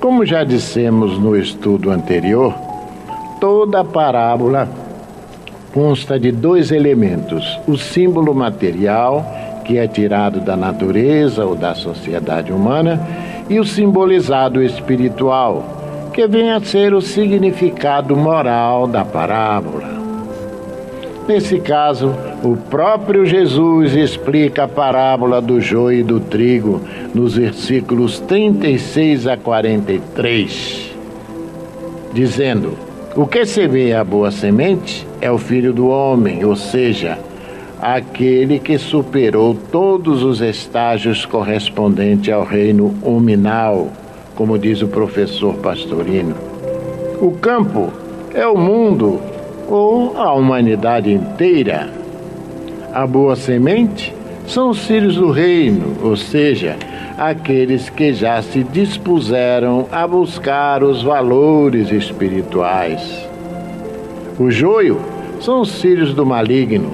como 0.00 0.24
já 0.26 0.44
dissemos 0.44 1.18
no 1.18 1.34
estudo 1.34 1.90
anterior, 1.90 2.54
toda 3.40 3.82
parábola 3.82 4.68
consta 5.72 6.18
de 6.18 6.32
dois 6.32 6.70
elementos: 6.70 7.58
o 7.66 7.76
símbolo 7.76 8.34
material, 8.34 9.24
que 9.64 9.78
é 9.78 9.86
tirado 9.86 10.40
da 10.40 10.56
natureza 10.56 11.44
ou 11.44 11.54
da 11.54 11.74
sociedade 11.74 12.52
humana, 12.52 13.00
e 13.48 13.58
o 13.58 13.64
simbolizado 13.64 14.62
espiritual, 14.62 16.10
que 16.12 16.26
vem 16.26 16.50
a 16.50 16.60
ser 16.60 16.94
o 16.94 17.00
significado 17.00 18.16
moral 18.16 18.86
da 18.86 19.04
parábola. 19.04 19.98
Nesse 21.28 21.60
caso, 21.60 22.14
o 22.42 22.56
próprio 22.56 23.26
Jesus 23.26 23.94
explica 23.94 24.64
a 24.64 24.68
parábola 24.68 25.42
do 25.42 25.60
joio 25.60 26.00
e 26.00 26.02
do 26.02 26.20
trigo 26.20 26.80
nos 27.14 27.36
versículos 27.36 28.18
36 28.20 29.26
a 29.26 29.36
43, 29.36 30.90
dizendo: 32.14 32.87
O 33.18 33.26
que 33.26 33.44
semeia 33.44 34.00
a 34.00 34.04
boa 34.04 34.30
semente 34.30 35.04
é 35.20 35.28
o 35.28 35.38
filho 35.38 35.72
do 35.72 35.88
homem, 35.88 36.44
ou 36.44 36.54
seja, 36.54 37.18
aquele 37.82 38.60
que 38.60 38.78
superou 38.78 39.56
todos 39.72 40.22
os 40.22 40.40
estágios 40.40 41.26
correspondentes 41.26 42.32
ao 42.32 42.44
reino 42.44 42.94
huminal, 43.02 43.88
como 44.36 44.56
diz 44.56 44.82
o 44.82 44.86
professor 44.86 45.56
Pastorino. 45.56 46.36
O 47.20 47.32
campo 47.32 47.92
é 48.32 48.46
o 48.46 48.56
mundo 48.56 49.20
ou 49.68 50.16
a 50.16 50.32
humanidade 50.32 51.12
inteira. 51.12 51.90
A 52.94 53.04
boa 53.04 53.34
semente 53.34 54.14
são 54.46 54.70
os 54.70 54.86
filhos 54.86 55.16
do 55.16 55.32
reino, 55.32 55.96
ou 56.04 56.16
seja, 56.16 56.76
aqueles 57.18 57.90
que 57.90 58.12
já 58.12 58.40
se 58.40 58.62
dispuseram 58.62 59.88
a 59.90 60.06
buscar 60.06 60.84
os 60.84 61.02
valores 61.02 61.90
espirituais. 61.90 63.28
O 64.38 64.50
joio 64.52 65.00
são 65.40 65.60
os 65.60 65.80
filhos 65.80 66.14
do 66.14 66.24
maligno, 66.24 66.92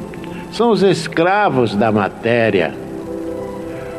são 0.50 0.70
os 0.70 0.82
escravos 0.82 1.76
da 1.76 1.92
matéria. 1.92 2.74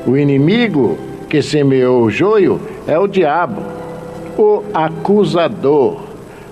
O 0.08 0.18
inimigo 0.18 0.98
que 1.30 1.44
semeou 1.44 2.04
o 2.04 2.10
joio 2.10 2.60
é 2.88 2.98
o 2.98 3.08
diabo, 3.08 3.62
o 4.36 4.64
acusador, 4.74 6.02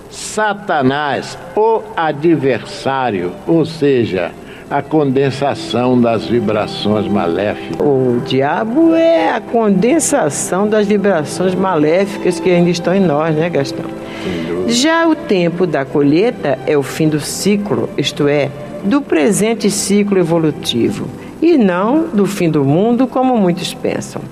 Satanás, 0.08 1.36
o 1.56 1.82
adversário, 1.96 3.32
ou 3.46 3.64
seja, 3.64 4.30
a 4.70 4.80
condensação 4.82 6.00
das 6.00 6.26
vibrações 6.26 7.06
maléficas. 7.06 7.76
O 7.80 8.20
diabo 8.24 8.94
é 8.94 9.30
a 9.30 9.40
condensação 9.40 10.68
das 10.68 10.86
vibrações 10.86 11.54
maléficas 11.54 12.40
que 12.40 12.50
ainda 12.50 12.70
estão 12.70 12.94
em 12.94 13.00
nós, 13.00 13.34
né, 13.34 13.50
Gastão? 13.50 13.84
Já 14.66 15.06
o 15.06 15.14
tempo 15.14 15.66
da 15.66 15.84
colheita 15.84 16.58
é 16.66 16.76
o 16.76 16.82
fim 16.82 17.08
do 17.08 17.20
ciclo, 17.20 17.90
isto 17.98 18.26
é, 18.26 18.50
do 18.82 19.00
presente 19.02 19.70
ciclo 19.70 20.18
evolutivo, 20.18 21.06
e 21.42 21.58
não 21.58 22.08
do 22.08 22.26
fim 22.26 22.50
do 22.50 22.64
mundo, 22.64 23.06
como 23.06 23.36
muitos 23.36 23.74
pensam. 23.74 24.22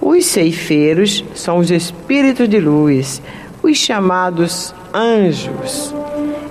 Os 0.00 0.26
ceifeiros 0.26 1.24
são 1.34 1.58
os 1.58 1.70
espíritos 1.70 2.48
de 2.48 2.58
luz, 2.58 3.22
os 3.62 3.78
chamados 3.78 4.74
anjos, 4.92 5.94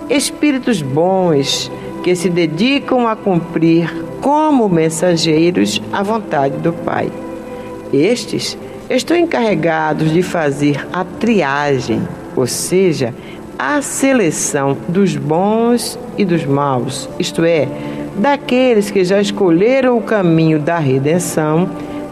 espíritos 0.09 0.81
bons 0.81 1.69
que 2.03 2.15
se 2.15 2.29
dedicam 2.29 3.07
a 3.07 3.15
cumprir 3.15 4.05
como 4.21 4.67
mensageiros 4.69 5.81
a 5.91 6.03
vontade 6.03 6.57
do 6.57 6.73
Pai. 6.73 7.11
Estes 7.93 8.57
estão 8.89 9.17
encarregados 9.17 10.11
de 10.11 10.21
fazer 10.21 10.87
a 10.91 11.03
triagem 11.03 12.01
ou 12.35 12.47
seja, 12.47 13.13
a 13.57 13.81
seleção 13.81 14.77
dos 14.87 15.15
bons 15.15 15.99
e 16.17 16.25
dos 16.25 16.45
maus, 16.45 17.09
isto 17.19 17.43
é, 17.43 17.67
daqueles 18.17 18.89
que 18.89 19.03
já 19.03 19.21
escolheram 19.21 19.97
o 19.97 20.01
caminho 20.01 20.59
da 20.59 20.79
redenção, 20.79 21.69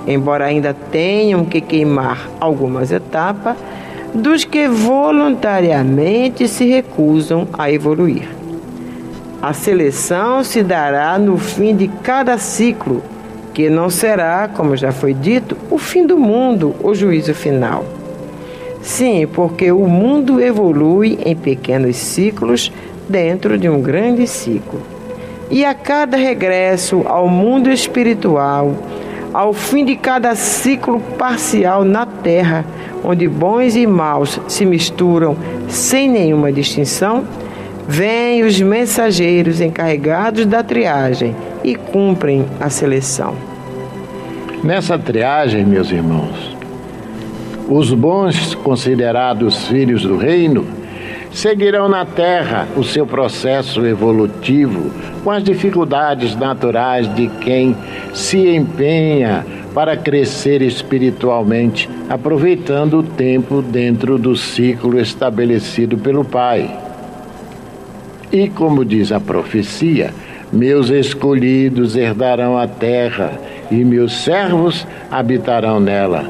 embora 0.07 0.45
ainda 0.45 0.73
tenham 0.73 1.43
que 1.45 1.61
queimar 1.61 2.29
algumas 2.39 2.91
etapas, 2.91 3.57
dos 4.13 4.43
que 4.43 4.67
voluntariamente 4.67 6.47
se 6.47 6.65
recusam 6.65 7.47
a 7.53 7.71
evoluir. 7.71 8.38
A 9.41 9.53
seleção 9.53 10.43
se 10.43 10.61
dará 10.61 11.17
no 11.17 11.37
fim 11.37 11.73
de 11.73 11.87
cada 11.87 12.37
ciclo, 12.37 13.01
que 13.53 13.69
não 13.69 13.89
será, 13.89 14.49
como 14.49 14.75
já 14.75 14.91
foi 14.91 15.13
dito, 15.13 15.55
o 15.71 15.77
fim 15.77 16.05
do 16.05 16.17
mundo, 16.17 16.75
o 16.83 16.93
juízo 16.93 17.33
final. 17.33 17.85
Sim, 18.81 19.25
porque 19.27 19.71
o 19.71 19.87
mundo 19.87 20.41
evolui 20.41 21.17
em 21.25 21.37
pequenos 21.37 21.95
ciclos 21.95 22.69
dentro 23.07 23.57
de 23.57 23.69
um 23.69 23.81
grande 23.81 24.27
ciclo. 24.27 24.81
E 25.49 25.63
a 25.63 25.73
cada 25.73 26.17
regresso 26.17 27.03
ao 27.07 27.29
mundo 27.29 27.69
espiritual, 27.69 28.75
ao 29.33 29.53
fim 29.53 29.85
de 29.85 29.95
cada 29.95 30.35
ciclo 30.35 30.99
parcial 31.17 31.85
na 31.85 32.05
Terra, 32.05 32.65
onde 33.05 33.25
bons 33.25 33.77
e 33.77 33.87
maus 33.87 34.37
se 34.49 34.65
misturam 34.65 35.37
sem 35.69 36.09
nenhuma 36.09 36.51
distinção, 36.51 37.23
vêm 37.91 38.43
os 38.43 38.61
mensageiros 38.61 39.59
encarregados 39.59 40.45
da 40.45 40.61
triagem 40.61 41.35
e 41.63 41.73
cumprem 41.73 42.45
a 42.59 42.69
seleção. 42.69 43.33
Nessa 44.63 44.99
triagem, 44.99 45.65
meus 45.65 45.89
irmãos, 45.89 46.55
os 47.67 47.91
bons 47.91 48.53
considerados 48.53 49.65
filhos 49.67 50.03
do 50.03 50.17
reino 50.17 50.67
seguirão 51.31 51.89
na 51.89 52.05
terra 52.05 52.67
o 52.77 52.83
seu 52.83 53.07
processo 53.07 53.83
evolutivo 53.83 54.91
com 55.23 55.31
as 55.31 55.43
dificuldades 55.43 56.35
naturais 56.35 57.11
de 57.15 57.27
quem 57.41 57.75
se 58.13 58.55
empenha 58.55 59.43
para 59.73 59.97
crescer 59.97 60.61
espiritualmente, 60.61 61.89
aproveitando 62.07 62.99
o 62.99 63.03
tempo 63.03 63.63
dentro 63.63 64.19
do 64.19 64.35
ciclo 64.35 64.99
estabelecido 64.99 65.97
pelo 65.97 66.23
Pai. 66.23 66.88
E 68.31 68.47
como 68.47 68.85
diz 68.85 69.11
a 69.11 69.19
profecia, 69.19 70.13
meus 70.53 70.91
escolhidos 70.91 71.95
herdarão 71.95 72.59
a 72.59 72.67
terra 72.67 73.31
e 73.71 73.83
meus 73.83 74.23
servos 74.23 74.85
habitarão 75.09 75.79
nela. 75.79 76.25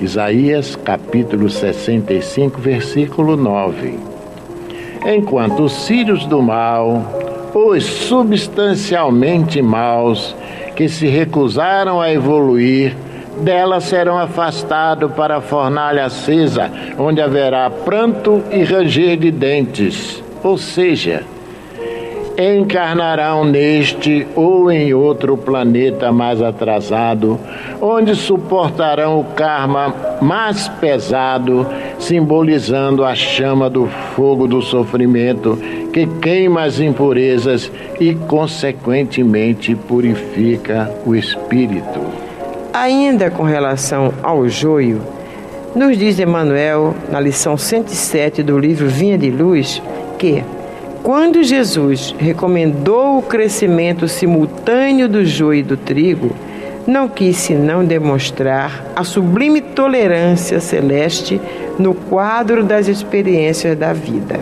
Isaías 0.00 0.76
capítulo 0.76 1.50
65, 1.50 2.58
versículo 2.58 3.36
9. 3.36 3.98
Enquanto 5.04 5.64
os 5.64 5.86
filhos 5.86 6.24
do 6.24 6.40
mal, 6.40 7.50
os 7.54 7.84
substancialmente 7.84 9.60
maus, 9.60 10.34
que 10.74 10.88
se 10.88 11.06
recusaram 11.06 12.00
a 12.00 12.10
evoluir, 12.10 12.96
dela 13.42 13.78
serão 13.82 14.18
afastados 14.18 15.12
para 15.12 15.36
a 15.36 15.42
fornalha 15.42 16.06
acesa, 16.06 16.70
onde 16.98 17.20
haverá 17.20 17.68
pranto 17.68 18.42
e 18.50 18.64
ranger 18.64 19.18
de 19.18 19.30
dentes. 19.30 20.24
Ou 20.42 20.56
seja, 20.58 21.24
encarnarão 22.38 23.44
neste 23.44 24.26
ou 24.34 24.70
em 24.70 24.92
outro 24.92 25.36
planeta 25.36 26.12
mais 26.12 26.42
atrasado, 26.42 27.40
onde 27.80 28.14
suportarão 28.14 29.20
o 29.20 29.24
karma 29.24 29.94
mais 30.20 30.68
pesado, 30.68 31.66
simbolizando 31.98 33.04
a 33.04 33.14
chama 33.14 33.70
do 33.70 33.86
fogo 34.14 34.46
do 34.46 34.60
sofrimento 34.60 35.58
que 35.92 36.06
queima 36.06 36.64
as 36.64 36.78
impurezas 36.78 37.72
e, 37.98 38.14
consequentemente, 38.14 39.74
purifica 39.74 40.90
o 41.06 41.14
espírito. 41.14 42.00
Ainda 42.70 43.30
com 43.30 43.44
relação 43.44 44.12
ao 44.22 44.46
joio, 44.46 45.00
nos 45.74 45.96
diz 45.96 46.18
Emmanuel, 46.18 46.94
na 47.10 47.18
lição 47.18 47.56
107 47.56 48.42
do 48.42 48.58
livro 48.58 48.88
Vinha 48.88 49.16
de 49.16 49.30
Luz, 49.30 49.80
que 50.18 50.42
quando 51.02 51.44
Jesus 51.44 52.14
recomendou 52.18 53.18
o 53.18 53.22
crescimento 53.22 54.08
simultâneo 54.08 55.08
do 55.08 55.24
joio 55.24 55.60
e 55.60 55.62
do 55.62 55.76
trigo, 55.76 56.34
não 56.86 57.08
quis 57.08 57.36
senão 57.36 57.84
demonstrar 57.84 58.84
a 58.94 59.04
sublime 59.04 59.60
tolerância 59.60 60.60
celeste 60.60 61.40
no 61.78 61.94
quadro 61.94 62.64
das 62.64 62.88
experiências 62.88 63.76
da 63.76 63.92
vida, 63.92 64.40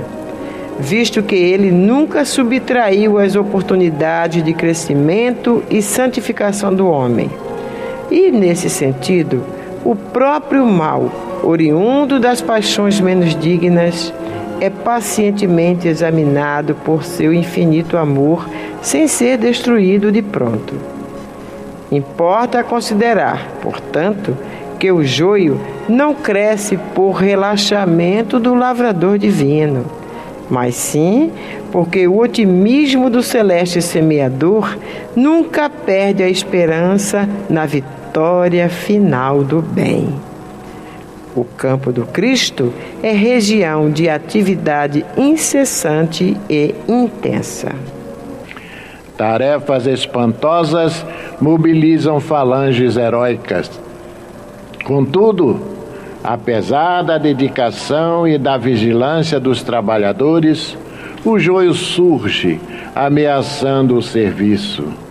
visto 0.79 1.23
que 1.23 1.35
ele 1.35 1.71
nunca 1.71 2.25
subtraiu 2.25 3.19
as 3.19 3.35
oportunidades 3.35 4.43
de 4.43 4.53
crescimento 4.53 5.63
e 5.71 5.83
santificação 5.83 6.75
do 6.75 6.87
homem. 6.87 7.31
E, 8.11 8.31
nesse 8.31 8.71
sentido, 8.71 9.43
o 9.85 9.95
próprio 9.95 10.65
mal, 10.67 11.11
oriundo 11.43 12.21
das 12.21 12.41
paixões 12.41 13.01
menos 13.01 13.35
dignas, 13.39 14.13
é 14.61 14.71
pacientemente 14.71 15.89
examinado 15.89 16.75
por 16.75 17.05
seu 17.05 17.33
infinito 17.33 17.97
amor, 17.97 18.49
sem 18.83 19.09
ser 19.09 19.39
destruído 19.39 20.13
de 20.13 20.23
pronto. 20.23 20.75
Importa 21.91 22.65
considerar, 22.65 23.47
portanto, 23.61 24.37
que 24.79 24.91
o 24.91 25.05
joio 25.05 25.61
não 25.89 26.15
cresce 26.15 26.77
por 26.95 27.13
relaxamento 27.13 28.39
do 28.41 28.55
lavrador 28.55 29.19
divino, 29.19 29.85
mas 30.51 30.75
sim 30.75 31.31
porque 31.73 32.07
o 32.07 32.19
otimismo 32.19 33.11
do 33.11 33.23
celeste 33.23 33.83
semeador 33.83 34.77
nunca 35.17 35.69
perde 35.69 36.23
a 36.23 36.29
esperança 36.29 37.29
na 37.51 37.67
vitória 37.67 38.69
final 38.69 39.43
do 39.43 39.61
bem. 39.61 40.15
O 41.37 41.45
campo 41.45 41.91
do 41.91 42.07
Cristo 42.07 42.73
é 43.03 43.11
região 43.11 43.91
de 43.91 44.09
atividade 44.09 45.05
incessante 45.17 46.37
e 46.49 46.75
intensa. 46.87 47.73
Tarefas 49.17 49.87
espantosas 49.87 51.05
mobilizam 51.41 52.21
falanges 52.21 52.97
heróicas. 52.97 53.71
Contudo, 54.85 55.61
apesar 56.23 57.03
da 57.03 57.19
dedicação 57.19 58.29
e 58.29 58.39
da 58.39 58.57
vigilância 58.57 59.41
dos 59.41 59.63
trabalhadores, 59.63 60.77
o 61.25 61.39
joio 61.39 61.75
surge, 61.75 62.61
ameaçando 62.95 63.97
o 63.97 64.03
serviço. 64.03 65.04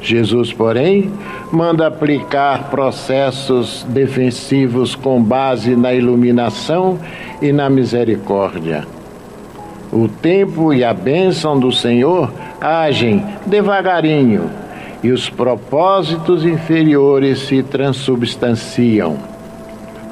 Jesus, 0.00 0.52
porém, 0.52 1.10
manda 1.50 1.86
aplicar 1.86 2.70
processos 2.70 3.84
defensivos 3.88 4.94
com 4.94 5.22
base 5.22 5.74
na 5.74 5.92
iluminação 5.92 6.98
e 7.42 7.52
na 7.52 7.68
misericórdia. 7.68 8.86
O 9.92 10.06
tempo 10.06 10.72
e 10.72 10.84
a 10.84 10.92
bênção 10.92 11.58
do 11.58 11.72
Senhor 11.72 12.30
agem 12.60 13.24
devagarinho 13.46 14.50
e 15.02 15.10
os 15.10 15.28
propósitos 15.28 16.44
inferiores 16.44 17.40
se 17.40 17.62
transubstanciam. 17.62 19.16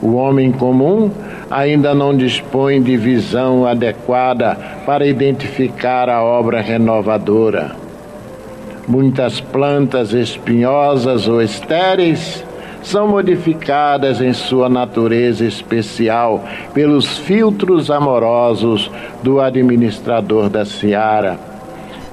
O 0.02 0.14
homem 0.14 0.52
comum 0.52 1.10
ainda 1.50 1.94
não 1.94 2.16
dispõe 2.16 2.82
de 2.82 2.96
visão 2.96 3.66
adequada 3.66 4.56
para 4.84 5.06
identificar 5.06 6.08
a 6.08 6.22
obra 6.22 6.60
renovadora 6.60 7.85
Muitas 8.88 9.40
plantas 9.40 10.12
espinhosas 10.12 11.26
ou 11.26 11.42
estéreis 11.42 12.44
são 12.82 13.08
modificadas 13.08 14.20
em 14.20 14.32
sua 14.32 14.68
natureza 14.68 15.44
especial 15.44 16.44
pelos 16.72 17.18
filtros 17.18 17.90
amorosos 17.90 18.88
do 19.24 19.40
administrador 19.40 20.48
da 20.48 20.64
seara, 20.64 21.36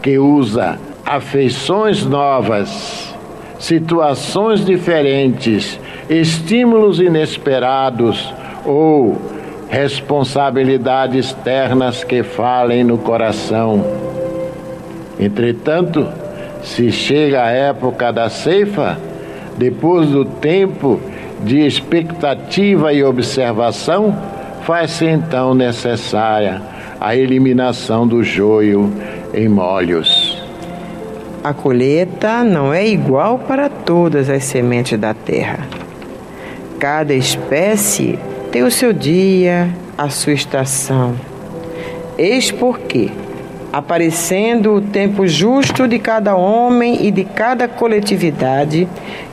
que 0.02 0.18
usa 0.18 0.80
afeições 1.06 2.04
novas, 2.04 3.14
situações 3.60 4.66
diferentes, 4.66 5.80
estímulos 6.10 7.00
inesperados 7.00 8.34
ou 8.66 9.22
responsabilidades 9.70 11.28
externas 11.28 12.04
que 12.04 12.24
falem 12.24 12.84
no 12.84 12.98
coração. 12.98 13.86
Entretanto, 15.20 16.23
se 16.64 16.92
chega 16.92 17.44
a 17.44 17.50
época 17.50 18.12
da 18.12 18.30
ceifa, 18.30 18.98
depois 19.58 20.10
do 20.10 20.26
tempo 20.26 21.00
de 21.44 21.60
expectativa 21.60 22.94
e 22.94 23.04
observação, 23.04 24.18
faz-se 24.64 25.06
então 25.06 25.54
necessária 25.54 26.62
a 27.00 27.16
eliminação 27.16 28.08
do 28.08 28.24
joio 28.24 28.92
em 29.34 29.50
molhos. 29.50 30.42
A 31.44 31.54
colheita 31.54 32.44
não 32.46 32.74
é 32.74 32.88
igual 32.88 33.38
para 33.40 33.68
todas 33.68 34.30
as 34.30 34.46
sementes 34.46 34.98
da 34.98 35.14
terra. 35.14 35.68
Cada 36.80 37.14
espécie 37.14 38.18
tem 38.52 38.64
o 38.64 38.72
seu 38.72 38.94
dia, 38.94 39.70
a 39.98 40.10
sua 40.10 40.32
estação. 40.32 41.14
Eis 42.18 42.50
porque 42.52 43.12
aparecendo 43.74 44.76
o 44.76 44.82
tempo 44.82 45.26
justo 45.26 45.88
de 45.88 45.98
cada 45.98 46.36
homem 46.36 47.08
e 47.08 47.10
de 47.10 47.24
cada 47.24 47.68
coletividade, 47.68 48.88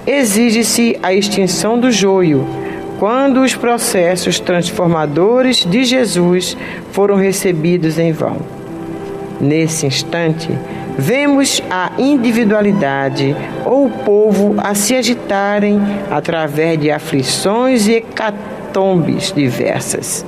exige-se 0.06 0.98
a 1.02 1.12
extinção 1.12 1.78
do 1.78 1.90
joio, 1.90 2.46
quando 2.98 3.42
os 3.42 3.54
processos 3.54 4.40
transformadores 4.40 5.58
de 5.58 5.84
Jesus 5.84 6.56
foram 6.90 7.16
recebidos 7.16 7.98
em 7.98 8.12
vão. 8.12 8.38
Nesse 9.38 9.86
instante, 9.86 10.48
vemos 10.96 11.62
a 11.70 11.92
individualidade 11.98 13.36
ou 13.66 13.86
o 13.86 13.90
povo 13.90 14.54
a 14.56 14.74
se 14.74 14.96
agitarem 14.96 15.78
através 16.10 16.80
de 16.80 16.90
aflições 16.90 17.86
e 17.86 17.96
hecatombes 17.96 19.34
diversas, 19.36 20.24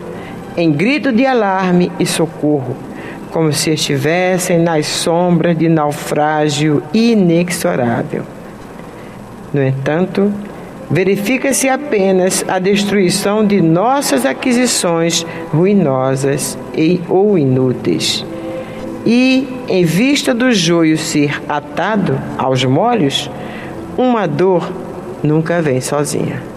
em 0.55 0.71
grito 0.71 1.11
de 1.11 1.25
alarme 1.25 1.91
e 1.99 2.05
socorro 2.05 2.92
como 3.33 3.53
se 3.53 3.71
estivessem 3.71 4.59
nas 4.59 4.87
sombras 4.87 5.57
de 5.57 5.69
naufrágio 5.69 6.83
inexorável. 6.93 8.23
No 9.53 9.63
entanto, 9.63 10.33
verifica-se 10.91 11.69
apenas 11.69 12.45
a 12.47 12.59
destruição 12.59 13.45
de 13.45 13.61
nossas 13.61 14.27
aquisições 14.27 15.27
ruinosas 15.51 16.59
e 16.75 17.01
ou 17.09 17.39
inúteis. 17.39 18.25
E, 19.05 19.49
em 19.69 19.85
vista 19.85 20.33
do 20.33 20.53
joio 20.53 20.97
ser 20.97 21.43
atado 21.49 22.21
aos 22.39 22.65
molhos, 22.65 23.31
uma 23.97 24.29
dor 24.29 24.71
nunca 25.23 25.61
vem 25.61 25.81
sozinha. 25.81 26.52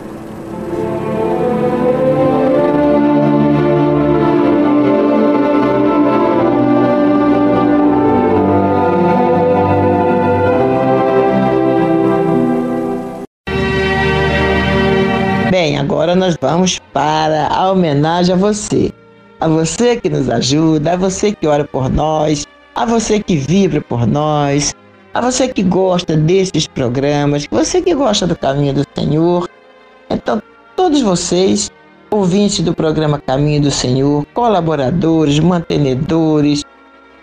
Bem, 15.65 15.79
agora 15.79 16.15
nós 16.15 16.37
vamos 16.39 16.79
para 16.93 17.47
a 17.47 17.71
homenagem 17.71 18.35
a 18.35 18.37
você. 18.37 18.91
A 19.39 19.47
você 19.47 19.95
que 19.99 20.07
nos 20.07 20.29
ajuda, 20.29 20.93
a 20.93 20.95
você 20.95 21.31
que 21.31 21.47
ora 21.47 21.63
por 21.65 21.89
nós, 21.89 22.45
a 22.75 22.85
você 22.85 23.19
que 23.19 23.35
vibra 23.35 23.81
por 23.81 24.05
nós, 24.05 24.75
a 25.11 25.21
você 25.21 25.47
que 25.47 25.63
gosta 25.63 26.15
desses 26.15 26.67
programas, 26.67 27.47
você 27.49 27.81
que 27.81 27.95
gosta 27.95 28.27
do 28.27 28.37
caminho 28.37 28.75
do 28.75 28.85
Senhor. 28.95 29.49
Então, 30.07 30.39
todos 30.75 31.01
vocês, 31.01 31.71
ouvintes 32.11 32.63
do 32.63 32.75
programa 32.75 33.17
Caminho 33.17 33.63
do 33.63 33.71
Senhor, 33.71 34.23
colaboradores, 34.35 35.39
mantenedores, 35.39 36.63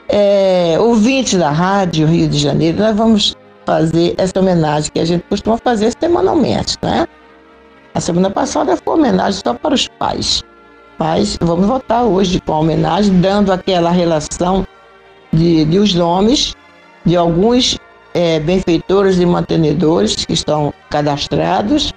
é, 0.09 0.77
ouvintes 0.81 1.39
da 1.39 1.53
Rádio 1.53 2.09
Rio 2.09 2.27
de 2.27 2.39
Janeiro, 2.39 2.79
nós 2.79 2.97
vamos 2.97 3.37
fazer 3.65 4.17
essa 4.19 4.37
homenagem 4.41 4.91
que 4.93 4.99
a 4.99 5.05
gente 5.05 5.23
costuma 5.29 5.57
fazer 5.59 5.95
semanalmente, 6.01 6.77
né? 6.83 7.07
A 7.95 8.01
semana 8.01 8.31
passada 8.31 8.77
foi 8.77 8.95
homenagem 8.95 9.41
só 9.45 9.55
para 9.55 9.75
os 9.75 9.89
pais. 9.89 10.43
Mas 10.99 11.37
vamos 11.41 11.67
voltar 11.67 12.05
hoje 12.05 12.41
com 12.41 12.53
a 12.55 12.59
homenagem, 12.61 13.21
dando 13.21 13.53
aquela 13.53 13.91
relação 13.91 14.67
de, 15.33 15.65
de 15.65 15.79
os 15.79 15.95
nomes 15.95 16.55
de 17.05 17.17
alguns 17.17 17.79
é, 18.15 18.39
benfeitores 18.41 19.19
e 19.19 19.27
mantenedores 19.27 20.25
que 20.25 20.33
estão 20.33 20.73
cadastrados 20.89 21.93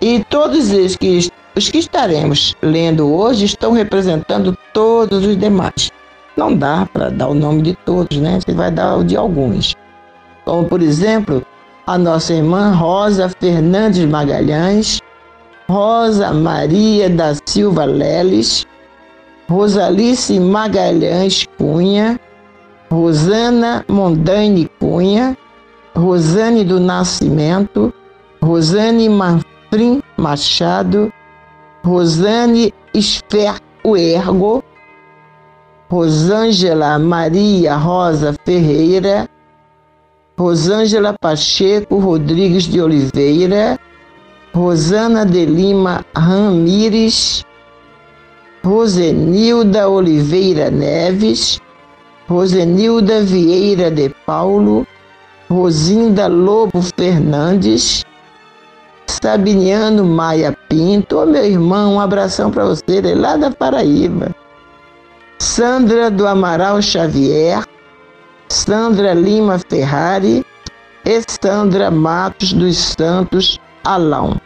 e 0.00 0.24
todos 0.24 0.72
eles 0.72 0.96
que 0.96 1.30
os 1.56 1.68
que 1.68 1.78
estaremos 1.78 2.56
lendo 2.62 3.12
hoje 3.12 3.44
estão 3.44 3.72
representando 3.72 4.56
todos 4.72 5.26
os 5.26 5.36
demais. 5.36 5.90
Não 6.36 6.54
dá 6.54 6.88
para 6.90 7.10
dar 7.10 7.28
o 7.28 7.34
nome 7.34 7.62
de 7.62 7.74
todos, 7.84 8.16
né? 8.18 8.40
Você 8.40 8.54
vai 8.54 8.70
dar 8.70 8.96
o 8.96 9.04
de 9.04 9.16
alguns. 9.16 9.74
Como, 10.44 10.64
por 10.64 10.80
exemplo, 10.80 11.44
a 11.86 11.98
nossa 11.98 12.32
irmã 12.32 12.72
Rosa 12.72 13.28
Fernandes 13.28 14.04
Magalhães, 14.06 15.00
Rosa 15.70 16.32
Maria 16.34 17.08
da 17.08 17.32
Silva 17.46 17.84
Leles, 17.84 18.66
Rosalice 19.48 20.40
Magalhães 20.40 21.46
Cunha, 21.56 22.18
Rosana 22.90 23.84
Mondaine 23.88 24.68
Cunha, 24.80 25.36
Rosane 25.94 26.64
do 26.64 26.80
Nascimento, 26.80 27.94
Rosane 28.42 29.08
Manfrim 29.08 30.02
Machado, 30.16 31.12
Rosane 31.84 32.74
Esfer 32.92 33.60
Uergo, 33.84 34.64
Rosângela 35.88 36.98
Maria 36.98 37.76
Rosa 37.76 38.34
Ferreira, 38.44 39.28
Rosângela 40.36 41.14
Pacheco 41.20 41.96
Rodrigues 41.98 42.64
de 42.64 42.80
Oliveira, 42.80 43.78
Rosana 44.52 45.24
de 45.24 45.46
Lima 45.46 46.04
Ramires, 46.16 47.44
Rosenilda 48.64 49.88
Oliveira 49.88 50.70
Neves, 50.70 51.60
Rosenilda 52.28 53.22
Vieira 53.22 53.92
de 53.92 54.08
Paulo, 54.26 54.84
Rosinda 55.48 56.26
Lobo 56.26 56.82
Fernandes, 56.82 58.04
Sabiniano 59.06 60.04
Maia 60.04 60.56
Pinto, 60.68 61.18
ô 61.18 61.26
meu 61.26 61.44
irmão, 61.44 61.94
um 61.94 62.00
abração 62.00 62.50
para 62.50 62.64
você, 62.64 62.82
ele 62.88 63.12
é 63.12 63.14
lá 63.14 63.36
da 63.36 63.52
Paraíba. 63.52 64.34
Sandra 65.38 66.10
do 66.10 66.26
Amaral 66.26 66.82
Xavier, 66.82 67.64
Sandra 68.48 69.14
Lima 69.14 69.60
Ferrari 69.60 70.44
e 71.04 71.22
Sandra 71.40 71.88
Matos 71.88 72.52
dos 72.52 72.76
Santos 72.76 73.60
Alão. 73.84 74.40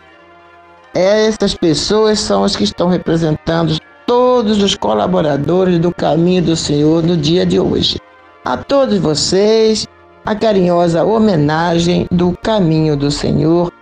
Essas 0.95 1.55
pessoas 1.55 2.21
são 2.21 2.45
as 2.45 2.55
que 2.55 2.65
estão 2.65 2.89
representando 2.89 3.79
todos 4.07 4.63
os 4.63 4.75
colaboradores 4.75 5.79
do 5.79 5.93
Caminho 5.93 6.43
do 6.43 6.57
Senhor 6.57 7.03
no 7.03 7.17
dia 7.17 7.45
de 7.45 7.59
hoje. 7.59 7.99
A 8.45 8.57
todos 8.57 8.99
vocês, 8.99 9.89
a 10.25 10.35
carinhosa 10.35 11.05
homenagem 11.05 12.07
do 12.11 12.37
Caminho 12.43 12.97
do 12.97 13.11
Senhor 13.11 13.73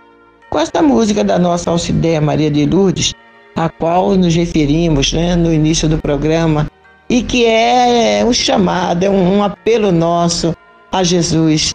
com 0.49 0.59
esta 0.59 0.81
música 0.81 1.23
da 1.23 1.39
nossa 1.39 1.71
Alcideia 1.71 2.21
Maria 2.21 2.51
de 2.51 2.65
Lourdes, 2.65 3.13
a 3.55 3.69
qual 3.69 4.15
nos 4.15 4.35
referimos 4.35 5.11
né, 5.11 5.35
no 5.35 5.51
início 5.51 5.89
do 5.89 5.97
programa, 5.97 6.67
e 7.09 7.23
que 7.23 7.45
é 7.45 8.23
um 8.23 8.31
chamado, 8.31 9.03
é 9.03 9.09
um, 9.09 9.37
um 9.37 9.43
apelo 9.43 9.91
nosso 9.91 10.55
a 10.91 11.03
Jesus. 11.03 11.73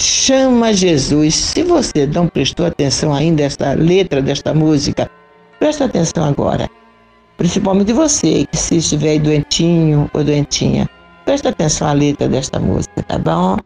Chama 0.00 0.72
Jesus. 0.72 1.34
Se 1.34 1.62
você 1.62 2.06
não 2.06 2.28
prestou 2.28 2.66
atenção 2.66 3.12
ainda 3.12 3.42
esta 3.42 3.72
letra 3.72 4.22
desta 4.22 4.54
música, 4.54 5.10
presta 5.58 5.86
atenção 5.86 6.24
agora. 6.24 6.70
Principalmente 7.36 7.92
você 7.92 8.46
que 8.46 8.56
se 8.56 8.76
estiver 8.76 9.18
doentinho 9.18 10.08
ou 10.12 10.22
doentinha. 10.22 10.88
Presta 11.24 11.50
atenção 11.50 11.88
à 11.88 11.92
letra 11.92 12.28
desta 12.28 12.58
música, 12.58 13.02
tá 13.02 13.18
bom? 13.18 13.58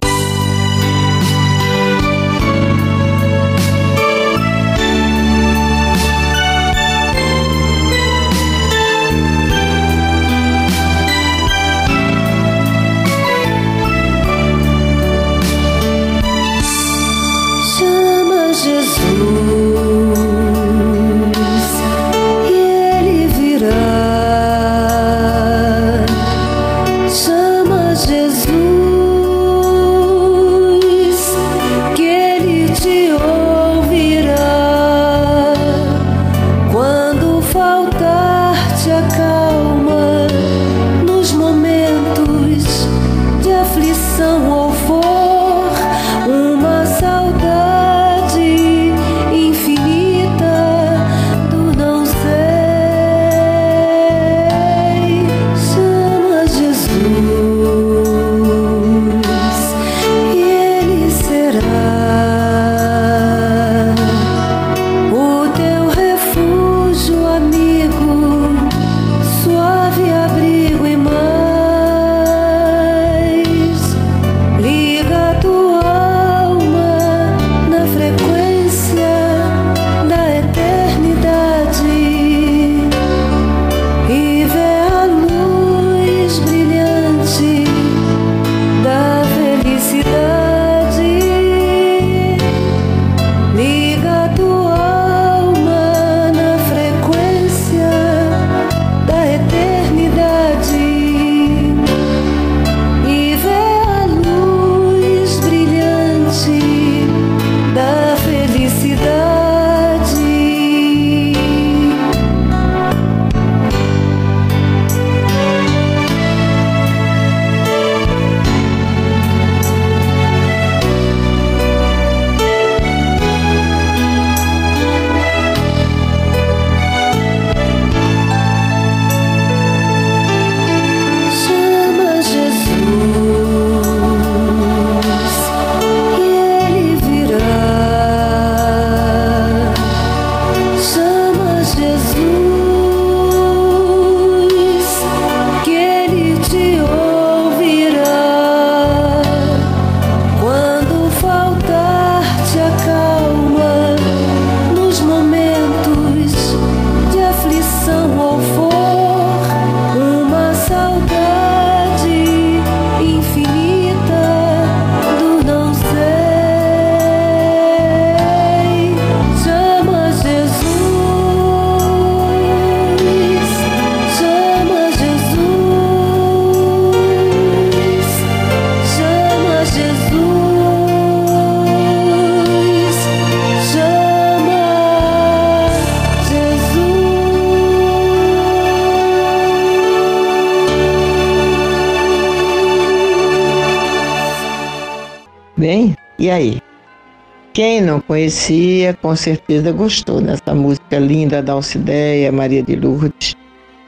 Conhecia, 198.13 198.93
com 199.01 199.17
certeza 199.17 199.73
gostou 199.73 200.21
dessa 200.21 200.55
música 200.55 200.99
linda 200.99 201.43
da 201.43 201.55
Alcideia 201.55 202.31
Maria 202.31 202.63
de 202.63 202.77
Lourdes, 202.77 203.35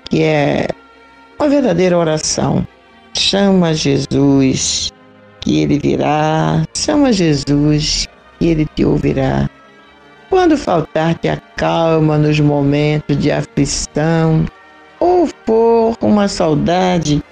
que 0.08 0.22
é 0.22 0.66
uma 1.38 1.46
verdadeira 1.46 1.98
oração. 1.98 2.66
Chama 3.12 3.74
Jesus, 3.74 4.90
que 5.42 5.60
ele 5.60 5.78
virá. 5.78 6.64
Chama 6.74 7.12
Jesus, 7.12 8.08
que 8.38 8.46
ele 8.46 8.66
te 8.74 8.82
ouvirá. 8.86 9.46
Quando 10.30 10.56
faltar-te 10.56 11.28
a 11.28 11.36
calma 11.54 12.16
nos 12.16 12.40
momentos 12.40 13.18
de 13.18 13.30
aflição, 13.30 14.46
ou 15.00 15.28
for 15.44 15.98
uma 16.00 16.28
saudade 16.28 17.22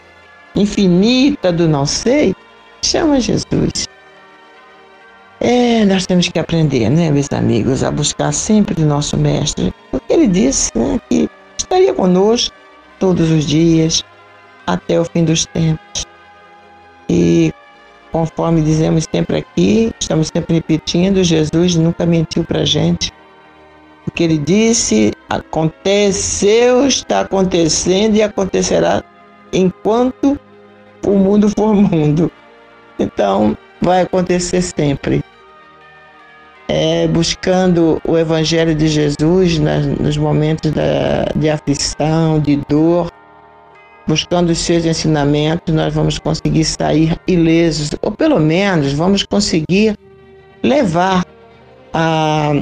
infinita 0.55 1.51
do 1.51 1.67
não 1.67 1.87
sei, 1.87 2.35
chama 2.83 3.19
Jesus. 3.19 3.89
É, 5.45 5.85
nós 5.85 6.07
temos 6.07 6.29
que 6.29 6.39
aprender, 6.39 6.89
né, 6.89 7.11
meus 7.11 7.27
amigos, 7.33 7.83
a 7.83 7.91
buscar 7.91 8.31
sempre 8.31 8.81
o 8.81 8.87
nosso 8.87 9.17
Mestre, 9.17 9.75
porque 9.91 10.13
ele 10.13 10.29
disse 10.29 10.71
né, 10.73 11.01
que 11.11 11.29
estaria 11.59 11.93
conosco 11.93 12.55
todos 13.01 13.29
os 13.29 13.45
dias, 13.45 14.05
até 14.65 15.01
o 15.01 15.05
fim 15.05 15.25
dos 15.25 15.45
tempos. 15.47 16.07
E 17.11 17.53
conforme 18.13 18.63
dizemos 18.63 19.05
sempre 19.13 19.39
aqui, 19.39 19.93
estamos 19.99 20.31
sempre 20.33 20.55
repetindo, 20.55 21.25
Jesus 21.25 21.75
nunca 21.75 22.07
mentiu 22.07 22.45
para 22.45 22.61
a 22.61 22.65
gente. 22.65 23.13
O 24.07 24.13
que 24.13 24.23
ele 24.23 24.39
disse 24.39 25.13
aconteceu, 25.29 26.87
está 26.87 27.23
acontecendo 27.23 28.15
e 28.15 28.23
acontecerá 28.23 29.03
enquanto 29.53 30.39
o 31.05 31.11
mundo 31.11 31.49
for 31.49 31.75
mundo. 31.75 32.31
Então, 32.97 33.59
vai 33.81 34.03
acontecer 34.03 34.63
sempre. 34.63 35.25
É, 36.75 37.07
buscando 37.07 38.01
o 38.03 38.17
Evangelho 38.17 38.75
de 38.75 38.89
Jesus 38.89 39.59
nas, 39.59 39.85
nos 39.85 40.17
momentos 40.17 40.71
da, 40.71 41.27
de 41.37 41.51
aflição, 41.51 42.41
de 42.41 42.57
dor, 42.67 43.13
buscando 44.07 44.49
os 44.49 44.57
seus 44.57 44.87
ensinamentos, 44.87 45.75
nós 45.75 45.93
vamos 45.93 46.19
conseguir 46.19 46.65
sair 46.65 47.15
ilesos, 47.29 47.91
ou 48.01 48.11
pelo 48.11 48.41
menos 48.41 48.95
vamos 48.95 49.23
conseguir 49.23 49.99
levar 50.63 51.27
a, 51.93 52.55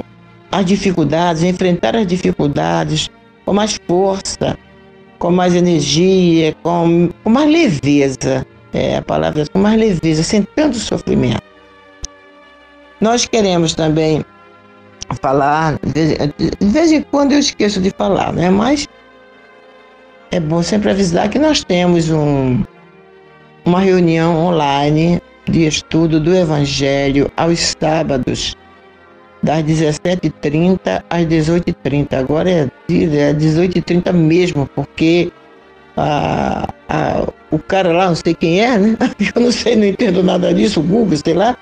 as 0.50 0.66
dificuldades, 0.66 1.44
enfrentar 1.44 1.94
as 1.94 2.04
dificuldades 2.04 3.08
com 3.46 3.52
mais 3.52 3.78
força, 3.86 4.58
com 5.20 5.30
mais 5.30 5.54
energia, 5.54 6.52
com, 6.64 7.10
com 7.22 7.30
mais 7.30 7.48
leveza. 7.48 8.44
É 8.72 8.96
a 8.96 9.02
palavra 9.02 9.46
com 9.52 9.60
mais 9.60 9.78
leveza, 9.78 10.24
sem 10.24 10.42
tanto 10.42 10.78
sofrimento. 10.78 11.49
Nós 13.00 13.24
queremos 13.24 13.74
também 13.74 14.24
falar, 15.20 15.78
de 15.82 16.66
vez 16.66 16.92
em 16.92 17.02
quando 17.02 17.32
eu 17.32 17.38
esqueço 17.38 17.80
de 17.80 17.90
falar, 17.90 18.32
né? 18.32 18.50
Mas 18.50 18.86
é 20.30 20.38
bom 20.38 20.62
sempre 20.62 20.90
avisar 20.90 21.28
que 21.28 21.38
nós 21.38 21.64
temos 21.64 22.10
um, 22.10 22.62
uma 23.64 23.80
reunião 23.80 24.36
online 24.36 25.20
de 25.48 25.66
estudo 25.66 26.20
do 26.20 26.34
Evangelho 26.34 27.30
aos 27.36 27.74
sábados, 27.80 28.54
das 29.42 29.64
17h30 29.64 31.02
às 31.08 31.26
18h30. 31.26 32.12
Agora 32.12 32.50
é, 32.50 32.62
é 32.62 33.34
18h30 33.34 34.12
mesmo, 34.12 34.68
porque 34.74 35.32
a, 35.96 36.68
a, 36.88 37.26
o 37.50 37.58
cara 37.58 37.92
lá, 37.92 38.08
não 38.08 38.14
sei 38.14 38.34
quem 38.34 38.60
é, 38.60 38.78
né? 38.78 38.96
Eu 39.34 39.42
não 39.42 39.50
sei, 39.50 39.74
não 39.74 39.86
entendo 39.86 40.22
nada 40.22 40.52
disso, 40.54 40.80
o 40.80 40.82
Google, 40.82 41.16
sei 41.16 41.34
lá. 41.34 41.56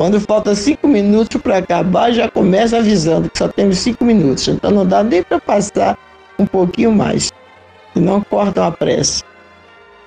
Quando 0.00 0.18
falta 0.18 0.54
cinco 0.54 0.88
minutos 0.88 1.38
para 1.42 1.58
acabar, 1.58 2.10
já 2.10 2.26
começa 2.26 2.78
avisando 2.78 3.28
que 3.28 3.36
só 3.36 3.48
temos 3.48 3.76
cinco 3.76 4.02
minutos. 4.02 4.48
Então 4.48 4.70
não 4.70 4.86
dá 4.86 5.04
nem 5.04 5.22
para 5.22 5.38
passar 5.38 5.98
um 6.38 6.46
pouquinho 6.46 6.90
mais 6.90 7.30
não 7.94 8.22
cortam 8.22 8.64
a 8.64 8.70
pressa. 8.70 9.22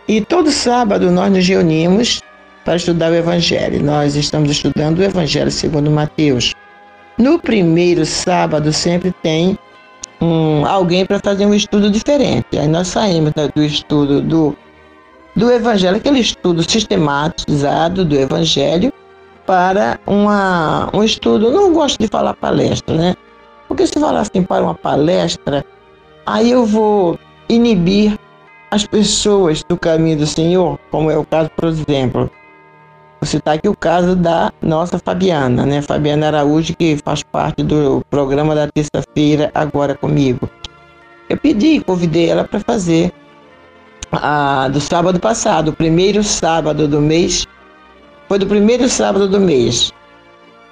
E 0.07 0.19
todo 0.19 0.49
sábado 0.49 1.11
nós 1.11 1.31
nos 1.31 1.47
reunimos 1.47 2.23
para 2.65 2.75
estudar 2.75 3.11
o 3.11 3.15
Evangelho. 3.15 3.83
Nós 3.83 4.15
estamos 4.15 4.49
estudando 4.49 4.97
o 4.97 5.03
Evangelho 5.03 5.51
segundo 5.51 5.91
Mateus. 5.91 6.55
No 7.15 7.37
primeiro 7.37 8.03
sábado 8.03 8.73
sempre 8.73 9.13
tem 9.21 9.55
um, 10.19 10.65
alguém 10.65 11.05
para 11.05 11.19
fazer 11.19 11.45
um 11.45 11.53
estudo 11.53 11.91
diferente. 11.91 12.57
Aí 12.57 12.67
nós 12.67 12.87
saímos 12.87 13.31
do 13.53 13.63
estudo 13.63 14.23
do, 14.23 14.57
do 15.35 15.51
Evangelho, 15.51 15.97
aquele 15.97 16.17
estudo 16.17 16.67
sistematizado 16.67 18.03
do 18.03 18.15
Evangelho, 18.15 18.91
para 19.45 19.99
uma, 20.05 20.89
um 20.93 21.03
estudo. 21.03 21.47
Eu 21.47 21.51
não 21.51 21.73
gosto 21.73 21.99
de 21.99 22.07
falar 22.07 22.33
palestra, 22.33 22.95
né? 22.95 23.15
Porque 23.67 23.87
se 23.87 23.99
falar 23.99 24.21
assim 24.21 24.43
para 24.43 24.63
uma 24.63 24.75
palestra, 24.75 25.65
aí 26.25 26.51
eu 26.51 26.65
vou 26.65 27.17
inibir 27.49 28.17
as 28.71 28.85
pessoas 28.85 29.63
do 29.63 29.77
caminho 29.77 30.17
do 30.17 30.27
Senhor, 30.27 30.79
como 30.89 31.11
é 31.11 31.17
o 31.17 31.25
caso, 31.25 31.49
por 31.55 31.65
exemplo. 31.65 32.29
Vou 33.21 33.27
citar 33.27 33.55
aqui 33.55 33.69
o 33.69 33.75
caso 33.75 34.15
da 34.15 34.51
nossa 34.61 34.99
Fabiana, 34.99 35.65
né? 35.65 35.81
Fabiana 35.81 36.27
Araújo, 36.27 36.75
que 36.75 36.97
faz 36.97 37.23
parte 37.23 37.63
do 37.63 38.03
programa 38.09 38.53
da 38.53 38.67
terça-feira 38.67 39.51
agora 39.53 39.95
comigo. 39.95 40.49
Eu 41.29 41.37
pedi, 41.37 41.79
convidei 41.79 42.29
ela 42.29 42.43
para 42.43 42.59
fazer 42.59 43.13
a, 44.11 44.67
do 44.67 44.81
sábado 44.81 45.19
passado, 45.19 45.69
o 45.69 45.73
primeiro 45.73 46.23
sábado 46.23 46.87
do 46.87 46.99
mês, 46.99 47.47
foi 48.27 48.39
do 48.39 48.47
primeiro 48.47 48.87
sábado 48.89 49.27
do 49.27 49.39
mês. 49.39 49.91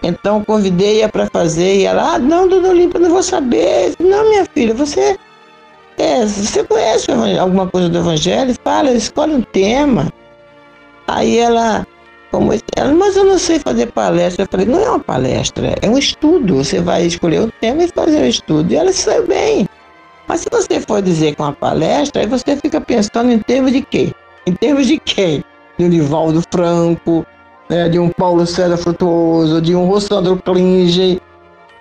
Então 0.03 0.43
convidei-a 0.43 1.07
para 1.07 1.27
fazer 1.27 1.77
e 1.77 1.85
ela, 1.85 2.15
ah, 2.15 2.19
não, 2.19 2.47
dona 2.47 2.69
Olímpia, 2.69 2.99
não 2.99 3.09
vou 3.09 3.21
saber. 3.23 3.93
Não, 3.99 4.29
minha 4.29 4.45
filha, 4.45 4.73
você 4.73 5.17
é, 5.97 6.25
você 6.25 6.63
conhece 6.63 7.11
alguma 7.39 7.67
coisa 7.67 7.87
do 7.87 7.99
Evangelho? 7.99 8.55
Fala, 8.63 8.91
escolhe 8.91 9.35
um 9.35 9.41
tema. 9.41 10.11
Aí 11.07 11.37
ela, 11.37 11.85
como 12.31 12.51
ela, 12.75 12.93
mas 12.95 13.15
eu 13.15 13.25
não 13.25 13.37
sei 13.37 13.59
fazer 13.59 13.91
palestra. 13.91 14.43
Eu 14.43 14.47
falei, 14.49 14.65
não 14.65 14.79
é 14.79 14.89
uma 14.89 14.99
palestra, 14.99 15.75
é 15.79 15.87
um 15.87 15.97
estudo. 15.97 16.55
Você 16.55 16.81
vai 16.81 17.05
escolher 17.05 17.41
um 17.41 17.49
tema 17.61 17.83
e 17.83 17.87
fazer 17.89 18.17
o 18.17 18.21
um 18.21 18.27
estudo. 18.27 18.71
E 18.71 18.75
ela 18.75 18.91
saiu 18.91 19.27
bem. 19.27 19.69
Mas 20.27 20.41
se 20.41 20.47
você 20.49 20.79
for 20.79 21.01
dizer 21.01 21.35
com 21.35 21.43
uma 21.43 21.53
palestra, 21.53 22.21
aí 22.21 22.27
você 22.27 22.55
fica 22.55 22.81
pensando 22.81 23.31
em 23.31 23.39
termos 23.39 23.71
de 23.71 23.81
quê? 23.81 24.11
Em 24.47 24.53
termos 24.53 24.87
de 24.87 24.97
quem? 24.97 25.43
Um 25.77 25.87
Nivaldo 25.87 26.41
Franco, 26.51 27.25
né, 27.71 27.87
de 27.87 27.97
um 27.97 28.09
Paulo 28.09 28.45
César 28.45 28.75
Frutuoso, 28.75 29.61
de 29.61 29.73
um 29.73 29.85
Rossandro 29.85 30.35
Klinge, 30.35 31.21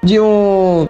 de 0.05 0.20
um 0.20 0.86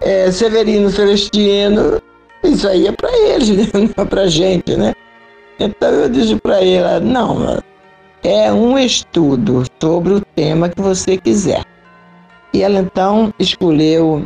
é, 0.00 0.30
Severino 0.30 0.88
Celestino. 0.88 2.00
Isso 2.44 2.68
aí 2.68 2.86
é 2.86 2.92
para 2.92 3.10
eles, 3.28 3.48
né? 3.50 3.66
não 3.74 4.04
é 4.04 4.06
para 4.06 4.28
gente, 4.28 4.76
né? 4.76 4.94
Então 5.58 5.90
eu 5.90 6.08
disse 6.08 6.36
para 6.36 6.64
ela, 6.64 7.00
não, 7.00 7.60
é 8.22 8.52
um 8.52 8.78
estudo 8.78 9.64
sobre 9.82 10.14
o 10.14 10.20
tema 10.20 10.68
que 10.68 10.80
você 10.80 11.16
quiser. 11.16 11.64
E 12.52 12.62
ela 12.62 12.78
então 12.78 13.34
escolheu 13.40 14.24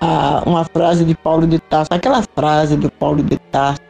a, 0.00 0.42
uma 0.46 0.64
frase 0.64 1.04
de 1.04 1.14
Paulo 1.14 1.46
de 1.46 1.58
Tarso, 1.58 1.92
aquela 1.92 2.22
frase 2.22 2.74
do 2.74 2.90
Paulo 2.90 3.22
de 3.22 3.36
Tarso, 3.50 3.82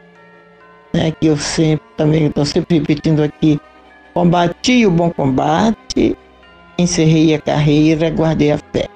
né, 0.93 1.11
que 1.11 1.27
eu 1.27 1.37
sempre 1.37 1.85
também 1.95 2.25
estou 2.25 2.43
sempre 2.43 2.79
repetindo 2.79 3.23
aqui, 3.23 3.61
combati 4.13 4.85
o 4.85 4.91
bom 4.91 5.09
combate, 5.09 6.17
encerrei 6.77 7.35
a 7.35 7.41
carreira, 7.41 8.09
guardei 8.09 8.51
a 8.51 8.57
fé 8.57 8.89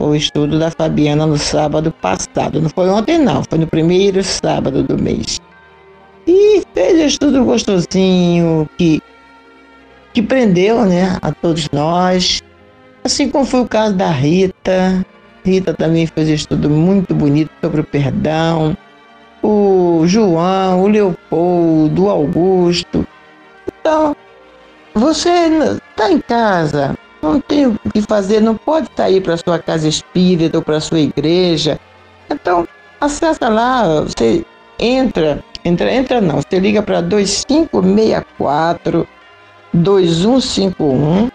o 0.00 0.14
estudo 0.14 0.58
da 0.58 0.70
Fabiana 0.70 1.26
no 1.26 1.36
sábado 1.36 1.92
passado. 1.92 2.60
Não 2.60 2.70
foi 2.70 2.88
ontem, 2.88 3.18
não, 3.18 3.44
foi 3.44 3.58
no 3.58 3.66
primeiro 3.66 4.22
sábado 4.24 4.82
do 4.82 5.00
mês. 5.00 5.38
E 6.26 6.62
fez 6.74 6.98
estudo 7.12 7.44
gostosinho, 7.44 8.68
que, 8.78 9.02
que 10.12 10.22
prendeu 10.22 10.84
né, 10.86 11.18
a 11.20 11.32
todos 11.32 11.68
nós. 11.70 12.42
Assim 13.04 13.28
como 13.28 13.44
foi 13.44 13.60
o 13.60 13.68
caso 13.68 13.94
da 13.94 14.10
Rita. 14.10 15.04
Rita 15.44 15.74
também 15.74 16.06
fez 16.06 16.28
um 16.28 16.34
estudo 16.34 16.70
muito 16.70 17.14
bonito 17.14 17.50
sobre 17.60 17.80
o 17.80 17.84
perdão. 17.84 18.76
O 19.42 20.02
João, 20.06 20.82
o 20.82 20.88
Leopoldo, 20.88 22.04
o 22.04 22.10
Augusto. 22.10 23.06
Então, 23.80 24.14
você 24.94 25.28
está 25.28 26.10
em 26.10 26.20
casa, 26.20 26.96
não 27.22 27.40
tem 27.40 27.66
o 27.66 27.78
que 27.92 28.02
fazer, 28.02 28.40
não 28.40 28.56
pode 28.56 28.88
sair 28.96 29.20
para 29.20 29.36
sua 29.36 29.58
casa 29.58 29.88
espírita 29.88 30.58
ou 30.58 30.64
para 30.64 30.80
sua 30.80 31.00
igreja. 31.00 31.78
Então, 32.30 32.66
acessa 33.00 33.48
lá, 33.48 34.02
você 34.02 34.44
entra, 34.78 35.42
entra, 35.64 35.92
entra 35.92 36.20
não, 36.20 36.36
você 36.36 36.58
liga 36.58 36.82
para 36.82 37.00
2564 37.00 39.08
2151 39.72 41.30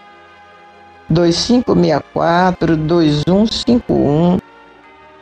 2564 1.08 2.76
2151 2.76 4.38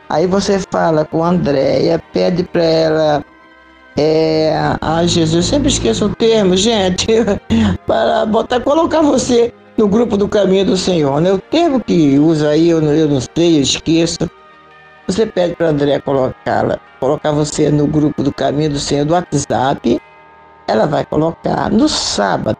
Aí 0.07 0.27
você 0.27 0.59
fala 0.71 1.03
com 1.03 1.23
a 1.23 1.29
Andréia, 1.29 2.01
pede 2.13 2.43
para 2.43 2.63
ela 2.63 3.25
é, 3.97 4.53
ah, 4.81 5.05
Jesus, 5.05 5.33
eu 5.33 5.41
sempre 5.41 5.69
esqueço 5.69 6.05
o 6.05 6.15
termo, 6.15 6.57
gente, 6.57 7.07
para 7.87 8.25
botar, 8.25 8.59
colocar 8.59 9.01
você 9.01 9.53
no 9.77 9.87
grupo 9.87 10.17
do 10.17 10.27
Caminho 10.27 10.65
do 10.65 10.77
Senhor. 10.77 11.21
Né? 11.21 11.31
O 11.31 11.39
termo 11.39 11.79
que 11.79 12.19
usa 12.19 12.49
aí, 12.49 12.69
eu 12.69 12.81
não, 12.81 12.93
eu 12.93 13.07
não 13.07 13.21
sei, 13.21 13.57
eu 13.57 13.61
esqueço. 13.61 14.29
Você 15.07 15.25
pede 15.25 15.55
para 15.55 15.69
André 15.69 15.99
colocá-la, 15.99 16.79
colocar 16.99 17.31
você 17.31 17.69
no 17.69 17.87
grupo 17.87 18.21
do 18.21 18.33
Caminho 18.33 18.71
do 18.71 18.79
Senhor 18.79 19.05
do 19.05 19.13
WhatsApp. 19.13 20.01
Ela 20.67 20.87
vai 20.87 21.05
colocar 21.05 21.69
no 21.71 21.87
sábado. 21.87 22.57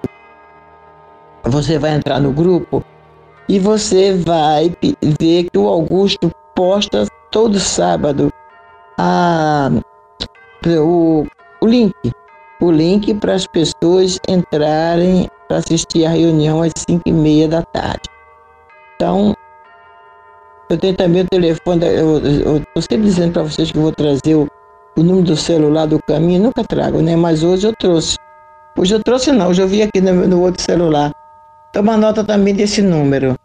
Você 1.43 1.77
vai 1.77 1.95
entrar 1.95 2.19
no 2.19 2.31
grupo 2.31 2.83
e 3.49 3.59
você 3.59 4.13
vai 4.13 4.75
ver 5.19 5.49
que 5.49 5.57
o 5.57 5.67
Augusto 5.67 6.31
posta 6.55 7.05
todo 7.29 7.59
sábado 7.59 8.31
a, 8.97 9.69
o, 10.66 11.26
o 11.61 11.68
link. 11.68 11.93
O 12.61 12.72
link 12.72 13.13
para 13.16 13.34
as 13.34 13.45
pessoas 13.45 14.18
entrarem 14.28 15.30
para 15.47 15.57
assistir 15.57 16.05
a 16.05 16.09
reunião 16.09 16.61
às 16.61 16.72
5 16.89 17.03
e 17.05 17.11
meia 17.11 17.47
da 17.47 17.61
tarde. 17.61 18.09
Então, 18.95 19.36
eu 20.70 20.78
tenho 20.78 20.95
também 20.95 21.22
o 21.22 21.28
telefone, 21.28 21.86
eu 21.86 22.57
estou 22.57 22.82
sempre 22.82 23.03
dizendo 23.03 23.34
para 23.34 23.43
vocês 23.43 23.72
que 23.72 23.78
vou 23.78 23.91
trazer 23.91 24.34
o, 24.36 24.47
o, 24.97 25.03
número 25.03 25.28
do 25.28 25.36
celular 25.36 25.86
do 25.86 26.01
caminho, 26.01 26.41
nunca 26.43 26.63
trago, 26.63 27.01
né? 27.01 27.13
Mas 27.16 27.43
hoje 27.43 27.68
eu 27.68 27.76
trouxe. 27.76 28.18
Hoje 28.78 28.95
eu 28.95 29.03
trouxe 29.03 29.32
não, 29.32 29.49
hoje 29.49 29.61
eu 29.61 29.68
vi 29.68 29.84
aqui 29.84 30.01
no, 30.01 30.28
no 30.28 30.41
outro 30.41 30.63
celular. 30.63 31.11
Toma 31.72 31.95
nota 31.97 32.24
também 32.24 32.55
desse 32.55 32.82
número. 32.82 33.36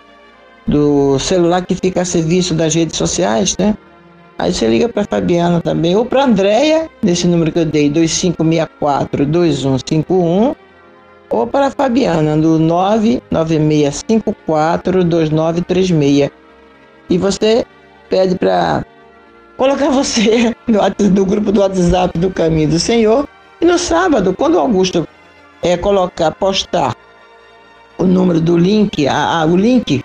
do 0.66 1.18
celular 1.18 1.64
que 1.66 1.74
fica 1.74 2.02
a 2.02 2.04
serviço 2.04 2.54
das 2.54 2.74
redes 2.74 2.96
sociais, 2.96 3.56
né? 3.58 3.74
Aí 4.38 4.54
você 4.54 4.66
liga 4.66 4.88
para 4.88 5.04
Fabiana 5.04 5.60
também, 5.60 5.94
ou 5.94 6.06
para 6.06 6.24
Andréia, 6.24 6.88
nesse 7.02 7.26
número 7.26 7.52
que 7.52 7.58
eu 7.58 7.66
dei, 7.66 7.90
2564-2151, 7.90 10.56
ou 11.30 11.46
para 11.46 11.68
a 11.68 11.70
Fabiana, 11.70 12.36
no 12.36 12.58
99654-2936. 13.30 16.30
E 17.08 17.16
você 17.16 17.64
pede 18.08 18.34
para 18.34 18.84
colocar 19.56 19.88
você 19.90 20.54
no, 20.66 20.80
no, 21.10 21.24
grupo 21.24 21.52
do 21.52 21.60
WhatsApp 21.60 22.18
do 22.18 22.30
Caminho 22.30 22.70
do 22.70 22.78
Senhor. 22.78 23.26
E 23.60 23.64
no 23.64 23.78
sábado, 23.78 24.34
quando 24.34 24.56
o 24.56 24.60
Augusto 24.60 25.06
é, 25.62 25.76
colocar, 25.76 26.32
postar 26.32 26.96
o 27.98 28.04
número 28.04 28.40
do 28.40 28.56
link, 28.56 29.06
a, 29.06 29.40
a, 29.40 29.46
o 29.46 29.56
link 29.56 30.02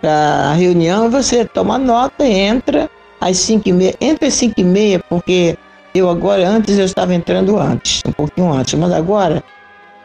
para 0.00 0.50
a 0.50 0.52
reunião, 0.54 1.10
você 1.10 1.44
toma 1.44 1.76
nota, 1.78 2.24
entra 2.24 2.88
às 3.20 3.36
5 3.38 3.68
e 3.68 3.72
meia, 3.72 3.94
entre 4.00 4.28
as 4.28 4.34
5 4.34 4.54
e 4.58 4.64
meia, 4.64 5.00
porque 5.08 5.58
eu 5.94 6.08
agora, 6.08 6.48
antes 6.48 6.78
eu 6.78 6.84
estava 6.84 7.14
entrando 7.14 7.58
antes, 7.58 8.02
um 8.06 8.12
pouquinho 8.12 8.52
antes, 8.52 8.74
mas 8.74 8.92
agora, 8.92 9.42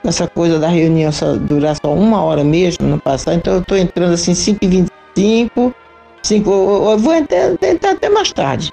essa 0.08 0.28
coisa 0.28 0.60
da 0.60 0.68
reunião 0.68 1.12
só 1.12 1.36
durar 1.36 1.76
só 1.76 1.94
uma 1.94 2.22
hora 2.24 2.44
mesmo, 2.44 2.88
não 2.88 3.00
passar, 3.00 3.36
então 3.36 3.56
eu 3.56 3.60
estou 3.62 3.78
entrando 3.78 4.14
assim 4.14 4.34
5 4.34 4.60
e 4.62 4.68
25, 4.68 5.76
5, 6.24 6.52
eu 6.52 6.98
vou 6.98 7.14
entrar, 7.14 7.52
entrar 7.62 7.92
até 7.92 8.10
mais 8.10 8.32
tarde. 8.32 8.72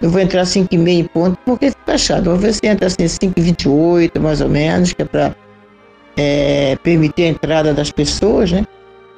Eu 0.00 0.08
vou 0.08 0.20
entrar 0.20 0.42
às 0.42 0.48
5 0.48 0.74
e 0.74 0.78
meia 0.78 1.00
em 1.00 1.04
ponto, 1.04 1.38
porque 1.44 1.70
fica 1.70 1.98
chato. 1.98 2.24
Vou 2.24 2.36
ver 2.36 2.54
se 2.54 2.66
entra 2.66 2.86
assim 2.86 3.06
5 3.06 3.34
e 3.36 3.42
28, 3.42 4.20
mais 4.20 4.40
ou 4.40 4.48
menos, 4.48 4.94
que 4.94 5.02
é 5.02 5.04
para 5.04 5.36
é, 6.16 6.76
permitir 6.82 7.24
a 7.24 7.28
entrada 7.28 7.74
das 7.74 7.90
pessoas, 7.90 8.50
né? 8.50 8.64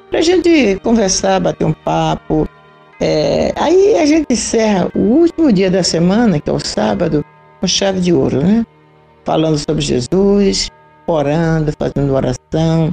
Para 0.09 0.19
a 0.19 0.21
gente 0.21 0.79
conversar, 0.83 1.39
bater 1.39 1.63
um 1.63 1.71
papo, 1.71 2.47
é, 2.99 3.53
aí 3.55 3.95
a 3.97 4.05
gente 4.05 4.27
encerra 4.31 4.89
o 4.93 4.99
último 4.99 5.51
dia 5.51 5.71
da 5.71 5.83
semana, 5.83 6.39
que 6.39 6.49
é 6.49 6.53
o 6.53 6.59
sábado, 6.59 7.25
com 7.59 7.67
chave 7.67 7.99
de 7.99 8.13
ouro, 8.13 8.41
né? 8.41 8.65
Falando 9.23 9.57
sobre 9.57 9.81
Jesus, 9.81 10.69
orando, 11.07 11.71
fazendo 11.77 12.13
oração. 12.13 12.91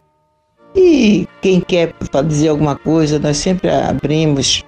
E 0.75 1.27
quem 1.43 1.61
quer 1.61 1.95
dizer 2.27 2.49
alguma 2.49 2.77
coisa, 2.77 3.19
nós 3.19 3.37
sempre 3.37 3.71
abrimos 3.71 4.65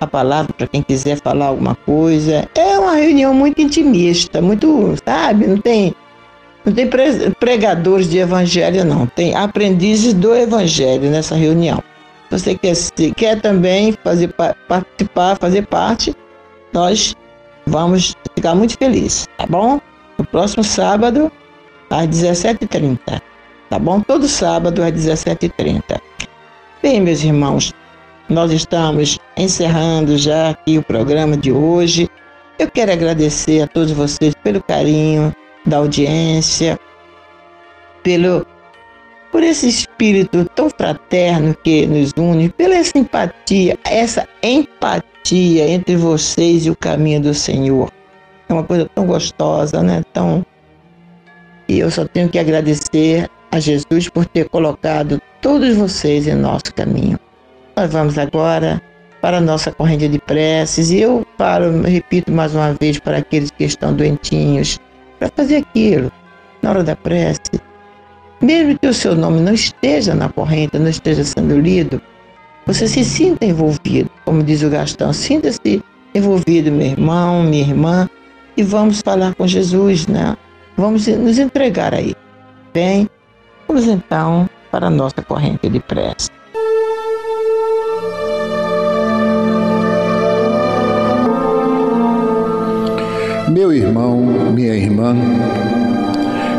a 0.00 0.06
palavra 0.06 0.52
para 0.52 0.66
quem 0.66 0.82
quiser 0.82 1.20
falar 1.20 1.46
alguma 1.46 1.74
coisa. 1.74 2.48
É 2.54 2.78
uma 2.78 2.94
reunião 2.94 3.34
muito 3.34 3.60
intimista, 3.60 4.40
muito, 4.40 4.94
sabe? 5.04 5.46
Não 5.46 5.58
tem, 5.58 5.94
não 6.64 6.72
tem 6.72 6.88
pregadores 7.38 8.08
de 8.08 8.18
evangelho, 8.18 8.84
não. 8.84 9.06
Tem 9.06 9.34
aprendizes 9.34 10.14
do 10.14 10.34
evangelho 10.34 11.10
nessa 11.10 11.34
reunião 11.34 11.82
você 12.30 12.56
quer, 12.56 12.74
quer 13.16 13.40
também 13.40 13.92
fazer, 14.04 14.32
participar, 14.68 15.36
fazer 15.36 15.66
parte, 15.66 16.14
nós 16.72 17.14
vamos 17.66 18.14
ficar 18.34 18.54
muito 18.54 18.78
felizes, 18.78 19.26
tá 19.36 19.46
bom? 19.46 19.80
No 20.16 20.24
próximo 20.24 20.62
sábado, 20.62 21.30
às 21.90 22.06
17h30, 22.08 23.20
tá 23.68 23.78
bom? 23.78 24.00
Todo 24.00 24.28
sábado, 24.28 24.82
às 24.82 24.92
17h30. 24.92 26.00
Bem, 26.80 27.00
meus 27.00 27.22
irmãos, 27.22 27.74
nós 28.28 28.52
estamos 28.52 29.18
encerrando 29.36 30.16
já 30.16 30.50
aqui 30.50 30.78
o 30.78 30.82
programa 30.82 31.36
de 31.36 31.50
hoje. 31.50 32.08
Eu 32.58 32.70
quero 32.70 32.92
agradecer 32.92 33.62
a 33.62 33.66
todos 33.66 33.90
vocês 33.90 34.34
pelo 34.36 34.62
carinho 34.62 35.34
da 35.66 35.78
audiência, 35.78 36.78
pelo 38.02 38.46
por 39.32 39.42
esse 39.42 39.68
espírito 39.68 40.44
tão 40.56 40.68
fraterno 40.70 41.54
que 41.62 41.86
nos 41.86 42.12
une, 42.16 42.48
pela 42.48 42.82
simpatia, 42.82 43.78
essa 43.84 44.28
empatia 44.42 45.68
entre 45.68 45.96
vocês 45.96 46.66
e 46.66 46.70
o 46.70 46.76
caminho 46.76 47.20
do 47.20 47.34
Senhor. 47.34 47.92
É 48.48 48.52
uma 48.52 48.64
coisa 48.64 48.90
tão 48.92 49.06
gostosa, 49.06 49.82
né? 49.82 50.02
Tão 50.12 50.44
e 51.70 51.78
eu 51.78 51.88
só 51.88 52.04
tenho 52.04 52.28
que 52.28 52.36
agradecer 52.36 53.30
a 53.52 53.60
Jesus 53.60 54.08
por 54.08 54.26
ter 54.26 54.48
colocado 54.48 55.22
todos 55.40 55.76
vocês 55.76 56.26
em 56.26 56.34
nosso 56.34 56.74
caminho. 56.74 57.16
Nós 57.76 57.92
vamos 57.92 58.18
agora 58.18 58.82
para 59.22 59.36
a 59.36 59.40
nossa 59.40 59.70
corrente 59.70 60.08
de 60.08 60.18
preces 60.18 60.90
e 60.90 61.00
eu 61.00 61.24
falo, 61.38 61.82
repito 61.82 62.32
mais 62.32 62.56
uma 62.56 62.74
vez 62.74 62.98
para 62.98 63.18
aqueles 63.18 63.52
que 63.52 63.62
estão 63.62 63.94
doentinhos, 63.94 64.80
para 65.20 65.30
fazer 65.36 65.58
aquilo 65.58 66.10
na 66.60 66.70
hora 66.70 66.82
da 66.82 66.96
prece, 66.96 67.60
mesmo 68.42 68.76
que 68.76 68.88
o 68.88 68.94
seu 68.94 69.14
nome 69.14 69.40
não 69.40 69.54
esteja 69.54 70.12
na 70.12 70.28
corrente, 70.28 70.76
não 70.76 70.90
esteja 70.90 71.22
sendo 71.22 71.56
lido, 71.56 72.02
você 72.66 72.88
se 72.88 73.04
sinta 73.04 73.46
envolvido. 73.46 74.10
Como 74.24 74.42
diz 74.42 74.62
o 74.62 74.70
Gastão, 74.70 75.12
sinta-se 75.12 75.80
envolvido, 76.16 76.72
meu 76.72 76.88
irmão, 76.88 77.44
minha 77.44 77.62
irmã, 77.62 78.10
e 78.56 78.62
vamos 78.64 79.00
falar 79.04 79.36
com 79.36 79.46
Jesus, 79.46 80.08
né? 80.08 80.36
Vamos 80.80 81.06
nos 81.06 81.38
entregar 81.38 81.92
aí. 81.92 82.14
Bem, 82.72 83.06
vamos 83.68 83.86
então 83.86 84.48
para 84.70 84.86
a 84.86 84.90
nossa 84.90 85.20
corrente 85.20 85.68
de 85.68 85.78
prece. 85.78 86.30
Meu 93.50 93.74
irmão, 93.74 94.16
minha 94.54 94.74
irmã, 94.74 95.14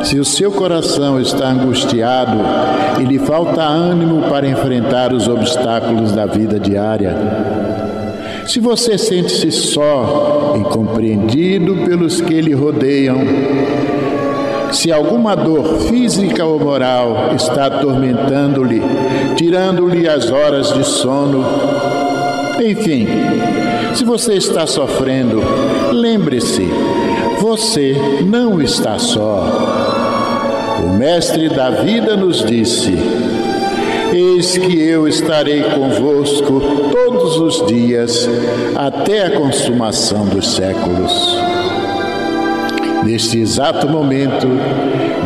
se 0.03 0.19
o 0.19 0.23
seu 0.23 0.51
coração 0.51 1.19
está 1.19 1.47
angustiado 1.47 2.37
e 3.01 3.03
lhe 3.03 3.17
falta 3.17 3.63
ânimo 3.63 4.29
para 4.29 4.47
enfrentar 4.47 5.13
os 5.13 5.27
obstáculos 5.27 6.11
da 6.11 6.27
vida 6.27 6.59
diária, 6.59 7.17
se 8.45 8.59
você 8.59 8.99
sente-se 8.99 9.51
só 9.51 10.53
e 10.59 10.63
compreendido 10.65 11.75
pelos 11.77 12.21
que 12.21 12.39
lhe 12.39 12.53
rodeiam, 12.53 13.17
se 14.71 14.91
alguma 14.91 15.35
dor 15.35 15.79
física 15.81 16.45
ou 16.45 16.59
moral 16.59 17.31
está 17.35 17.65
atormentando-lhe, 17.65 18.81
tirando-lhe 19.35 20.07
as 20.07 20.31
horas 20.31 20.73
de 20.73 20.83
sono, 20.83 21.45
enfim, 22.63 23.07
se 23.93 24.03
você 24.03 24.35
está 24.35 24.65
sofrendo, 24.65 25.41
lembre-se, 25.91 26.67
você 27.39 27.95
não 28.25 28.61
está 28.61 28.97
só. 28.99 29.45
O 30.85 30.93
Mestre 30.93 31.49
da 31.49 31.69
vida 31.69 32.15
nos 32.15 32.45
disse: 32.45 32.93
Eis 34.13 34.57
que 34.57 34.79
eu 34.79 35.07
estarei 35.07 35.63
convosco 35.63 36.61
todos 36.91 37.37
os 37.37 37.67
dias, 37.67 38.29
até 38.75 39.25
a 39.25 39.31
consumação 39.31 40.25
dos 40.25 40.53
séculos. 40.53 41.50
Neste 43.03 43.39
exato 43.39 43.89
momento, 43.89 44.47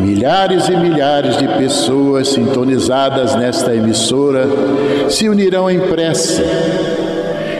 milhares 0.01 0.67
e 0.67 0.77
milhares 0.77 1.37
de 1.37 1.47
pessoas 1.47 2.29
sintonizadas 2.29 3.35
nesta 3.35 3.75
emissora 3.75 4.47
se 5.09 5.27
unirão 5.27 5.69
em 5.69 5.79
prece. 5.79 6.43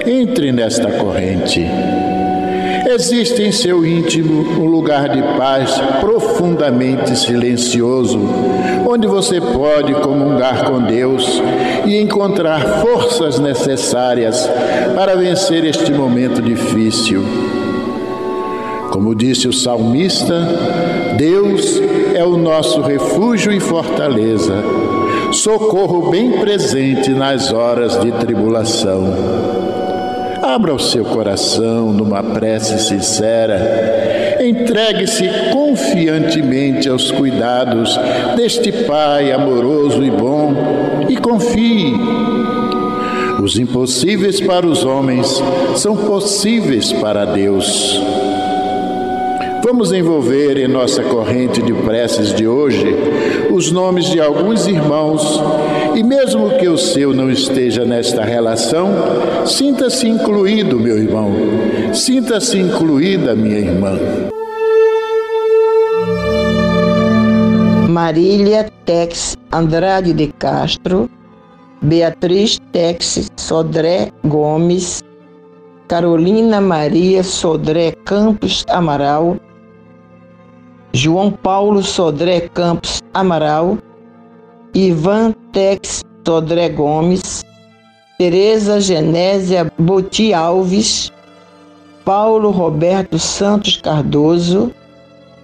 Entre 0.06 0.52
nesta 0.52 0.92
corrente 0.92 1.66
Existe 2.88 3.42
em 3.42 3.52
seu 3.52 3.84
íntimo 3.84 4.62
um 4.62 4.68
lugar 4.68 5.10
de 5.10 5.22
paz 5.38 5.82
profundamente 6.00 7.18
silencioso, 7.18 8.20
onde 8.88 9.08
você 9.08 9.42
pode 9.42 9.92
comungar 9.96 10.66
com 10.66 10.82
Deus 10.82 11.42
e 11.86 12.00
encontrar 12.00 12.62
forças 12.82 13.40
necessárias 13.40 14.50
para 14.96 15.16
vencer 15.16 15.66
este 15.66 15.92
momento 15.92 16.42
difícil. 16.42 17.24
Como 18.96 19.14
disse 19.14 19.46
o 19.46 19.52
salmista, 19.52 20.34
Deus 21.18 21.82
é 22.14 22.24
o 22.24 22.38
nosso 22.38 22.80
refúgio 22.80 23.52
e 23.52 23.60
fortaleza, 23.60 24.64
socorro 25.34 26.10
bem 26.10 26.32
presente 26.40 27.10
nas 27.10 27.52
horas 27.52 28.00
de 28.00 28.10
tribulação. 28.14 29.14
Abra 30.42 30.74
o 30.74 30.80
seu 30.80 31.04
coração 31.04 31.92
numa 31.92 32.24
prece 32.24 32.80
sincera. 32.80 34.38
Entregue-se 34.40 35.30
confiantemente 35.52 36.88
aos 36.88 37.12
cuidados 37.12 38.00
deste 38.38 38.72
Pai 38.72 39.34
amoroso 39.34 40.06
e 40.06 40.10
bom 40.10 40.54
e 41.10 41.18
confie. 41.18 42.00
Os 43.44 43.60
impossíveis 43.60 44.40
para 44.40 44.66
os 44.66 44.86
homens 44.86 45.44
são 45.76 45.98
possíveis 45.98 46.94
para 46.94 47.26
Deus. 47.26 48.02
Vamos 49.66 49.92
envolver 49.92 50.60
em 50.60 50.68
nossa 50.68 51.02
corrente 51.02 51.60
de 51.60 51.74
preces 51.74 52.32
de 52.32 52.48
hoje 52.48 52.86
os 53.52 53.72
nomes 53.72 54.06
de 54.06 54.22
alguns 54.22 54.68
irmãos 54.68 55.42
e, 55.96 56.04
mesmo 56.04 56.52
que 56.60 56.68
o 56.68 56.78
seu 56.78 57.16
não 57.16 57.32
esteja 57.32 57.84
nesta 57.84 58.24
relação, 58.24 58.92
sinta-se 59.44 60.08
incluído, 60.08 60.80
meu 60.80 61.00
irmão, 61.00 61.32
sinta-se 61.96 62.60
incluída, 62.60 63.36
minha 63.36 63.58
irmã. 63.58 63.98
Marília 67.90 68.72
Tex 68.86 69.36
Andrade 69.52 70.14
de 70.14 70.28
Castro, 70.28 71.10
Beatriz 71.82 72.60
Tex 72.72 73.32
Sodré 73.36 74.12
Gomes, 74.24 75.04
Carolina 75.88 76.62
Maria 76.62 77.24
Sodré 77.24 77.94
Campos 78.06 78.64
Amaral, 78.70 79.40
João 80.96 81.30
Paulo 81.30 81.84
Sodré 81.84 82.48
Campos 82.48 83.04
Amaral, 83.14 83.78
Ivan 84.74 85.34
Tex 85.52 86.06
Sodré 86.26 86.70
Gomes, 86.70 87.44
Tereza 88.18 88.80
Genésia 88.80 89.70
Boti 89.78 90.34
Alves, 90.34 91.12
Paulo 92.06 92.50
Roberto 92.50 93.20
Santos 93.20 93.76
Cardoso, 93.76 94.72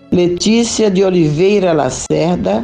Letícia 0.09 0.89
de 0.89 1.03
Oliveira 1.03 1.73
Lacerda, 1.73 2.63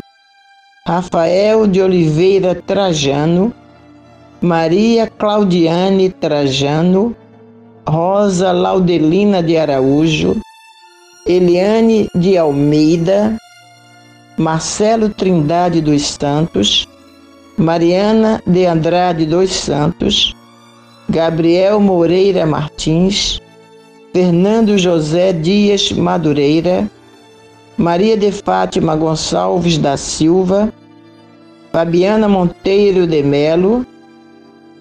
Rafael 0.87 1.67
de 1.67 1.81
Oliveira 1.81 2.55
Trajano, 2.55 3.51
Maria 4.39 5.07
Claudiane 5.07 6.09
Trajano, 6.09 7.13
Rosa 7.85 8.53
Laudelina 8.53 9.43
de 9.43 9.57
Araújo, 9.57 10.37
Eliane 11.27 12.07
de 12.15 12.37
Almeida, 12.37 13.35
Marcelo 14.37 15.09
Trindade 15.09 15.81
dos 15.81 16.03
Santos, 16.03 16.87
Mariana 17.57 18.41
de 18.47 18.65
Andrade 18.65 19.25
dos 19.25 19.51
Santos, 19.51 20.33
Gabriel 21.09 21.81
Moreira 21.81 22.45
Martins, 22.45 23.41
Fernando 24.13 24.77
José 24.77 25.33
Dias 25.33 25.91
Madureira, 25.91 26.89
Maria 27.75 28.15
de 28.15 28.31
Fátima 28.31 28.95
Gonçalves 28.95 29.77
da 29.77 29.97
Silva, 29.97 30.71
Fabiana 31.73 32.29
Monteiro 32.29 33.05
de 33.05 33.21
Melo, 33.21 33.85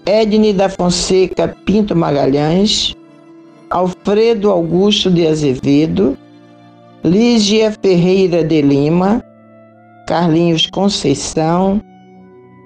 Edne 0.07 0.53
da 0.53 0.68
Fonseca 0.68 1.57
Pinto 1.64 1.97
Magalhães, 1.97 2.94
Alfredo 3.68 4.49
Augusto 4.49 5.11
de 5.11 5.26
Azevedo, 5.26 6.16
Lígia 7.07 7.72
Ferreira 7.84 8.42
de 8.42 8.61
Lima, 8.61 9.22
Carlinhos 10.09 10.66
Conceição, 10.66 11.80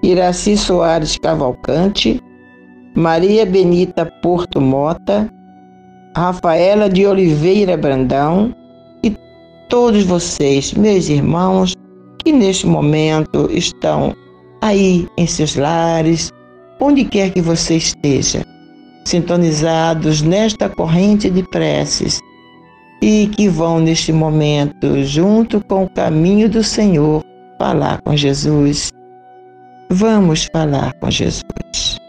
Iraci 0.02 0.56
Soares 0.56 1.18
Cavalcante, 1.18 2.18
Maria 2.96 3.44
Benita 3.44 4.06
Porto 4.22 4.58
Mota, 4.58 5.30
Rafaela 6.16 6.88
de 6.88 7.06
Oliveira 7.06 7.76
Brandão 7.76 8.54
e 9.04 9.14
todos 9.68 10.04
vocês, 10.04 10.72
meus 10.72 11.10
irmãos, 11.10 11.74
que 12.24 12.32
neste 12.32 12.66
momento 12.66 13.46
estão 13.52 14.16
aí 14.62 15.06
em 15.18 15.26
seus 15.26 15.54
lares, 15.54 16.32
onde 16.80 17.04
quer 17.04 17.30
que 17.30 17.42
você 17.42 17.76
esteja, 17.76 18.42
sintonizados 19.04 20.22
nesta 20.22 20.66
corrente 20.66 21.28
de 21.28 21.42
preces 21.42 22.18
e 23.00 23.26
que 23.28 23.48
vão 23.48 23.80
neste 23.80 24.12
momento, 24.12 25.02
junto 25.04 25.62
com 25.64 25.84
o 25.84 25.90
caminho 25.90 26.48
do 26.48 26.62
Senhor, 26.62 27.24
falar 27.58 28.00
com 28.02 28.16
Jesus. 28.16 28.90
Vamos 29.90 30.48
falar 30.52 30.92
com 30.94 31.10
Jesus. 31.10 31.99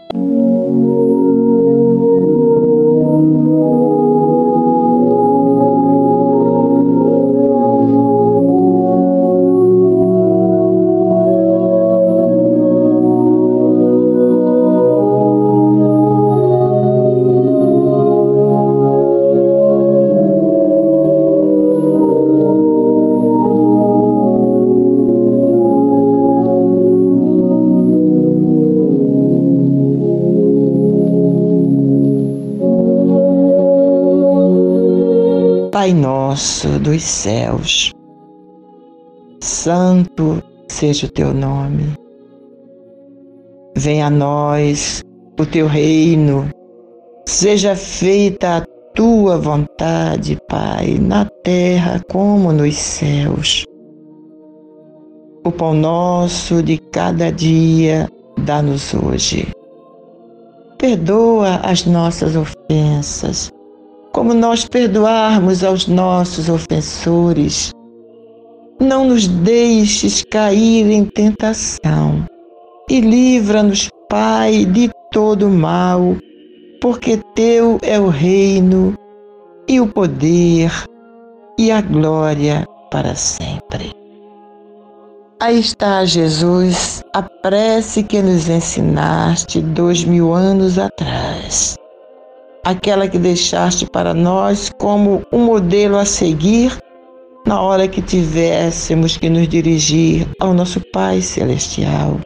Nosso 36.32 36.78
dos 36.78 37.02
céus, 37.02 37.92
santo 39.42 40.42
seja 40.66 41.06
o 41.06 41.10
teu 41.10 41.34
nome. 41.34 41.92
Venha 43.76 44.06
a 44.06 44.10
nós 44.10 45.02
o 45.38 45.44
teu 45.44 45.66
reino, 45.66 46.48
seja 47.28 47.76
feita 47.76 48.56
a 48.56 48.60
tua 48.94 49.36
vontade, 49.36 50.38
Pai, 50.48 50.96
na 50.98 51.26
terra 51.44 52.00
como 52.10 52.50
nos 52.50 52.76
céus. 52.76 53.66
O 55.44 55.52
pão 55.52 55.74
nosso 55.74 56.62
de 56.62 56.78
cada 56.78 57.30
dia 57.30 58.08
dá-nos 58.38 58.94
hoje. 58.94 59.48
Perdoa 60.78 61.56
as 61.56 61.84
nossas 61.84 62.34
ofensas 62.34 63.52
como 64.12 64.34
nós 64.34 64.64
perdoarmos 64.64 65.64
aos 65.64 65.86
nossos 65.86 66.48
ofensores. 66.48 67.72
Não 68.80 69.06
nos 69.06 69.26
deixes 69.26 70.24
cair 70.24 70.90
em 70.90 71.04
tentação 71.04 72.26
e 72.90 73.00
livra-nos, 73.00 73.88
Pai, 74.08 74.66
de 74.66 74.90
todo 75.10 75.48
mal, 75.48 76.16
porque 76.80 77.18
Teu 77.34 77.78
é 77.82 77.98
o 77.98 78.08
reino 78.08 78.94
e 79.66 79.80
o 79.80 79.86
poder 79.86 80.70
e 81.58 81.70
a 81.70 81.80
glória 81.80 82.66
para 82.90 83.14
sempre. 83.14 83.92
Aí 85.40 85.58
está, 85.58 86.04
Jesus, 86.04 87.02
a 87.14 87.22
prece 87.22 88.02
que 88.02 88.20
nos 88.20 88.48
ensinaste 88.48 89.60
dois 89.60 90.04
mil 90.04 90.32
anos 90.32 90.78
atrás 90.78 91.76
aquela 92.64 93.08
que 93.08 93.18
deixaste 93.18 93.86
para 93.86 94.14
nós 94.14 94.70
como 94.78 95.24
um 95.32 95.38
modelo 95.38 95.98
a 95.98 96.04
seguir 96.04 96.78
na 97.44 97.60
hora 97.60 97.88
que 97.88 98.00
tivéssemos 98.00 99.16
que 99.16 99.28
nos 99.28 99.48
dirigir 99.48 100.28
ao 100.40 100.54
nosso 100.54 100.80
Pai 100.92 101.20
Celestial, 101.20 102.20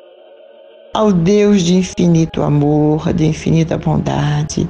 ao 0.92 1.10
Deus 1.10 1.62
de 1.62 1.74
infinito 1.74 2.42
amor, 2.42 3.12
de 3.14 3.24
infinita 3.24 3.78
bondade, 3.78 4.68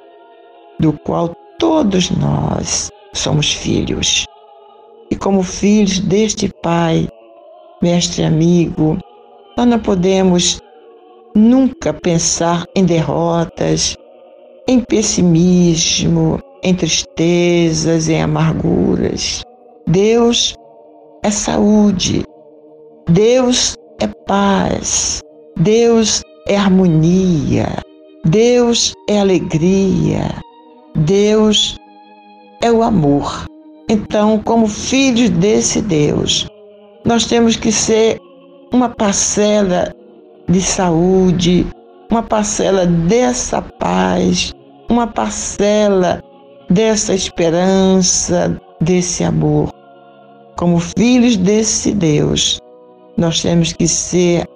do 0.78 0.93
qual 0.93 1.34
todos 1.59 2.10
nós 2.10 2.90
somos 3.12 3.52
filhos. 3.52 4.24
E 5.10 5.16
como 5.16 5.43
filhos 5.43 5.98
deste 5.98 6.48
Pai, 6.62 7.09
mestre 7.82 8.22
amigo, 8.22 8.98
nós 9.56 9.66
não 9.66 9.80
podemos 9.80 10.60
nunca 11.34 11.93
pensar 11.93 12.64
em 12.74 12.84
derrotas, 12.84 13.97
em 14.68 14.80
pessimismo, 14.80 16.40
em 16.62 16.74
tristezas, 16.74 18.09
em 18.09 18.20
amarguras. 18.22 19.43
Deus 19.86 20.55
é 21.22 21.30
saúde. 21.30 22.24
Deus 23.09 23.76
é 24.01 24.06
paz. 24.26 25.20
Deus 25.56 26.22
é 26.48 26.56
harmonia. 26.56 27.66
Deus 28.24 28.93
é 29.09 29.20
alegria. 29.20 30.40
Deus 30.97 31.78
é 32.62 32.72
o 32.72 32.82
amor. 32.82 33.47
Então, 33.88 34.40
como 34.44 34.66
filhos 34.66 35.30
desse 35.30 35.80
Deus, 35.80 36.48
nós 37.05 37.26
temos 37.26 37.55
que 37.55 37.70
ser 37.70 38.18
uma 38.72 38.88
parcela 38.88 39.94
de 40.48 40.60
saúde, 40.60 41.66
uma 42.10 42.22
parcela 42.22 42.86
dessa 42.86 43.62
paz, 43.62 44.52
uma 44.88 45.06
parcela 45.06 46.22
dessa 46.70 47.14
esperança, 47.14 48.60
desse 48.80 49.24
amor. 49.24 49.72
Como 50.56 50.78
filhos 50.78 51.36
desse 51.36 51.92
Deus, 51.92 52.58
nós 53.16 53.42
temos 53.42 53.72
que 53.72 53.86
ser 53.86 54.46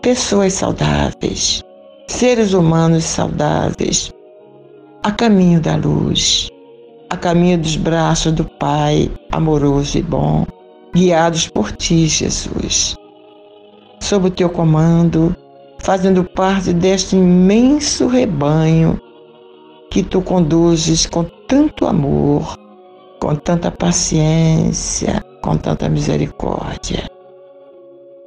pessoas 0.00 0.52
saudáveis, 0.52 1.62
seres 2.06 2.52
humanos 2.52 3.04
saudáveis, 3.04 4.12
a 5.02 5.10
caminho 5.10 5.60
da 5.60 5.76
luz, 5.76 6.48
a 7.10 7.16
caminho 7.16 7.58
dos 7.58 7.76
braços 7.76 8.32
do 8.32 8.44
Pai 8.44 9.10
amoroso 9.32 9.98
e 9.98 10.02
bom, 10.02 10.46
guiados 10.94 11.48
por 11.48 11.72
Ti, 11.72 12.06
Jesus. 12.06 12.96
Sob 14.00 14.28
o 14.28 14.30
Teu 14.30 14.48
comando, 14.48 15.34
fazendo 15.80 16.22
parte 16.22 16.72
deste 16.72 17.16
imenso 17.16 18.06
rebanho 18.06 19.00
que 19.90 20.02
Tu 20.02 20.20
conduzes 20.22 21.06
com 21.06 21.24
tanto 21.46 21.86
amor, 21.86 22.56
com 23.20 23.34
tanta 23.34 23.70
paciência, 23.70 25.22
com 25.42 25.56
tanta 25.56 25.88
misericórdia. 25.88 27.08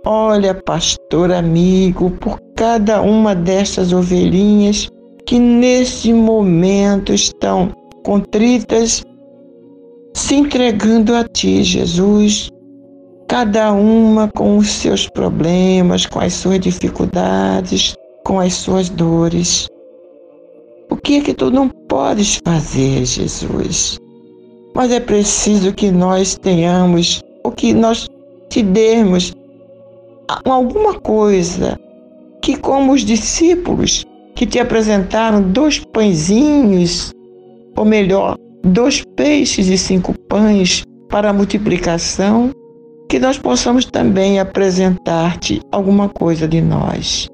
Olha, 0.05 0.55
pastor 0.55 1.31
amigo, 1.31 2.09
por 2.11 2.39
cada 2.55 3.01
uma 3.01 3.35
destas 3.35 3.93
ovelhinhas 3.93 4.89
que 5.25 5.37
neste 5.37 6.11
momento 6.11 7.13
estão 7.13 7.71
contritas, 8.03 9.03
se 10.13 10.35
entregando 10.35 11.15
a 11.15 11.23
Ti, 11.23 11.63
Jesus, 11.63 12.49
cada 13.27 13.71
uma 13.71 14.27
com 14.27 14.57
os 14.57 14.69
seus 14.69 15.07
problemas, 15.07 16.05
com 16.05 16.19
as 16.19 16.33
suas 16.33 16.59
dificuldades, 16.59 17.95
com 18.25 18.39
as 18.39 18.53
suas 18.53 18.89
dores. 18.89 19.67
O 20.91 20.97
que 20.97 21.15
é 21.15 21.21
que 21.21 21.33
tu 21.33 21.49
não 21.49 21.69
podes 21.69 22.41
fazer, 22.45 23.05
Jesus? 23.05 23.97
Mas 24.75 24.91
é 24.91 24.99
preciso 24.99 25.73
que 25.73 25.89
nós 25.89 26.35
tenhamos, 26.35 27.21
o 27.45 27.49
que 27.49 27.73
nós 27.73 28.09
te 28.49 28.61
demos 28.61 29.31
alguma 30.43 30.99
coisa 30.99 31.79
que, 32.41 32.57
como 32.57 32.91
os 32.91 33.05
discípulos 33.05 34.05
que 34.35 34.45
te 34.45 34.59
apresentaram 34.59 35.41
dois 35.41 35.79
pãezinhos, 35.79 37.13
ou 37.77 37.85
melhor, 37.85 38.35
dois 38.61 39.01
peixes 39.15 39.69
e 39.69 39.77
cinco 39.77 40.13
pães 40.27 40.83
para 41.07 41.29
a 41.29 41.33
multiplicação, 41.33 42.51
que 43.07 43.17
nós 43.17 43.37
possamos 43.37 43.85
também 43.85 44.41
apresentar-te 44.41 45.61
alguma 45.71 46.09
coisa 46.09 46.45
de 46.49 46.59
nós. 46.59 47.29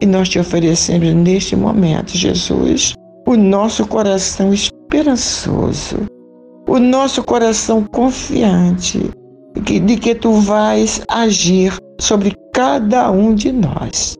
E 0.00 0.06
nós 0.06 0.28
te 0.28 0.38
oferecemos 0.38 1.14
neste 1.14 1.56
momento, 1.56 2.16
Jesus, 2.16 2.94
o 3.26 3.36
nosso 3.36 3.86
coração 3.86 4.52
esperançoso, 4.52 5.96
o 6.68 6.78
nosso 6.78 7.24
coração 7.24 7.84
confiante 7.84 9.10
de 9.62 9.96
que 9.96 10.14
tu 10.14 10.32
vais 10.34 11.00
agir 11.08 11.76
sobre 12.00 12.34
cada 12.52 13.10
um 13.10 13.34
de 13.34 13.50
nós, 13.50 14.14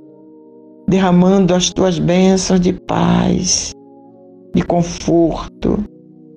derramando 0.89 1.55
as 1.55 1.71
tuas 1.71 1.99
bênçãos 1.99 2.61
de 2.61 2.73
paz, 2.73 3.73
de 4.55 4.63
conforto, 4.63 5.85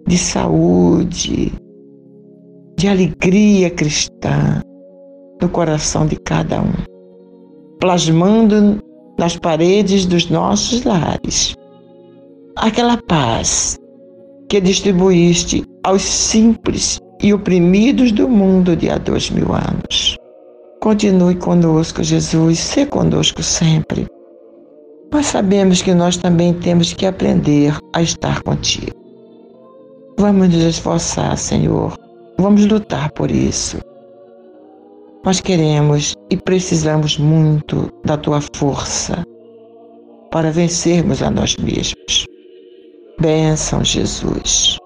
de 0.06 0.18
saúde, 0.18 1.54
de 2.78 2.88
alegria 2.88 3.70
cristã 3.70 4.62
no 5.42 5.48
coração 5.48 6.06
de 6.06 6.18
cada 6.18 6.62
um, 6.62 6.74
plasmando 7.80 8.80
nas 9.20 9.36
paredes 9.36 10.06
dos 10.06 10.30
nossos 10.30 10.84
lares 10.84 11.56
aquela 12.56 12.98
paz 12.98 13.78
que 14.50 14.60
distribuíste 14.60 15.64
aos 15.84 16.02
simples 16.02 17.00
e 17.22 17.34
oprimidos 17.34 18.12
do 18.12 18.28
mundo 18.28 18.76
de 18.76 18.90
há 18.90 18.98
dois 18.98 19.30
mil 19.30 19.54
anos. 19.54 20.18
Continue 20.82 21.36
conosco, 21.36 22.02
Jesus, 22.02 22.58
se 22.60 22.86
conosco 22.86 23.44
sempre. 23.44 24.08
Nós 25.12 25.26
sabemos 25.26 25.82
que 25.82 25.94
nós 25.94 26.18
também 26.18 26.54
temos 26.54 26.94
que 26.94 27.06
aprender 27.06 27.78
a 27.94 28.02
estar 28.02 28.42
contigo. 28.44 28.96
Vamos 30.18 30.50
nos 30.50 30.64
esforçar, 30.64 31.38
Senhor, 31.38 31.94
Vamos 32.40 32.66
lutar 32.68 33.12
por 33.12 33.30
isso. 33.30 33.78
Nós 35.24 35.42
queremos 35.42 36.16
e 36.30 36.38
precisamos 36.38 37.18
muito 37.18 37.92
da 38.06 38.18
tua 38.18 38.40
força 38.56 39.24
para 40.32 40.52
vencermos 40.52 41.22
a 41.22 41.30
nós 41.30 41.58
mesmos. 41.58 42.26
Bênção, 43.20 43.84
Jesus. 43.84 44.78